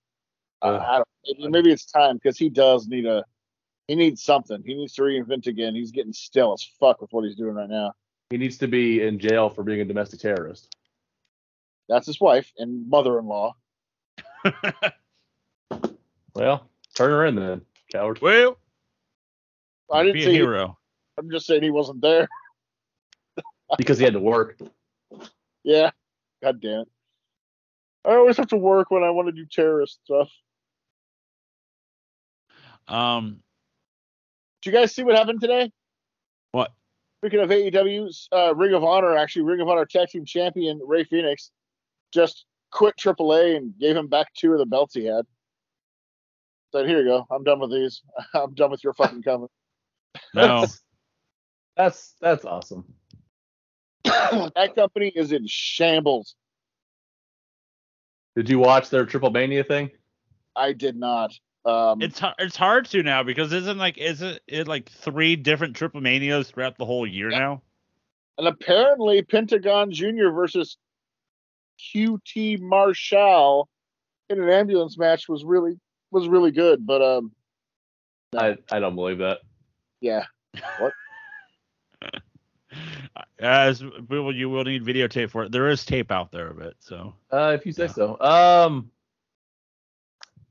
I- 0.60 0.68
I 0.76 0.96
don't. 0.98 1.08
Maybe, 1.26 1.48
maybe 1.48 1.72
it's 1.72 1.86
time 1.86 2.16
because 2.16 2.38
he 2.38 2.48
does 2.48 2.86
need 2.88 3.06
a. 3.06 3.24
He 3.88 3.96
needs 3.96 4.22
something. 4.22 4.62
He 4.64 4.74
needs 4.74 4.94
to 4.94 5.02
reinvent 5.02 5.46
again. 5.48 5.74
He's 5.74 5.90
getting 5.90 6.12
still 6.12 6.52
as 6.52 6.62
fuck 6.78 7.00
with 7.00 7.12
what 7.12 7.24
he's 7.24 7.34
doing 7.36 7.54
right 7.54 7.68
now. 7.68 7.94
He 8.32 8.38
needs 8.38 8.56
to 8.58 8.66
be 8.66 9.02
in 9.02 9.18
jail 9.18 9.50
for 9.50 9.62
being 9.62 9.82
a 9.82 9.84
domestic 9.84 10.20
terrorist. 10.20 10.74
That's 11.86 12.06
his 12.06 12.18
wife 12.18 12.50
and 12.56 12.88
mother-in-law. 12.88 13.54
Well, 16.34 16.66
turn 16.94 17.10
her 17.10 17.26
in 17.26 17.34
then, 17.36 17.60
coward. 17.92 18.22
well, 18.22 18.56
I 19.92 20.02
didn't 20.02 20.14
be 20.14 20.22
a 20.22 20.24
say. 20.24 20.30
He, 20.30 20.36
hero. 20.38 20.78
I'm 21.18 21.30
just 21.30 21.46
saying 21.46 21.62
he 21.62 21.70
wasn't 21.70 22.00
there. 22.00 22.26
Because 23.76 23.98
he 23.98 24.04
had 24.04 24.14
to 24.14 24.20
work. 24.20 24.58
Yeah. 25.62 25.90
God 26.42 26.62
damn 26.62 26.80
it. 26.80 26.88
I 28.06 28.14
always 28.14 28.38
have 28.38 28.48
to 28.48 28.56
work 28.56 28.90
when 28.90 29.02
I 29.02 29.10
want 29.10 29.28
to 29.28 29.32
do 29.32 29.44
terrorist 29.44 30.00
stuff. 30.04 30.30
Um, 32.88 33.42
Did 34.62 34.72
you 34.72 34.78
guys 34.78 34.94
see 34.94 35.02
what 35.02 35.16
happened 35.16 35.42
today? 35.42 35.70
what? 36.52 36.72
Speaking 37.22 37.38
of 37.38 37.50
AEW's 37.50 38.28
uh, 38.32 38.52
Ring 38.52 38.74
of 38.74 38.82
Honor, 38.82 39.16
actually, 39.16 39.42
Ring 39.42 39.60
of 39.60 39.68
Honor 39.68 39.84
Tag 39.84 40.08
Team 40.08 40.24
Champion 40.24 40.80
Rey 40.84 41.04
Fenix 41.04 41.52
just 42.12 42.46
quit 42.72 42.96
AAA 42.96 43.56
and 43.56 43.78
gave 43.78 43.96
him 43.96 44.08
back 44.08 44.34
two 44.34 44.52
of 44.52 44.58
the 44.58 44.66
belts 44.66 44.92
he 44.92 45.04
had. 45.04 45.24
Said, 46.72 46.88
"Here 46.88 46.98
you 46.98 47.04
go. 47.04 47.24
I'm 47.30 47.44
done 47.44 47.60
with 47.60 47.70
these. 47.70 48.02
I'm 48.34 48.54
done 48.54 48.72
with 48.72 48.82
your 48.82 48.92
fucking 48.94 49.22
company." 49.22 49.50
No. 50.34 50.66
That's 51.76 52.14
that's 52.20 52.44
awesome. 52.44 52.84
that 54.04 54.72
company 54.74 55.08
is 55.14 55.32
in 55.32 55.46
shambles. 55.46 56.34
Did 58.34 58.48
you 58.48 58.58
watch 58.58 58.90
their 58.90 59.06
Triple 59.06 59.30
Mania 59.30 59.64
thing? 59.64 59.90
I 60.56 60.72
did 60.72 60.96
not. 60.96 61.32
Um, 61.64 62.02
It's 62.02 62.18
har- 62.18 62.34
it's 62.38 62.56
hard 62.56 62.86
to 62.86 63.02
now 63.02 63.22
because 63.22 63.52
isn't 63.52 63.78
like 63.78 63.96
isn't 63.98 64.40
it 64.48 64.66
like 64.66 64.88
three 64.90 65.36
different 65.36 65.76
triple 65.76 66.00
manias 66.00 66.50
throughout 66.50 66.76
the 66.76 66.84
whole 66.86 67.06
year 67.06 67.30
Yep. 67.30 67.40
now? 67.40 67.62
and 68.38 68.48
apparently 68.48 69.22
Pentagon 69.22 69.92
Jr. 69.92 70.30
versus 70.30 70.76
QT 71.78 72.58
Marshall 72.60 73.68
in 74.30 74.42
an 74.42 74.48
ambulance 74.48 74.96
match 74.98 75.28
was 75.28 75.44
really 75.44 75.78
was 76.10 76.26
really 76.28 76.50
good. 76.50 76.84
But 76.86 77.02
um, 77.02 77.32
I, 78.36 78.56
I 78.70 78.80
don't 78.80 78.94
believe 78.94 79.18
that. 79.18 79.38
yeah, 80.00 80.24
What? 80.80 80.92
As 83.38 83.84
well, 84.08 84.32
you 84.32 84.48
will 84.48 84.64
need 84.64 84.84
videotape 84.84 85.30
for 85.30 85.44
it. 85.44 85.52
There 85.52 85.68
is 85.68 85.84
tape 85.84 86.10
out 86.10 86.32
there 86.32 86.48
of 86.48 86.60
it, 86.60 86.76
so 86.80 87.14
Uh, 87.30 87.52
if 87.54 87.66
you 87.66 87.72
say 87.72 87.84
Yeah. 87.84 87.88
so. 87.88 88.18
Um, 88.20 88.90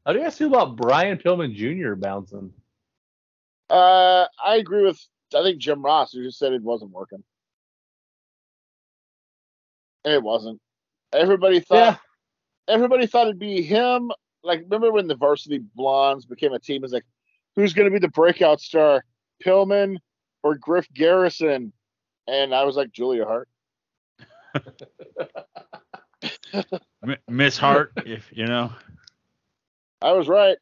how 0.06 0.14
do 0.14 0.20
you 0.20 0.26
guys 0.26 0.38
feel 0.38 0.48
about 0.48 0.76
Brian 0.76 1.18
Pillman 1.18 1.54
Jr. 1.56 1.96
bouncing? 1.96 2.54
uh, 3.70 4.26
I 4.44 4.56
agree 4.58 4.84
with 4.84 5.00
I 5.36 5.44
think 5.44 5.60
Jim 5.60 5.82
Ross 5.82 6.12
who 6.12 6.24
just 6.24 6.38
said 6.40 6.52
it 6.54 6.62
wasn't 6.62 6.92
working. 6.92 7.24
And 10.04 10.14
it 10.14 10.24
wasn't. 10.24 10.60
Everybody 11.14 11.60
thought 11.62 11.76
Yeah. 11.76 11.96
everybody 12.68 13.08
thought 13.08 13.28
it'd 13.28 13.40
be 13.40 13.62
him. 13.62 14.12
Like, 14.44 14.62
remember 14.62 14.92
when 14.92 15.08
the 15.08 15.16
Varsity 15.16 15.60
Blondes 15.76 16.26
became 16.26 16.54
a 16.54 16.60
team? 16.60 16.84
It's 16.84 16.92
like, 16.94 17.06
who's 17.56 17.74
going 17.74 17.86
to 17.86 17.92
be 17.92 18.00
the 18.00 18.08
breakout 18.10 18.60
star, 18.60 19.04
Pillman 19.46 19.98
or 20.42 20.56
Griff 20.56 20.88
Garrison? 20.94 21.72
And 22.28 22.54
I 22.56 22.64
was 22.64 22.76
like, 22.76 22.92
Julia 22.92 23.26
Hart. 23.26 23.48
Miss 27.30 27.58
Hart, 27.58 27.92
if 28.06 28.28
you 28.32 28.46
know. 28.48 28.72
I 30.02 30.12
was 30.14 30.28
right. 30.28 30.58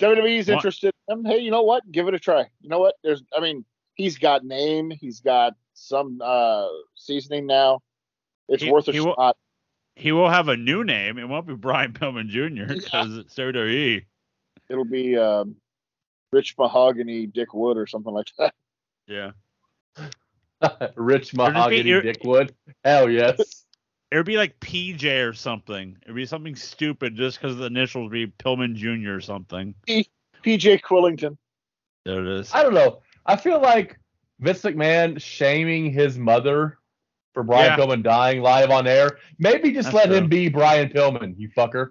WWE's 0.00 0.46
What? 0.48 0.54
interested 0.56 0.92
in 1.08 1.18
him. 1.18 1.24
Hey, 1.24 1.38
you 1.38 1.50
know 1.50 1.62
what? 1.62 1.90
Give 1.90 2.06
it 2.08 2.14
a 2.14 2.18
try. 2.18 2.46
You 2.60 2.68
know 2.68 2.78
what? 2.78 2.94
There's, 3.02 3.22
I 3.36 3.40
mean, 3.40 3.64
he's 3.94 4.16
got 4.18 4.44
name. 4.44 4.90
He's 4.90 5.20
got 5.20 5.54
some 5.74 6.20
uh 6.22 6.66
seasoning 6.94 7.46
now. 7.46 7.80
It's 8.48 8.62
He- 8.62 8.70
worth 8.70 8.88
a 8.88 8.92
he 8.92 9.00
will- 9.00 9.14
shot. 9.16 9.36
He 9.96 10.12
will 10.12 10.28
have 10.30 10.46
a 10.46 10.56
new 10.56 10.84
name. 10.84 11.18
It 11.18 11.24
won't 11.28 11.48
be 11.48 11.54
Brian 11.54 11.92
Pillman 11.94 12.28
Jr. 12.28 12.72
because 12.72 13.16
it's 13.16 13.34
WWE. 13.34 14.04
It'll 14.70 14.84
be 14.84 15.16
um, 15.16 15.56
Rich 16.32 16.54
Mahogany 16.56 17.26
Dick 17.26 17.52
Wood 17.52 17.76
or 17.76 17.88
something 17.88 18.12
like 18.12 18.28
that. 18.38 18.54
Yeah. 19.08 19.32
Rich 20.94 21.34
Mahogany 21.34 21.82
Dick 22.02 22.22
Wood. 22.22 22.54
Dickwood. 22.54 22.74
Hell 22.84 23.10
yes. 23.10 23.64
It 24.10 24.16
would 24.16 24.26
be 24.26 24.36
like 24.38 24.58
PJ 24.60 25.28
or 25.28 25.34
something. 25.34 25.96
It'd 26.02 26.14
be 26.16 26.24
something 26.24 26.56
stupid 26.56 27.14
just 27.14 27.40
because 27.40 27.56
the 27.56 27.64
initials 27.66 28.04
would 28.04 28.12
be 28.12 28.26
Pillman 28.26 28.74
Jr. 28.74 29.12
or 29.14 29.20
something. 29.20 29.74
PJ 29.86 30.80
Quillington. 30.80 31.36
There 32.06 32.20
it 32.24 32.40
is. 32.40 32.50
I 32.54 32.62
don't 32.62 32.72
know. 32.74 33.00
I 33.26 33.36
feel 33.36 33.60
like 33.60 33.98
Vince 34.40 34.62
McMahon 34.62 35.20
shaming 35.20 35.92
his 35.92 36.16
mother 36.18 36.78
for 37.34 37.42
Brian 37.42 37.78
Yeah. 37.78 37.84
Pillman 37.84 38.02
dying 38.02 38.40
live 38.40 38.70
on 38.70 38.86
air. 38.86 39.18
Maybe 39.38 39.72
just 39.72 39.86
That's 39.92 39.94
let 39.94 40.06
true. 40.06 40.16
him 40.16 40.28
be 40.28 40.48
Brian 40.48 40.88
Pillman, 40.88 41.34
you 41.36 41.50
fucker. 41.50 41.90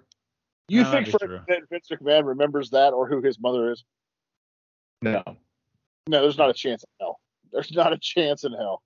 You 0.68 0.82
No, 0.82 0.90
think 0.90 1.08
for 1.08 1.18
be 1.20 1.26
true. 1.26 1.40
that 1.46 1.68
Vince 1.70 1.88
McMahon 1.92 2.24
remembers 2.24 2.70
that 2.70 2.92
or 2.92 3.08
who 3.08 3.22
his 3.22 3.38
mother 3.38 3.70
is? 3.70 3.84
No. 5.02 5.22
No, 6.08 6.22
there's 6.22 6.36
not 6.38 6.50
a 6.50 6.54
chance 6.54 6.82
in 6.82 6.88
hell. 7.00 7.20
There's 7.52 7.70
not 7.72 7.92
a 7.92 7.98
chance 7.98 8.42
in 8.42 8.52
hell. 8.52 8.82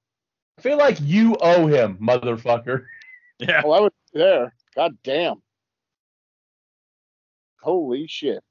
I 0.59 0.63
feel 0.63 0.77
like 0.77 0.99
you 1.01 1.35
owe 1.41 1.67
him, 1.67 1.97
motherfucker. 1.97 2.85
Yeah. 3.43 3.63
Well, 3.65 3.75
I 3.75 3.81
was 3.81 3.93
there. 4.15 4.55
God 4.77 4.93
damn. 5.03 5.43
Holy 7.61 8.07
shit. 8.07 8.43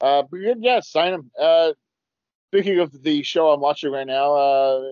Uh, 0.00 0.22
but 0.30 0.38
yeah, 0.58 0.80
sign 0.80 1.14
him. 1.14 1.30
Uh, 1.38 1.72
speaking 2.48 2.80
of 2.80 3.02
the 3.02 3.22
show 3.22 3.50
I'm 3.50 3.60
watching 3.60 3.92
right 3.92 4.06
now, 4.06 4.34
uh, 4.34 4.82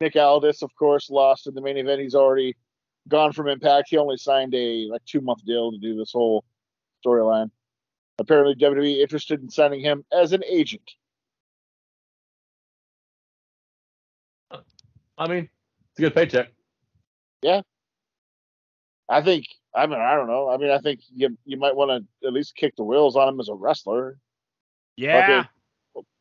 Nick 0.00 0.16
Aldis, 0.16 0.62
of 0.62 0.74
course, 0.76 1.10
lost 1.10 1.46
in 1.46 1.54
the 1.54 1.60
main 1.60 1.76
event. 1.76 2.00
He's 2.00 2.14
already 2.14 2.56
gone 3.08 3.32
from 3.32 3.48
Impact. 3.48 3.88
He 3.88 3.96
only 3.96 4.16
signed 4.16 4.54
a 4.54 4.86
like 4.90 5.04
two 5.04 5.20
month 5.20 5.44
deal 5.44 5.70
to 5.72 5.78
do 5.78 5.96
this 5.96 6.12
whole 6.12 6.44
storyline. 7.04 7.50
Apparently, 8.18 8.54
WWE 8.56 8.98
interested 8.98 9.40
in 9.40 9.48
signing 9.48 9.80
him 9.80 10.04
as 10.12 10.32
an 10.32 10.42
agent. 10.44 10.90
I 15.16 15.28
mean, 15.28 15.48
it's 15.90 15.98
a 15.98 16.02
good 16.02 16.14
paycheck. 16.14 16.48
I 19.08 19.22
think. 19.22 19.46
I 19.74 19.86
mean, 19.86 20.00
I 20.00 20.14
don't 20.14 20.26
know. 20.26 20.48
I 20.48 20.56
mean, 20.56 20.70
I 20.70 20.78
think 20.78 21.00
you 21.14 21.36
you 21.44 21.56
might 21.56 21.76
want 21.76 21.90
to 21.90 22.26
at 22.26 22.32
least 22.32 22.56
kick 22.56 22.74
the 22.76 22.84
wheels 22.84 23.16
on 23.16 23.28
him 23.28 23.40
as 23.40 23.48
a 23.48 23.54
wrestler. 23.54 24.18
Yeah. 24.96 25.44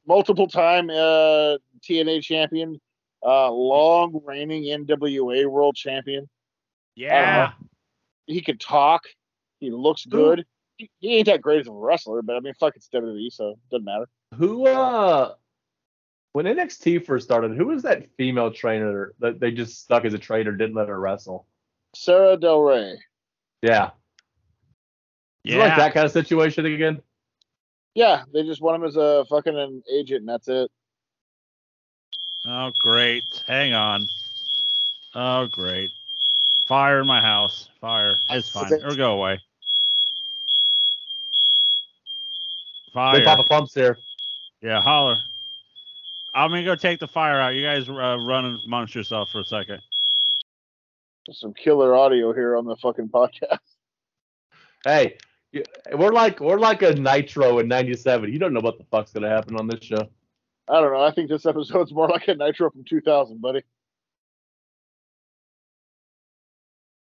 Multiple 0.06 0.48
time 0.48 0.90
uh, 0.90 1.58
TNA 1.82 2.22
champion, 2.22 2.80
uh, 3.26 3.52
long 3.52 4.22
reigning 4.26 4.64
NWA 4.64 5.48
world 5.48 5.76
champion. 5.76 6.30
Yeah. 6.96 7.54
He 8.26 8.42
can 8.42 8.58
talk. 8.58 9.04
He 9.60 9.72
looks 9.72 10.06
good. 10.06 10.46
He, 10.78 10.90
he 11.00 11.18
ain't 11.18 11.26
that 11.26 11.42
great 11.42 11.62
as 11.62 11.68
a 11.68 11.72
wrestler, 11.72 12.22
but 12.22 12.36
I 12.36 12.40
mean, 12.40 12.54
fuck, 12.60 12.76
it's 12.76 12.90
WWE, 12.94 13.32
so 13.32 13.50
it 13.50 13.58
doesn't 13.72 13.86
matter. 13.86 14.08
Who 14.36 14.68
uh 14.68 15.34
when 16.34 16.46
NXT 16.46 17.04
first 17.06 17.26
started, 17.26 17.58
who 17.58 17.66
was 17.66 17.82
that 17.82 18.06
female 18.16 18.52
trainer 18.52 19.14
that 19.20 19.40
they 19.40 19.52
just 19.52 19.82
stuck 19.82 20.06
as 20.06 20.14
a 20.14 20.20
trainer, 20.20 20.52
didn't 20.52 20.76
let 20.76 20.88
her 20.88 21.00
wrestle? 21.00 21.48
Sara 22.04 22.38
Del 22.38 22.62
Rey. 22.62 22.96
Yeah. 23.62 23.92
Is 25.44 25.54
it 25.54 25.58
Yeah. 25.58 25.64
like 25.68 25.78
that 25.78 25.94
kind 25.94 26.06
of 26.06 26.12
situation 26.12 26.66
again? 26.66 27.02
Yeah, 27.96 28.24
they 28.32 28.44
just 28.44 28.62
want 28.62 28.76
him 28.82 28.88
as 28.88 28.96
a 28.96 29.26
fucking 29.26 29.58
an 29.58 29.82
agent, 29.92 30.20
and 30.20 30.30
that's 30.30 30.48
it. 30.48 30.70
Oh, 32.46 32.72
great. 32.80 33.24
Hang 33.48 33.74
on. 33.74 34.08
Oh, 35.16 35.48
great. 35.48 35.90
Fire 36.68 37.02
in 37.02 37.08
my 37.08 37.22
house. 37.22 37.70
Fire. 37.82 38.18
It's 38.30 38.50
fine. 38.50 38.72
Or 38.84 38.96
go 38.96 39.14
away. 39.14 39.42
Fire. 42.94 43.18
Big 43.18 43.26
Papa 43.26 43.44
Pumps 43.44 43.74
here. 43.74 43.98
Yeah, 44.62 44.82
holler. 44.82 45.18
I'm 46.34 46.52
gonna 46.52 46.64
go 46.64 46.76
take 46.76 47.00
the 47.00 47.08
fire 47.08 47.40
out. 47.40 47.56
You 47.56 47.64
guys 47.64 47.90
uh, 47.90 47.94
run 47.94 48.60
amongst 48.66 48.94
yourself 48.94 49.30
for 49.32 49.40
a 49.40 49.46
second. 49.46 49.82
Some 51.34 51.54
killer 51.54 51.96
audio 51.96 52.34
here 52.34 52.56
on 52.58 52.66
the 52.66 52.76
fucking 52.78 53.10
podcast. 53.10 53.60
Hey, 54.84 55.18
we're 55.94 56.12
like 56.14 56.40
we're 56.40 56.60
like 56.60 56.82
a 56.82 56.94
Nitro 56.94 57.60
in 57.60 57.68
'97. 57.68 58.32
You 58.32 58.40
don't 58.40 58.54
know 58.54 58.60
what 58.62 58.78
the 58.78 58.86
fuck's 58.92 59.12
gonna 59.12 59.30
happen 59.30 59.58
on 59.58 59.68
this 59.68 59.84
show. 59.84 60.08
I 60.70 60.82
don't 60.82 60.94
know. 60.94 61.02
I 61.02 61.12
think 61.12 61.30
this 61.30 61.46
episode's 61.46 61.92
more 61.94 62.08
like 62.10 62.28
a 62.28 62.36
Nitro 62.36 62.70
from 62.70 62.84
2000, 62.84 63.42
buddy. 63.42 63.64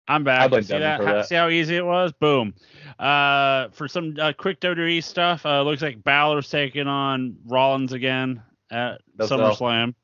I'm 0.08 0.24
back. 0.24 0.50
See 0.50 0.60
Devin 0.60 0.80
that? 0.80 1.00
How- 1.00 1.12
that. 1.14 1.26
See 1.28 1.34
how 1.36 1.48
easy 1.48 1.76
it 1.76 1.86
was? 1.86 2.12
Boom. 2.12 2.54
Uh, 2.98 3.68
for 3.70 3.86
some 3.88 4.16
uh, 4.20 4.32
quick 4.36 4.60
WWE 4.60 5.02
stuff, 5.02 5.46
uh, 5.46 5.62
looks 5.62 5.80
like 5.82 6.02
Balor's 6.02 6.50
taking 6.50 6.88
on 6.88 7.36
Rollins 7.46 7.92
again 7.92 8.42
at 8.70 9.00
That's 9.16 9.30
all. 9.30 9.38
SummerSlam. 9.38 9.94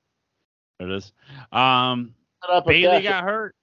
There 0.78 0.88
it 0.90 0.96
is. 0.96 1.12
Um, 1.50 2.14
Set 2.44 2.54
up 2.54 2.64
a 2.64 2.68
Bayley 2.68 3.02
got 3.02 3.24
hurt, 3.24 3.56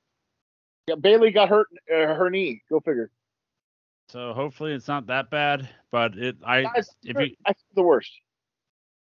Yeah, 0.87 0.95
Bayley 0.95 1.31
got 1.31 1.49
hurt 1.49 1.67
uh, 1.91 2.13
her 2.13 2.29
knee. 2.29 2.61
Go 2.69 2.79
figure. 2.79 3.09
so 4.09 4.33
hopefully 4.33 4.73
it's 4.73 4.87
not 4.87 5.07
that 5.07 5.29
bad. 5.29 5.67
But 5.91 6.15
it, 6.17 6.37
I, 6.45 6.63
Guys, 6.63 6.89
if 7.03 7.17
you, 7.17 7.35
I 7.45 7.53
think 7.53 7.57
the 7.75 7.83
worst. 7.83 8.11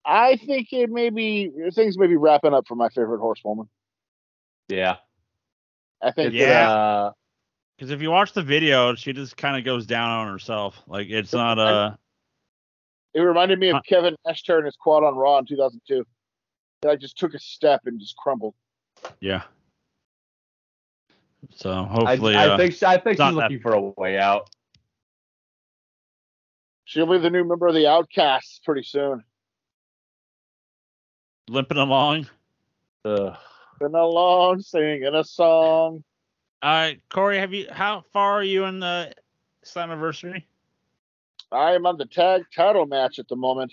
I 0.04 0.36
think 0.36 0.72
it 0.72 0.90
may 0.90 1.10
be 1.10 1.50
things 1.74 1.98
may 1.98 2.06
be 2.06 2.16
wrapping 2.16 2.54
up 2.54 2.66
for 2.66 2.74
my 2.74 2.88
favorite 2.88 3.20
horsewoman. 3.20 3.68
Yeah. 4.68 4.96
I 6.02 6.10
think 6.12 6.28
It's, 6.28 6.36
Yeah. 6.36 6.70
Uh, 6.72 7.12
because 7.76 7.90
if 7.92 8.02
you 8.02 8.10
watch 8.10 8.34
the 8.34 8.42
video, 8.42 8.94
she 8.94 9.14
just 9.14 9.38
kind 9.38 9.56
of 9.56 9.64
goes 9.64 9.86
down 9.86 10.10
on 10.10 10.30
herself. 10.30 10.82
Like 10.86 11.08
it's 11.08 11.32
not 11.32 11.58
uh 11.58 11.92
it 13.14 13.20
reminded 13.20 13.58
me 13.58 13.70
of 13.70 13.76
Huh. 13.76 13.82
Kevin 13.88 14.16
Nash 14.26 14.42
tearing 14.42 14.66
his 14.66 14.76
quad 14.76 15.02
on 15.02 15.14
Raw 15.16 15.38
in 15.38 15.46
2002. 15.46 16.04
He 16.82 16.88
like 16.88 17.00
just 17.00 17.16
took 17.18 17.34
a 17.34 17.38
step 17.38 17.82
and 17.86 17.98
just 17.98 18.16
crumbled. 18.16 18.54
yeah. 19.20 19.42
So 21.54 21.70
I, 21.72 21.84
hopefully, 21.84 22.34
I 22.36 22.48
uh, 22.48 22.56
think 22.56 22.74
she, 22.74 22.84
I 22.86 22.98
think 22.98 23.18
not 23.18 23.30
she's 23.30 23.36
that- 23.36 23.42
looking 23.42 23.60
for 23.60 23.72
a 23.72 23.80
way 23.80 24.18
out. 24.18 24.48
She'll 26.84 27.06
be 27.06 27.18
the 27.18 27.30
new 27.30 27.44
member 27.44 27.68
of 27.68 27.74
the 27.74 27.86
Outcasts 27.86 28.60
pretty 28.64 28.82
soon. 28.82 29.22
limping 31.48 31.78
along. 31.78 32.28
Ugh. 33.04 33.36
Been 33.78 33.94
along 33.94 34.60
singing 34.60 35.04
a 35.06 35.24
song. 35.24 36.02
All 36.62 36.70
right, 36.70 37.00
Corey, 37.08 37.38
have 37.38 37.54
you? 37.54 37.66
How 37.70 38.04
far 38.12 38.32
are 38.32 38.42
you 38.44 38.64
in 38.64 38.80
the 38.80 39.12
Slammiversary? 39.64 40.42
I 41.52 41.72
am 41.72 41.86
on 41.86 41.96
the 41.96 42.04
tag 42.06 42.42
title 42.54 42.86
match 42.86 43.18
at 43.18 43.28
the 43.28 43.36
moment. 43.36 43.72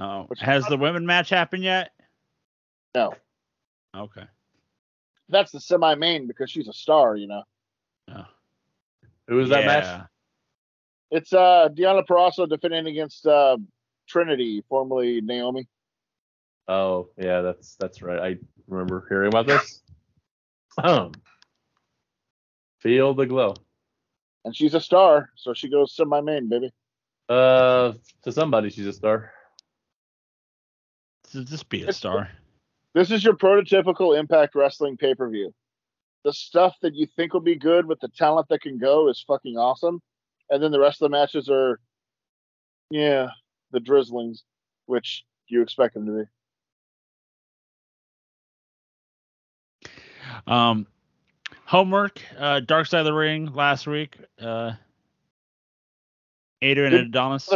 Oh, 0.00 0.24
Which- 0.24 0.40
has 0.40 0.66
the 0.66 0.76
women 0.76 1.06
match 1.06 1.30
happened 1.30 1.62
yet? 1.64 1.92
No, 2.94 3.14
Okay. 3.96 4.24
That's 5.32 5.50
the 5.50 5.60
semi-main 5.60 6.26
because 6.26 6.50
she's 6.50 6.68
a 6.68 6.72
star, 6.72 7.16
you 7.16 7.26
know. 7.26 7.42
Oh. 8.14 8.26
Who 9.28 9.36
was 9.36 9.48
that 9.48 9.60
Yeah. 9.60 9.66
match? 9.66 10.08
It's 11.10 11.32
uh 11.32 11.68
Deonna 11.74 12.06
Purrazzo 12.06 12.48
defending 12.48 12.86
against 12.86 13.26
uh 13.26 13.56
Trinity, 14.08 14.62
formerly 14.68 15.20
Naomi. 15.22 15.66
Oh, 16.68 17.08
yeah, 17.16 17.40
that's 17.40 17.76
that's 17.76 18.02
right. 18.02 18.18
I 18.20 18.36
remember 18.68 19.06
hearing 19.08 19.28
about 19.28 19.46
this. 19.46 19.82
Um, 20.82 21.12
feel 22.78 23.12
the 23.12 23.26
glow. 23.26 23.52
And 24.46 24.56
she's 24.56 24.72
a 24.72 24.80
star, 24.80 25.28
so 25.36 25.52
she 25.52 25.68
goes 25.68 25.94
semi-main, 25.94 26.48
baby. 26.48 26.72
Uh, 27.28 27.92
to 28.22 28.32
somebody, 28.32 28.70
she's 28.70 28.86
a 28.86 28.92
star. 28.94 29.32
So 31.26 31.44
Just 31.44 31.68
be 31.68 31.82
a 31.82 31.92
star. 31.92 32.30
This 32.94 33.10
is 33.10 33.24
your 33.24 33.34
prototypical 33.34 34.18
Impact 34.18 34.54
Wrestling 34.54 34.96
pay-per-view. 34.96 35.52
The 36.24 36.32
stuff 36.32 36.76
that 36.82 36.94
you 36.94 37.06
think 37.16 37.32
will 37.32 37.40
be 37.40 37.56
good 37.56 37.86
with 37.86 37.98
the 38.00 38.08
talent 38.08 38.48
that 38.50 38.60
can 38.60 38.78
go 38.78 39.08
is 39.08 39.24
fucking 39.26 39.56
awesome, 39.56 40.00
and 40.50 40.62
then 40.62 40.70
the 40.70 40.78
rest 40.78 41.00
of 41.02 41.06
the 41.10 41.16
matches 41.16 41.48
are, 41.48 41.80
yeah, 42.90 43.28
the 43.72 43.80
drizzlings, 43.80 44.42
which 44.86 45.24
you 45.48 45.62
expect 45.62 45.94
them 45.94 46.06
to 46.06 46.24
be. 49.86 49.90
Um, 50.46 50.86
homework. 51.64 52.20
Uh, 52.38 52.60
Dark 52.60 52.86
Side 52.86 53.00
of 53.00 53.06
the 53.06 53.12
Ring 53.12 53.52
last 53.54 53.86
week. 53.86 54.16
Uh, 54.40 54.72
Adrian 56.60 56.92
Did- 56.92 57.00
and 57.00 57.08
Adonis. 57.14 57.48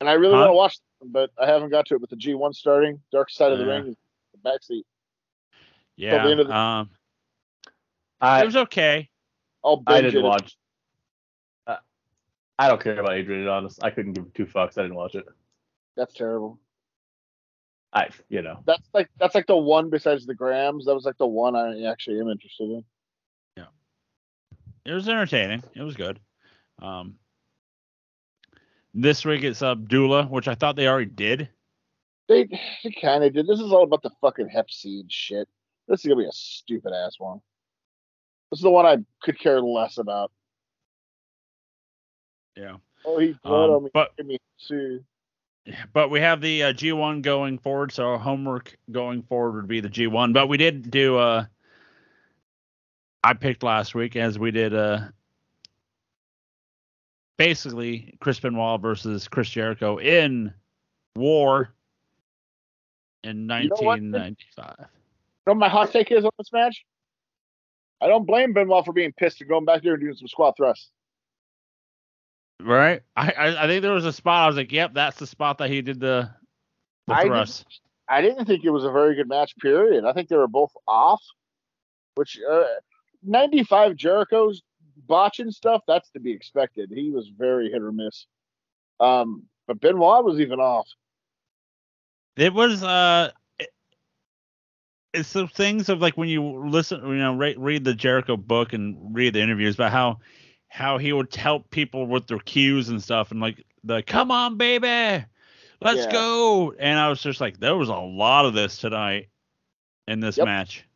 And 0.00 0.10
I 0.10 0.12
really 0.14 0.34
Huh? 0.34 0.40
want 0.40 0.48
to 0.50 0.54
watch 0.54 0.78
but 1.12 1.30
I 1.38 1.46
haven't 1.46 1.70
got 1.70 1.86
to 1.86 1.94
it 1.94 2.00
with 2.00 2.10
the 2.10 2.16
G1 2.16 2.54
starting. 2.54 3.00
Dark 3.12 3.30
Side 3.30 3.52
of 3.52 3.58
the 3.58 3.64
Yeah. 3.64 3.70
Ring 3.72 3.86
is 3.88 3.96
the 4.32 4.48
backseat. 4.50 4.82
Yeah. 5.96 6.24
the 6.24 6.30
end 6.30 6.40
the- 6.40 6.54
Um, 6.56 6.90
it 7.66 7.72
I 8.20 8.44
was 8.44 8.56
okay. 8.56 9.08
I'll 9.64 9.82
I 9.86 10.00
didn't 10.00 10.20
it. 10.20 10.24
watch. 10.24 10.56
Uh, 11.66 11.76
I 12.58 12.68
don't 12.68 12.80
care 12.82 12.98
about 13.00 13.14
Adrian 13.14 13.48
honest. 13.48 13.82
I 13.82 13.90
couldn't 13.90 14.12
give 14.12 14.32
two 14.34 14.46
fucks. 14.46 14.78
I 14.78 14.82
didn't 14.82 14.96
watch 14.96 15.14
it. 15.14 15.26
That's 15.96 16.14
terrible. 16.14 16.58
I, 17.92 18.10
you 18.28 18.42
know, 18.42 18.62
That's 18.66 18.86
like 18.92 19.08
that's 19.18 19.34
like 19.34 19.46
the 19.46 19.56
one 19.56 19.88
besides 19.88 20.26
the 20.26 20.34
Grams. 20.34 20.84
That 20.84 20.94
was 20.94 21.04
like 21.06 21.16
the 21.16 21.26
one 21.26 21.56
I 21.56 21.84
actually 21.84 22.20
am 22.20 22.28
interested 22.28 22.64
in. 22.70 22.84
Yeah. 23.56 23.66
It 24.84 24.92
was 24.92 25.08
entertaining. 25.08 25.62
It 25.74 25.82
was 25.82 25.96
good. 25.96 26.20
Um, 26.82 27.18
this 28.96 29.24
week 29.24 29.44
it's 29.44 29.62
Abdullah, 29.62 30.24
which 30.26 30.48
I 30.48 30.54
thought 30.54 30.74
they 30.76 30.88
already 30.88 31.10
did. 31.10 31.48
They, 32.28 32.44
they 32.82 32.90
kind 33.00 33.22
of 33.22 33.32
did. 33.34 33.46
This 33.46 33.60
is 33.60 33.70
all 33.72 33.84
about 33.84 34.02
the 34.02 34.10
fucking 34.20 34.48
hep 34.48 34.70
seed 34.70 35.12
shit. 35.12 35.48
This 35.86 36.00
is 36.00 36.06
gonna 36.08 36.22
be 36.22 36.26
a 36.28 36.32
stupid 36.32 36.92
ass 36.92 37.14
one. 37.18 37.40
This 38.50 38.58
is 38.58 38.62
the 38.64 38.70
one 38.70 38.86
I 38.86 38.96
could 39.22 39.38
care 39.38 39.60
less 39.60 39.98
about. 39.98 40.32
Yeah. 42.56 42.76
Oh, 43.04 43.18
he 43.18 43.36
blood 43.44 43.70
Um, 43.70 43.76
on 43.76 43.84
me. 43.84 43.90
but 43.92 44.10
me 44.24 44.38
see. 44.58 45.00
but 45.92 46.10
we 46.10 46.20
have 46.20 46.40
the 46.40 46.64
uh, 46.64 46.72
G1 46.72 47.22
going 47.22 47.58
forward, 47.58 47.92
so 47.92 48.04
our 48.06 48.18
homework 48.18 48.76
going 48.90 49.22
forward 49.22 49.54
would 49.56 49.68
be 49.68 49.80
the 49.80 49.88
G1. 49.90 50.32
But 50.32 50.48
we 50.48 50.56
did 50.56 50.90
do 50.90 51.16
uh 51.18 51.44
I 53.22 53.34
picked 53.34 53.62
last 53.62 53.94
week 53.94 54.16
as 54.16 54.38
we 54.38 54.50
did 54.50 54.74
uh 54.74 55.00
basically 57.36 58.16
Chris 58.20 58.40
Benoit 58.40 58.80
versus 58.80 59.28
Chris 59.28 59.48
Jericho 59.50 59.98
in 59.98 60.52
War 61.16 61.74
in 63.24 63.42
You 63.42 63.44
know 63.44 63.76
what? 63.80 64.00
1995. 64.00 64.74
You 64.78 64.84
know 64.84 64.88
what 65.44 65.56
my 65.56 65.68
hot 65.68 65.92
take 65.92 66.10
is 66.10 66.24
on 66.24 66.30
this 66.38 66.52
match? 66.52 66.84
I 68.00 68.08
don't 68.08 68.26
blame 68.26 68.52
Benoit 68.52 68.84
for 68.84 68.92
being 68.92 69.12
pissed 69.12 69.40
and 69.40 69.48
going 69.48 69.64
back 69.64 69.82
there 69.82 69.94
and 69.94 70.02
doing 70.02 70.14
some 70.14 70.28
squat 70.28 70.54
thrusts. 70.56 70.90
Right? 72.60 73.02
I, 73.16 73.30
I 73.30 73.64
I 73.64 73.66
think 73.66 73.82
there 73.82 73.92
was 73.92 74.06
a 74.06 74.12
spot 74.12 74.44
I 74.44 74.46
was 74.46 74.56
like, 74.56 74.72
yep, 74.72 74.94
that's 74.94 75.18
the 75.18 75.26
spot 75.26 75.58
that 75.58 75.70
he 75.70 75.82
did 75.82 76.00
the 76.00 76.30
the 77.06 77.14
I 77.14 77.24
thrust. 77.24 77.80
I 78.08 78.22
didn't 78.22 78.46
think 78.46 78.64
it 78.64 78.70
was 78.70 78.84
a 78.84 78.90
very 78.90 79.14
good 79.14 79.28
match. 79.28 79.56
Period. 79.58 80.04
I 80.04 80.12
think 80.12 80.28
they 80.28 80.36
were 80.36 80.48
both 80.48 80.72
off. 80.86 81.22
Which 82.14 82.38
uh, 82.50 82.64
95 83.22 83.96
Jericho's 83.96 84.62
botching 84.96 85.50
stuff. 85.50 85.82
That's 85.86 86.10
to 86.10 86.20
be 86.20 86.32
expected. 86.32 86.90
He 86.90 87.10
was 87.10 87.28
very 87.36 87.70
hit 87.70 87.82
or 87.82 87.92
miss. 87.92 88.26
Um, 89.00 89.44
but 89.66 89.80
Benoit 89.80 90.24
was 90.24 90.40
even 90.40 90.60
off. 90.60 90.88
It 92.36 92.52
was 92.52 92.82
uh 92.82 93.30
it, 93.58 93.70
it's 95.12 95.32
the 95.32 95.46
things 95.48 95.88
of 95.88 96.00
like 96.00 96.16
when 96.16 96.28
you 96.28 96.42
listen, 96.68 97.06
you 97.06 97.16
know, 97.16 97.34
read, 97.34 97.58
read 97.58 97.84
the 97.84 97.94
Jericho 97.94 98.36
book 98.36 98.72
and 98.72 99.14
read 99.14 99.34
the 99.34 99.40
interviews 99.40 99.74
about 99.74 99.92
how 99.92 100.18
how 100.68 100.98
he 100.98 101.12
would 101.12 101.34
help 101.34 101.70
people 101.70 102.06
with 102.06 102.26
their 102.26 102.38
cues 102.38 102.88
and 102.88 103.02
stuff, 103.02 103.30
and 103.30 103.40
like 103.40 103.64
the 103.84 104.02
"Come 104.02 104.30
on, 104.30 104.58
baby, 104.58 105.24
let's 105.80 106.06
Yeah. 106.06 106.12
go," 106.12 106.74
and 106.78 106.98
I 106.98 107.08
was 107.08 107.22
just 107.22 107.40
like, 107.40 107.58
there 107.58 107.76
was 107.76 107.88
a 107.88 107.96
lot 107.96 108.44
of 108.46 108.54
this 108.54 108.78
tonight 108.78 109.28
in 110.08 110.20
this 110.20 110.38
Yep. 110.38 110.44
match. 110.44 110.86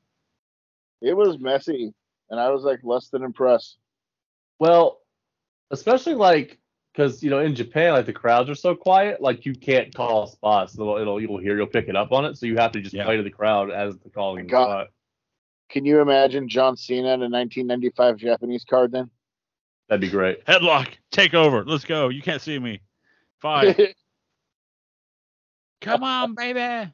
It 1.03 1.17
was 1.17 1.39
messy, 1.39 1.95
and 2.31 2.41
I 2.41 2.51
was 2.51 2.63
like 2.65 2.81
less 2.85 3.09
than 3.09 3.23
impressed. 3.23 3.80
Well, 4.61 5.01
especially 5.71 6.15
like 6.15 6.59
because 6.93 7.23
you 7.23 7.31
know 7.31 7.41
in 7.41 7.57
Japan, 7.57 7.95
like 7.95 8.07
the 8.07 8.13
crowds 8.13 8.49
are 8.51 8.55
so 8.55 8.77
quiet, 8.77 9.21
like 9.21 9.45
you 9.47 9.55
can't 9.55 9.93
call 9.93 10.29
spots. 10.29 10.75
It'll, 10.75 10.97
it'll 10.99 11.21
you'll 11.21 11.39
hear, 11.39 11.57
you'll 11.57 11.67
pick 11.67 11.89
it 11.89 11.97
up 11.97 12.13
on 12.13 12.25
it, 12.27 12.37
so 12.37 12.47
you 12.47 12.57
have 12.59 12.71
to 12.73 12.81
just 12.81 12.95
Yeah. 12.95 13.05
play 13.05 13.17
to 13.17 13.23
the 13.25 13.31
crowd 13.31 13.73
as 13.73 13.99
the 13.99 14.11
calling 14.11 14.47
the 14.47 14.51
God. 14.53 14.65
spot. 14.65 14.87
Can 15.71 15.85
you 15.85 16.01
imagine 16.01 16.49
John 16.49 16.77
Cena 16.77 17.15
in 17.15 17.23
a 17.23 17.29
1995 17.29 18.17
Japanese 18.19 18.65
card 18.69 18.93
then? 18.93 19.11
That'd 19.89 20.01
be 20.01 20.09
great. 20.09 20.45
Headlock, 20.45 20.89
take 21.11 21.35
over, 21.35 21.65
let's 21.65 21.85
go. 21.85 22.09
You 22.09 22.23
can't 22.23 22.43
see 22.43 22.59
me. 22.59 22.81
Five. 23.39 23.79
Come 25.81 26.05
on, 26.05 26.35
baby. 26.35 26.93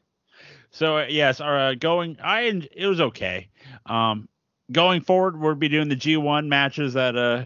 So 0.70 0.98
uh, 0.98 1.06
yes, 1.08 1.40
uh, 1.40 1.74
going. 1.78 2.18
I 2.22 2.42
it 2.42 2.86
was 2.86 3.00
okay. 3.00 3.48
Um, 3.86 4.28
going 4.70 5.00
forward, 5.00 5.40
we'll 5.40 5.54
be 5.54 5.68
doing 5.68 5.88
the 5.88 5.96
G1 5.96 6.46
matches 6.46 6.94
that 6.94 7.16
uh 7.16 7.44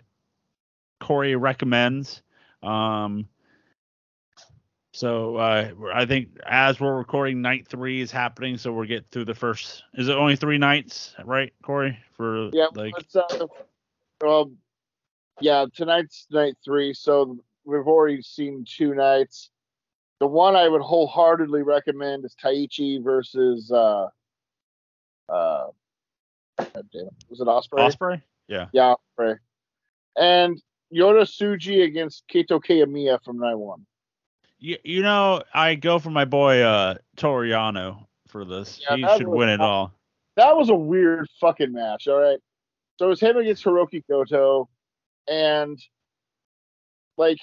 Corey 1.01 1.37
recommends. 1.37 2.23
Um, 2.63 3.29
so 4.93 5.37
uh, 5.37 5.71
I 5.95 6.07
think 6.07 6.39
as 6.47 6.81
we're 6.81 6.97
recording, 6.97 7.43
night 7.43 7.67
three 7.67 8.01
is 8.01 8.11
happening. 8.11 8.59
So 8.59 8.73
we'll 8.73 8.89
get 8.89 9.07
through 9.11 9.25
the 9.25 9.35
first. 9.35 9.85
Is 9.95 10.09
it 10.09 10.17
only 10.17 10.37
three 10.37 10.59
nights, 10.59 11.15
right, 11.25 11.53
Corey? 11.63 11.99
For 12.17 12.51
yeah, 12.53 12.67
like 12.75 12.95
uh, 13.15 13.47
well, 14.21 14.53
yeah, 15.41 15.67
tonight's 15.75 16.27
night 16.31 16.57
three, 16.65 16.93
so 16.93 17.39
we've 17.65 17.87
already 17.87 18.23
seen 18.23 18.65
two 18.69 18.95
nights. 18.95 19.51
The 20.19 20.27
one 20.27 20.55
I 20.55 20.69
would 20.69 20.83
wholeheartedly 20.83 21.63
recommend 21.63 22.25
is 22.25 22.37
Taichi 22.43 23.03
versus 23.03 23.71
uh 23.73 24.09
uh 25.29 25.67
God 26.59 26.89
damn 26.93 27.07
it. 27.07 27.15
was 27.31 27.41
it 27.41 27.47
Ospreay? 27.47 27.95
Ospreay. 27.95 28.23
Yeah. 28.49 28.67
Yeah, 28.73 28.95
Ospreay. 29.19 29.39
And 30.17 30.61
Yota 30.95 31.23
Tsuji 31.23 31.85
against 31.85 32.25
Kaito 32.29 32.61
Kiyomiya 32.61 33.23
from 33.23 33.39
night 33.39 33.55
one. 33.55 33.87
You, 34.59 34.77
you 34.85 35.03
know, 35.03 35.43
I 35.55 35.75
go 35.75 35.99
for 35.99 36.11
my 36.11 36.25
boy 36.25 36.61
uh 36.61 36.97
Toru 37.17 37.49
Yano 37.49 38.07
for 38.29 38.45
this. 38.45 38.81
Yeah, 38.83 38.97
he 38.97 39.19
should 39.19 39.29
was 39.29 39.39
win 39.39 39.49
it 39.49 39.61
all. 39.61 39.93
that 40.37 40.57
was 40.57 40.69
a 40.69 40.75
weird 40.75 41.29
fucking 41.41 41.73
match. 41.73 42.09
All 42.09 42.21
right. 42.21 42.39
So 42.99 43.07
it 43.07 43.09
was 43.09 43.21
him 43.21 43.37
against 43.39 43.65
Hiroki 43.65 44.03
Goto, 44.09 44.69
and 45.27 45.79
like 47.17 47.41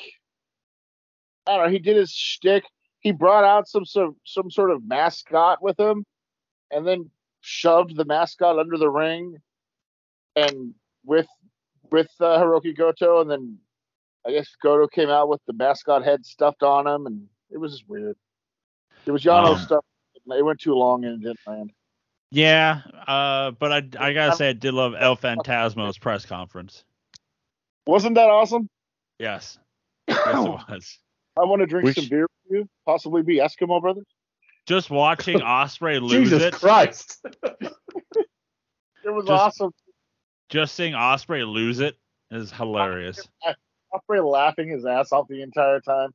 I 1.47 1.55
don't 1.57 1.65
know, 1.65 1.71
he 1.71 1.79
did 1.79 1.97
his 1.97 2.11
shtick. 2.11 2.63
He 2.99 3.11
brought 3.11 3.43
out 3.43 3.67
some 3.67 3.85
sort 3.85 4.13
some 4.25 4.51
sort 4.51 4.71
of 4.71 4.85
mascot 4.85 5.61
with 5.61 5.79
him, 5.79 6.05
and 6.71 6.85
then 6.85 7.09
shoved 7.41 7.95
the 7.95 8.05
mascot 8.05 8.59
under 8.59 8.77
the 8.77 8.89
ring, 8.89 9.37
and 10.35 10.73
with 11.05 11.27
with 11.91 12.09
uh, 12.19 12.39
Hiroki 12.39 12.75
Goto, 12.75 13.21
and 13.21 13.29
then 13.29 13.57
I 14.25 14.31
guess 14.31 14.47
Goto 14.61 14.87
came 14.87 15.09
out 15.09 15.29
with 15.29 15.41
the 15.47 15.53
mascot 15.53 16.03
head 16.03 16.25
stuffed 16.25 16.63
on 16.63 16.87
him, 16.87 17.05
and 17.05 17.27
it 17.49 17.57
was 17.57 17.71
just 17.73 17.87
weird. 17.89 18.15
It 19.05 19.11
was 19.11 19.23
Yano 19.23 19.55
Um, 19.55 19.59
stuff. 19.59 19.85
It 20.29 20.43
went 20.43 20.59
too 20.59 20.73
long 20.73 21.05
and 21.05 21.21
it 21.23 21.25
didn't 21.25 21.39
land. 21.47 21.71
Yeah, 22.31 22.81
uh, 23.07 23.51
but 23.51 23.71
I 23.71 23.77
I 23.97 24.11
gotta 24.13 24.35
say 24.35 24.49
I 24.49 24.53
did 24.53 24.73
love 24.73 24.93
El 24.99 25.15
Fantasmo's 25.15 25.97
press 25.97 26.25
conference. 26.25 26.83
Wasn't 27.85 28.15
that 28.15 28.29
awesome? 28.29 28.67
Yes, 29.17 29.57
yes 30.09 30.19
it 30.27 30.35
was. 30.37 30.99
I 31.39 31.45
want 31.45 31.61
to 31.61 31.65
drink 31.67 31.85
We 31.85 31.93
some 31.93 32.03
sh- 32.03 32.09
beer 32.09 32.27
with 32.49 32.57
you, 32.59 32.69
possibly 32.85 33.21
be 33.21 33.37
Eskimo 33.37 33.79
brothers. 33.79 34.03
Just 34.65 34.89
watching 34.89 35.39
Ospreay 35.39 36.01
lose 36.01 36.29
Jesus 36.29 36.43
it, 36.43 36.53
Christ! 36.55 37.25
It 39.05 39.13
was 39.13 39.25
Just- 39.25 39.41
awesome. 39.61 39.71
Just 40.49 40.75
seeing 40.75 40.93
Ospreay 40.93 41.45
lose 41.45 41.79
it 41.79 41.97
is 42.31 42.51
hilarious. 42.51 43.27
Ospreay 43.93 44.29
laughing 44.29 44.69
his 44.69 44.85
ass 44.85 45.11
off 45.11 45.27
the 45.27 45.41
entire 45.41 45.79
time. 45.79 46.11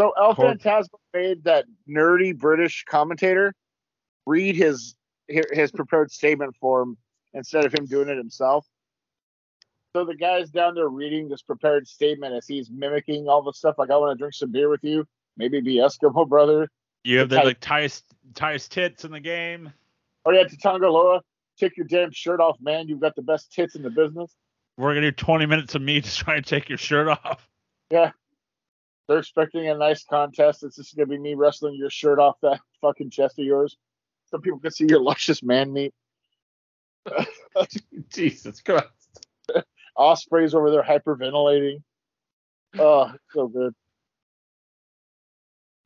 So 0.00 0.12
El 0.18 0.34
Cor- 0.34 0.54
Fantasmo 0.54 0.98
made 1.12 1.44
that 1.44 1.66
nerdy 1.88 2.36
British 2.36 2.84
commentator 2.88 3.54
read 4.26 4.56
his 4.56 4.94
his 5.28 5.70
prepared 5.70 6.10
statement 6.10 6.56
for 6.60 6.82
him 6.82 6.96
instead 7.34 7.64
of 7.64 7.72
him 7.72 7.86
doing 7.86 8.08
it 8.08 8.16
himself. 8.16 8.66
So 9.94 10.04
the 10.04 10.14
guy's 10.16 10.50
down 10.50 10.74
there 10.74 10.88
reading 10.88 11.28
this 11.28 11.42
prepared 11.42 11.86
statement 11.86 12.34
as 12.34 12.46
he's 12.46 12.70
mimicking 12.70 13.28
all 13.28 13.42
the 13.42 13.52
stuff 13.52 13.76
like 13.78 13.90
I 13.90 13.96
want 13.96 14.16
to 14.16 14.20
drink 14.20 14.34
some 14.34 14.52
beer 14.52 14.68
with 14.68 14.82
you, 14.82 15.04
maybe 15.36 15.60
be 15.60 15.76
Eskimo 15.76 16.28
brother. 16.28 16.68
You 17.04 17.18
have 17.18 17.28
the 17.28 17.36
Tight- 17.36 17.44
like 17.44 17.60
tightest 17.60 18.04
tightest 18.34 18.72
tits 18.72 19.04
in 19.04 19.12
the 19.12 19.20
game. 19.20 19.72
Oh 20.24 20.30
yeah, 20.30 20.44
Tatanga 20.44 20.90
Loa, 20.92 21.20
take 21.60 21.76
your 21.76 21.86
damn 21.86 22.10
shirt 22.10 22.40
off, 22.40 22.58
man. 22.60 22.88
You've 22.88 23.00
got 23.00 23.14
the 23.14 23.22
best 23.22 23.52
tits 23.52 23.74
in 23.76 23.82
the 23.82 23.90
business. 23.90 24.34
We're 24.76 24.94
gonna 24.94 25.10
do 25.10 25.12
20 25.12 25.46
minutes 25.46 25.74
of 25.74 25.82
me 25.82 26.00
just 26.00 26.18
trying 26.20 26.42
to 26.42 26.48
take 26.48 26.68
your 26.68 26.78
shirt 26.78 27.08
off. 27.08 27.48
Yeah, 27.90 28.12
they're 29.08 29.18
expecting 29.18 29.68
a 29.68 29.74
nice 29.74 30.04
contest. 30.04 30.62
It's 30.62 30.76
just 30.76 30.96
gonna 30.96 31.06
be 31.06 31.18
me 31.18 31.34
wrestling 31.34 31.74
your 31.74 31.90
shirt 31.90 32.18
off 32.18 32.36
that 32.42 32.60
fucking 32.80 33.10
chest 33.10 33.38
of 33.38 33.44
yours, 33.44 33.76
so 34.30 34.38
people 34.38 34.58
can 34.58 34.70
see 34.70 34.86
your 34.88 35.00
luscious 35.00 35.42
man 35.42 35.72
meat. 35.72 35.92
Jesus 38.10 38.60
Christ! 38.60 39.26
Ospreay's 39.98 40.54
over 40.54 40.70
there 40.70 40.82
hyperventilating. 40.82 41.82
Oh, 42.78 43.12
so 43.32 43.48
good. 43.48 43.74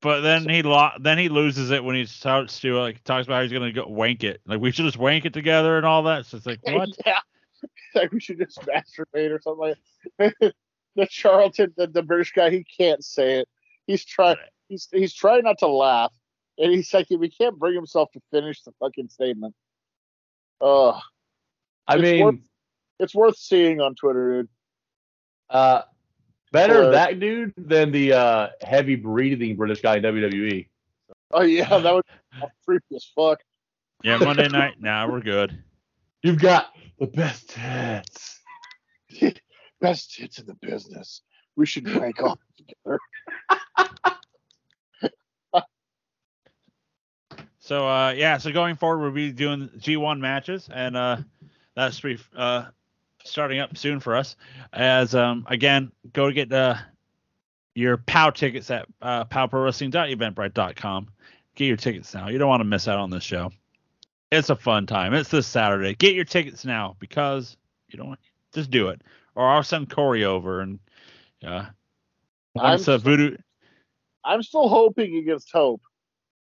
But 0.04 0.20
then 0.20 0.48
he 0.48 0.62
lo- 0.62 0.90
then 1.00 1.16
he 1.18 1.28
loses 1.30 1.70
it 1.70 1.82
when 1.82 1.96
he 1.96 2.04
starts 2.04 2.60
to 2.60 2.78
like 2.78 3.02
talks 3.04 3.26
about 3.26 3.36
how 3.36 3.42
he's 3.42 3.52
gonna 3.52 3.72
go 3.72 3.86
wank 3.88 4.22
it. 4.22 4.40
Like 4.46 4.60
we 4.60 4.70
should 4.70 4.84
just 4.84 4.98
wank 4.98 5.24
it 5.24 5.32
together 5.32 5.76
and 5.78 5.86
all 5.86 6.02
that. 6.04 6.26
So 6.26 6.36
it's 6.36 6.46
like 6.46 6.60
what? 6.64 6.90
Yeah, 7.06 7.18
like 7.94 8.12
we 8.12 8.20
should 8.20 8.38
just 8.38 8.60
masturbate 8.60 9.30
or 9.30 9.40
something 9.40 9.58
like. 9.60 9.78
That. 10.18 10.54
the 10.96 11.06
Charlton, 11.06 11.72
the, 11.76 11.86
the 11.88 12.02
British 12.02 12.32
guy, 12.32 12.50
he 12.50 12.62
can't 12.64 13.02
say 13.02 13.40
it. 13.40 13.48
He's 13.86 14.04
trying. 14.04 14.36
He's 14.68 14.88
he's 14.92 15.12
trying 15.14 15.42
not 15.44 15.58
to 15.58 15.66
laugh, 15.68 16.12
and 16.58 16.70
he's 16.72 16.92
like, 16.94 17.06
he 17.08 17.28
can't 17.30 17.58
bring 17.58 17.74
himself 17.74 18.12
to 18.12 18.20
finish 18.30 18.62
the 18.62 18.72
fucking 18.80 19.08
statement. 19.08 19.54
Oh, 20.60 21.00
I 21.88 21.94
It's 21.94 22.02
mean, 22.02 22.24
worth- 22.24 22.34
it's 23.00 23.14
worth 23.14 23.36
seeing 23.38 23.80
on 23.80 23.94
Twitter, 23.94 24.42
dude. 24.42 24.48
uh, 25.50 25.82
better 26.54 26.84
Or- 26.84 26.90
that 26.92 27.20
dude 27.20 27.52
than 27.58 27.90
the 27.90 28.12
uh, 28.14 28.48
heavy 28.62 28.94
breathing 28.96 29.56
British 29.56 29.82
guy 29.82 29.96
in. 29.96 30.02
WWE. 30.04 30.68
Oh 31.32 31.42
yeah, 31.42 31.68
that 31.68 31.92
was 31.92 32.04
creepy 32.64 32.94
as 32.96 33.04
fuck. 33.14 33.40
Yeah, 34.02 34.16
Monday 34.18 34.48
night. 34.48 34.80
Nah, 34.80 35.06
we're 35.10 35.20
good. 35.20 35.62
You've 36.22 36.40
got 36.40 36.72
the 36.98 37.06
best 37.08 37.50
tits. 37.50 38.40
Best 39.80 40.16
hits 40.16 40.38
in 40.38 40.46
the 40.46 40.54
business. 40.62 41.20
We 41.56 41.66
should 41.66 41.86
rank 41.90 42.22
off 42.22 42.38
together. 42.56 42.98
So 47.58 47.86
uh 47.88 48.14
yeah, 48.16 48.38
so 48.38 48.52
going 48.52 48.76
forward 48.76 49.02
we'll 49.02 49.10
be 49.12 49.32
doing 49.32 49.68
G1 49.78 50.20
matches 50.20 50.68
and 50.72 50.96
uh 50.96 51.16
that's 51.74 52.00
be 52.00 52.18
uh 52.36 52.66
starting 53.24 53.58
up 53.58 53.76
soon 53.76 54.00
for 54.00 54.14
us. 54.14 54.36
As 54.72 55.14
um 55.14 55.46
again, 55.48 55.90
go 56.12 56.30
get 56.30 56.52
uh 56.52 56.76
your 57.74 57.96
POW 57.96 58.30
tickets 58.30 58.70
at 58.70 58.86
uh 59.02 59.24
powprowrestling.eventbrite.com. 59.24 61.08
Get 61.56 61.64
your 61.66 61.76
tickets 61.76 62.14
now. 62.14 62.28
You 62.28 62.38
don't 62.38 62.48
want 62.48 62.60
to 62.60 62.64
miss 62.64 62.88
out 62.88 62.98
on 62.98 63.10
this 63.10 63.24
show. 63.24 63.50
It's 64.30 64.50
a 64.50 64.56
fun 64.56 64.86
time. 64.86 65.14
It's 65.14 65.30
this 65.30 65.46
Saturday. 65.46 65.94
Get 65.94 66.14
your 66.14 66.24
tickets 66.24 66.64
now 66.64 66.96
because 66.98 67.56
you 67.88 67.98
don't 67.98 68.08
want 68.08 68.20
just 68.52 68.70
do 68.70 68.88
it. 68.88 69.02
Or 69.34 69.48
I'll 69.48 69.62
send 69.62 69.90
Corey 69.90 70.24
over 70.24 70.60
and 70.60 70.78
uh 71.44 71.66
I'm 72.56 72.80
uh, 72.86 72.98
Voodoo 72.98 73.36
I'm 74.24 74.42
still 74.42 74.68
hoping 74.68 75.16
against 75.16 75.50
hope 75.52 75.82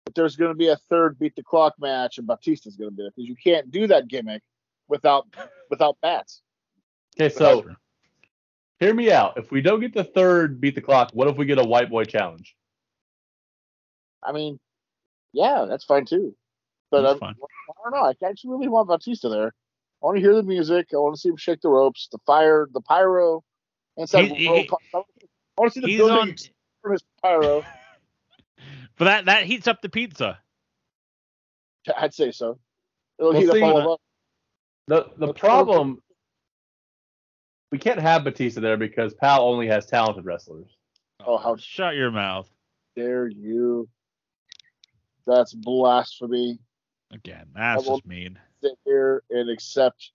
that 0.06 0.16
there's 0.16 0.36
going 0.36 0.52
to 0.52 0.56
be 0.56 0.70
a 0.70 0.78
third 0.90 1.20
beat 1.20 1.36
the 1.36 1.44
clock 1.44 1.74
match 1.80 2.18
and 2.18 2.28
Batista's 2.28 2.76
going 2.76 2.92
to 2.92 2.96
be 2.96 3.04
there 3.04 3.12
because 3.16 3.28
you 3.28 3.36
can't 3.36 3.72
do 3.72 3.88
that 3.88 4.08
gimmick 4.08 4.42
without 4.88 5.28
without 5.70 5.98
bats. 6.02 6.42
Okay, 7.20 7.34
so 7.34 7.66
hear 8.80 8.94
me 8.94 9.12
out. 9.12 9.38
If 9.38 9.52
we 9.52 9.62
don't 9.62 9.80
get 9.80 9.94
the 9.94 10.04
third 10.04 10.60
beat 10.62 10.76
the 10.76 10.82
clock, 10.82 11.12
what 11.14 11.28
if 11.28 11.38
we 11.38 11.46
get 11.46 11.60
a 11.60 11.64
white 11.64 11.90
boy 11.90 12.06
challenge? 12.06 12.56
I 14.24 14.32
mean, 14.32 14.60
yeah, 15.34 15.66
that's 15.70 15.86
fine 15.86 16.06
too. 16.06 16.36
But 16.92 17.04
That's 17.04 17.14
I'm, 17.14 17.18
fine. 17.20 17.36
I 17.70 17.74
don't 17.84 17.94
know. 17.94 18.06
I 18.08 18.30
actually 18.30 18.52
really 18.52 18.68
want 18.70 18.88
Batista 18.88 19.30
there. 19.30 19.54
I 20.02 20.06
want 20.06 20.18
to 20.18 20.22
hear 20.22 20.36
the 20.36 20.44
music. 20.44 20.88
I 20.94 20.98
want 20.98 21.16
to 21.16 21.22
see 21.22 21.30
him 21.30 21.38
shake 21.38 21.62
the 21.62 21.70
ropes, 21.70 22.08
the 22.12 22.20
fire, 22.26 22.68
the 22.72 22.82
pyro. 22.82 23.44
Inside 23.98 24.30
He- 24.30 24.36
he- 24.36 24.48
rope. 24.48 24.68
I 24.94 25.02
want 25.58 25.74
to 25.74 25.82
see 25.82 25.82
the 25.82 25.98
building 25.98 26.18
on 26.18 26.36
from 26.82 26.92
his 26.94 27.04
pyro. 27.22 27.68
but 28.98 29.06
that 29.06 29.26
that 29.26 29.44
heats 29.46 29.68
up 29.68 29.82
the 29.82 29.90
pizza. 29.90 30.40
I'd 31.98 32.14
say 32.14 32.32
so. 32.32 32.60
It'll 33.20 33.32
Well, 33.32 33.42
heat 33.42 33.50
see, 33.50 33.62
up 33.62 33.64
all 33.64 33.78
of 33.80 33.94
us. 33.94 34.00
The 34.88 35.12
the 35.18 35.28
Let's 35.28 35.40
problem 35.40 36.02
we 37.72 37.78
can't 37.78 38.00
have 38.00 38.24
Batista 38.24 38.62
there 38.62 38.78
because 38.78 39.14
Pow 39.14 39.42
only 39.42 39.68
has 39.68 39.86
talented 39.86 40.26
wrestlers. 40.26 40.70
Oh, 41.26 41.38
how 41.38 41.54
oh, 41.54 41.58
Shut 41.58 41.96
your 41.96 42.12
mouth. 42.12 42.50
dare 42.96 43.28
you? 43.28 43.90
That's 45.26 45.54
blasphemy. 45.54 46.60
Again, 47.12 47.48
that's 47.56 47.86
just 47.86 48.06
mean. 48.06 48.38
Sit 48.62 48.78
here 48.86 49.24
and 49.30 49.50
accept 49.50 50.12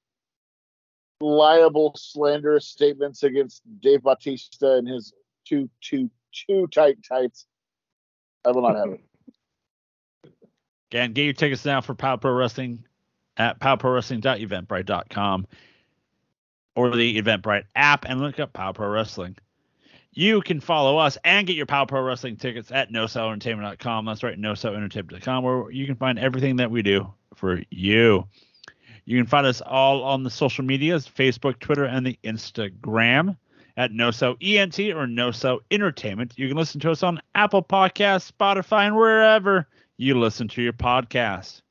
liable 1.21 1.95
slanderous 1.97 2.67
statements 2.67 3.23
against 3.23 3.63
Dave 3.81 4.03
Bautista 4.03 4.77
and 4.77 4.89
his 4.89 5.13
too 5.45 5.69
too 5.81 6.11
too 6.33 6.67
tight 6.69 6.99
tights. 7.07 7.47
I 8.45 8.53
will 8.53 8.63
not 8.63 8.77
have 8.77 8.91
it. 8.91 9.01
Again, 10.91 11.13
get 11.13 11.25
your 11.25 11.33
tickets 11.33 11.65
now 11.65 11.81
for 11.81 11.95
Pow 11.95 12.17
Pro 12.17 12.33
Wrestling 12.33 12.85
at 13.37 13.61
powprowrestling.eventbrite.com 13.61 15.47
or 16.75 16.95
the 16.95 17.21
Eventbrite 17.21 17.65
app 17.75 18.05
and 18.09 18.21
look 18.21 18.39
up 18.39 18.53
Pow 18.53 18.73
Pro 18.73 18.89
Wrestling. 18.89 19.37
You 20.13 20.41
can 20.41 20.61
follow 20.61 20.99
us 20.99 21.17
and 21.25 21.47
get 21.47 21.57
your 21.57 21.67
Pow 21.67 21.85
Pro 21.85 22.03
Wrestling 22.03 22.37
tickets 22.37 22.73
at 22.73 22.91
nosellentertainment.com. 22.91 24.05
That's 24.05 24.23
right, 24.23 24.39
nosellentertainment.com, 24.39 25.45
where 25.45 25.71
you 25.71 25.87
can 25.87 25.97
find 25.97 26.19
everything 26.19 26.57
that 26.57 26.71
we 26.71 26.83
do 26.83 27.13
for 27.35 27.61
you. 27.71 28.27
You 29.05 29.17
can 29.17 29.27
find 29.27 29.47
us 29.47 29.61
all 29.61 30.03
on 30.03 30.23
the 30.23 30.31
social 30.31 30.65
medias 30.65 31.09
Facebook, 31.09 31.59
Twitter, 31.61 31.85
and 31.85 32.07
the 32.07 32.19
Instagram 32.25 33.37
at 33.77 33.93
NoCo 33.93 34.37
ENT 34.43 34.79
or 34.95 35.07
NoCo 35.07 35.61
Entertainment. 35.71 36.35
You 36.37 36.49
can 36.49 36.57
listen 36.57 36.81
to 36.81 36.91
us 36.91 37.03
on 37.03 37.21
Apple 37.35 37.63
Podcasts, 37.63 38.31
Spotify, 38.31 38.87
and 38.87 38.97
wherever 38.97 39.69
you 39.97 40.19
listen 40.19 40.49
to 40.49 40.63
your 40.63 40.73
podcast. 40.73 41.63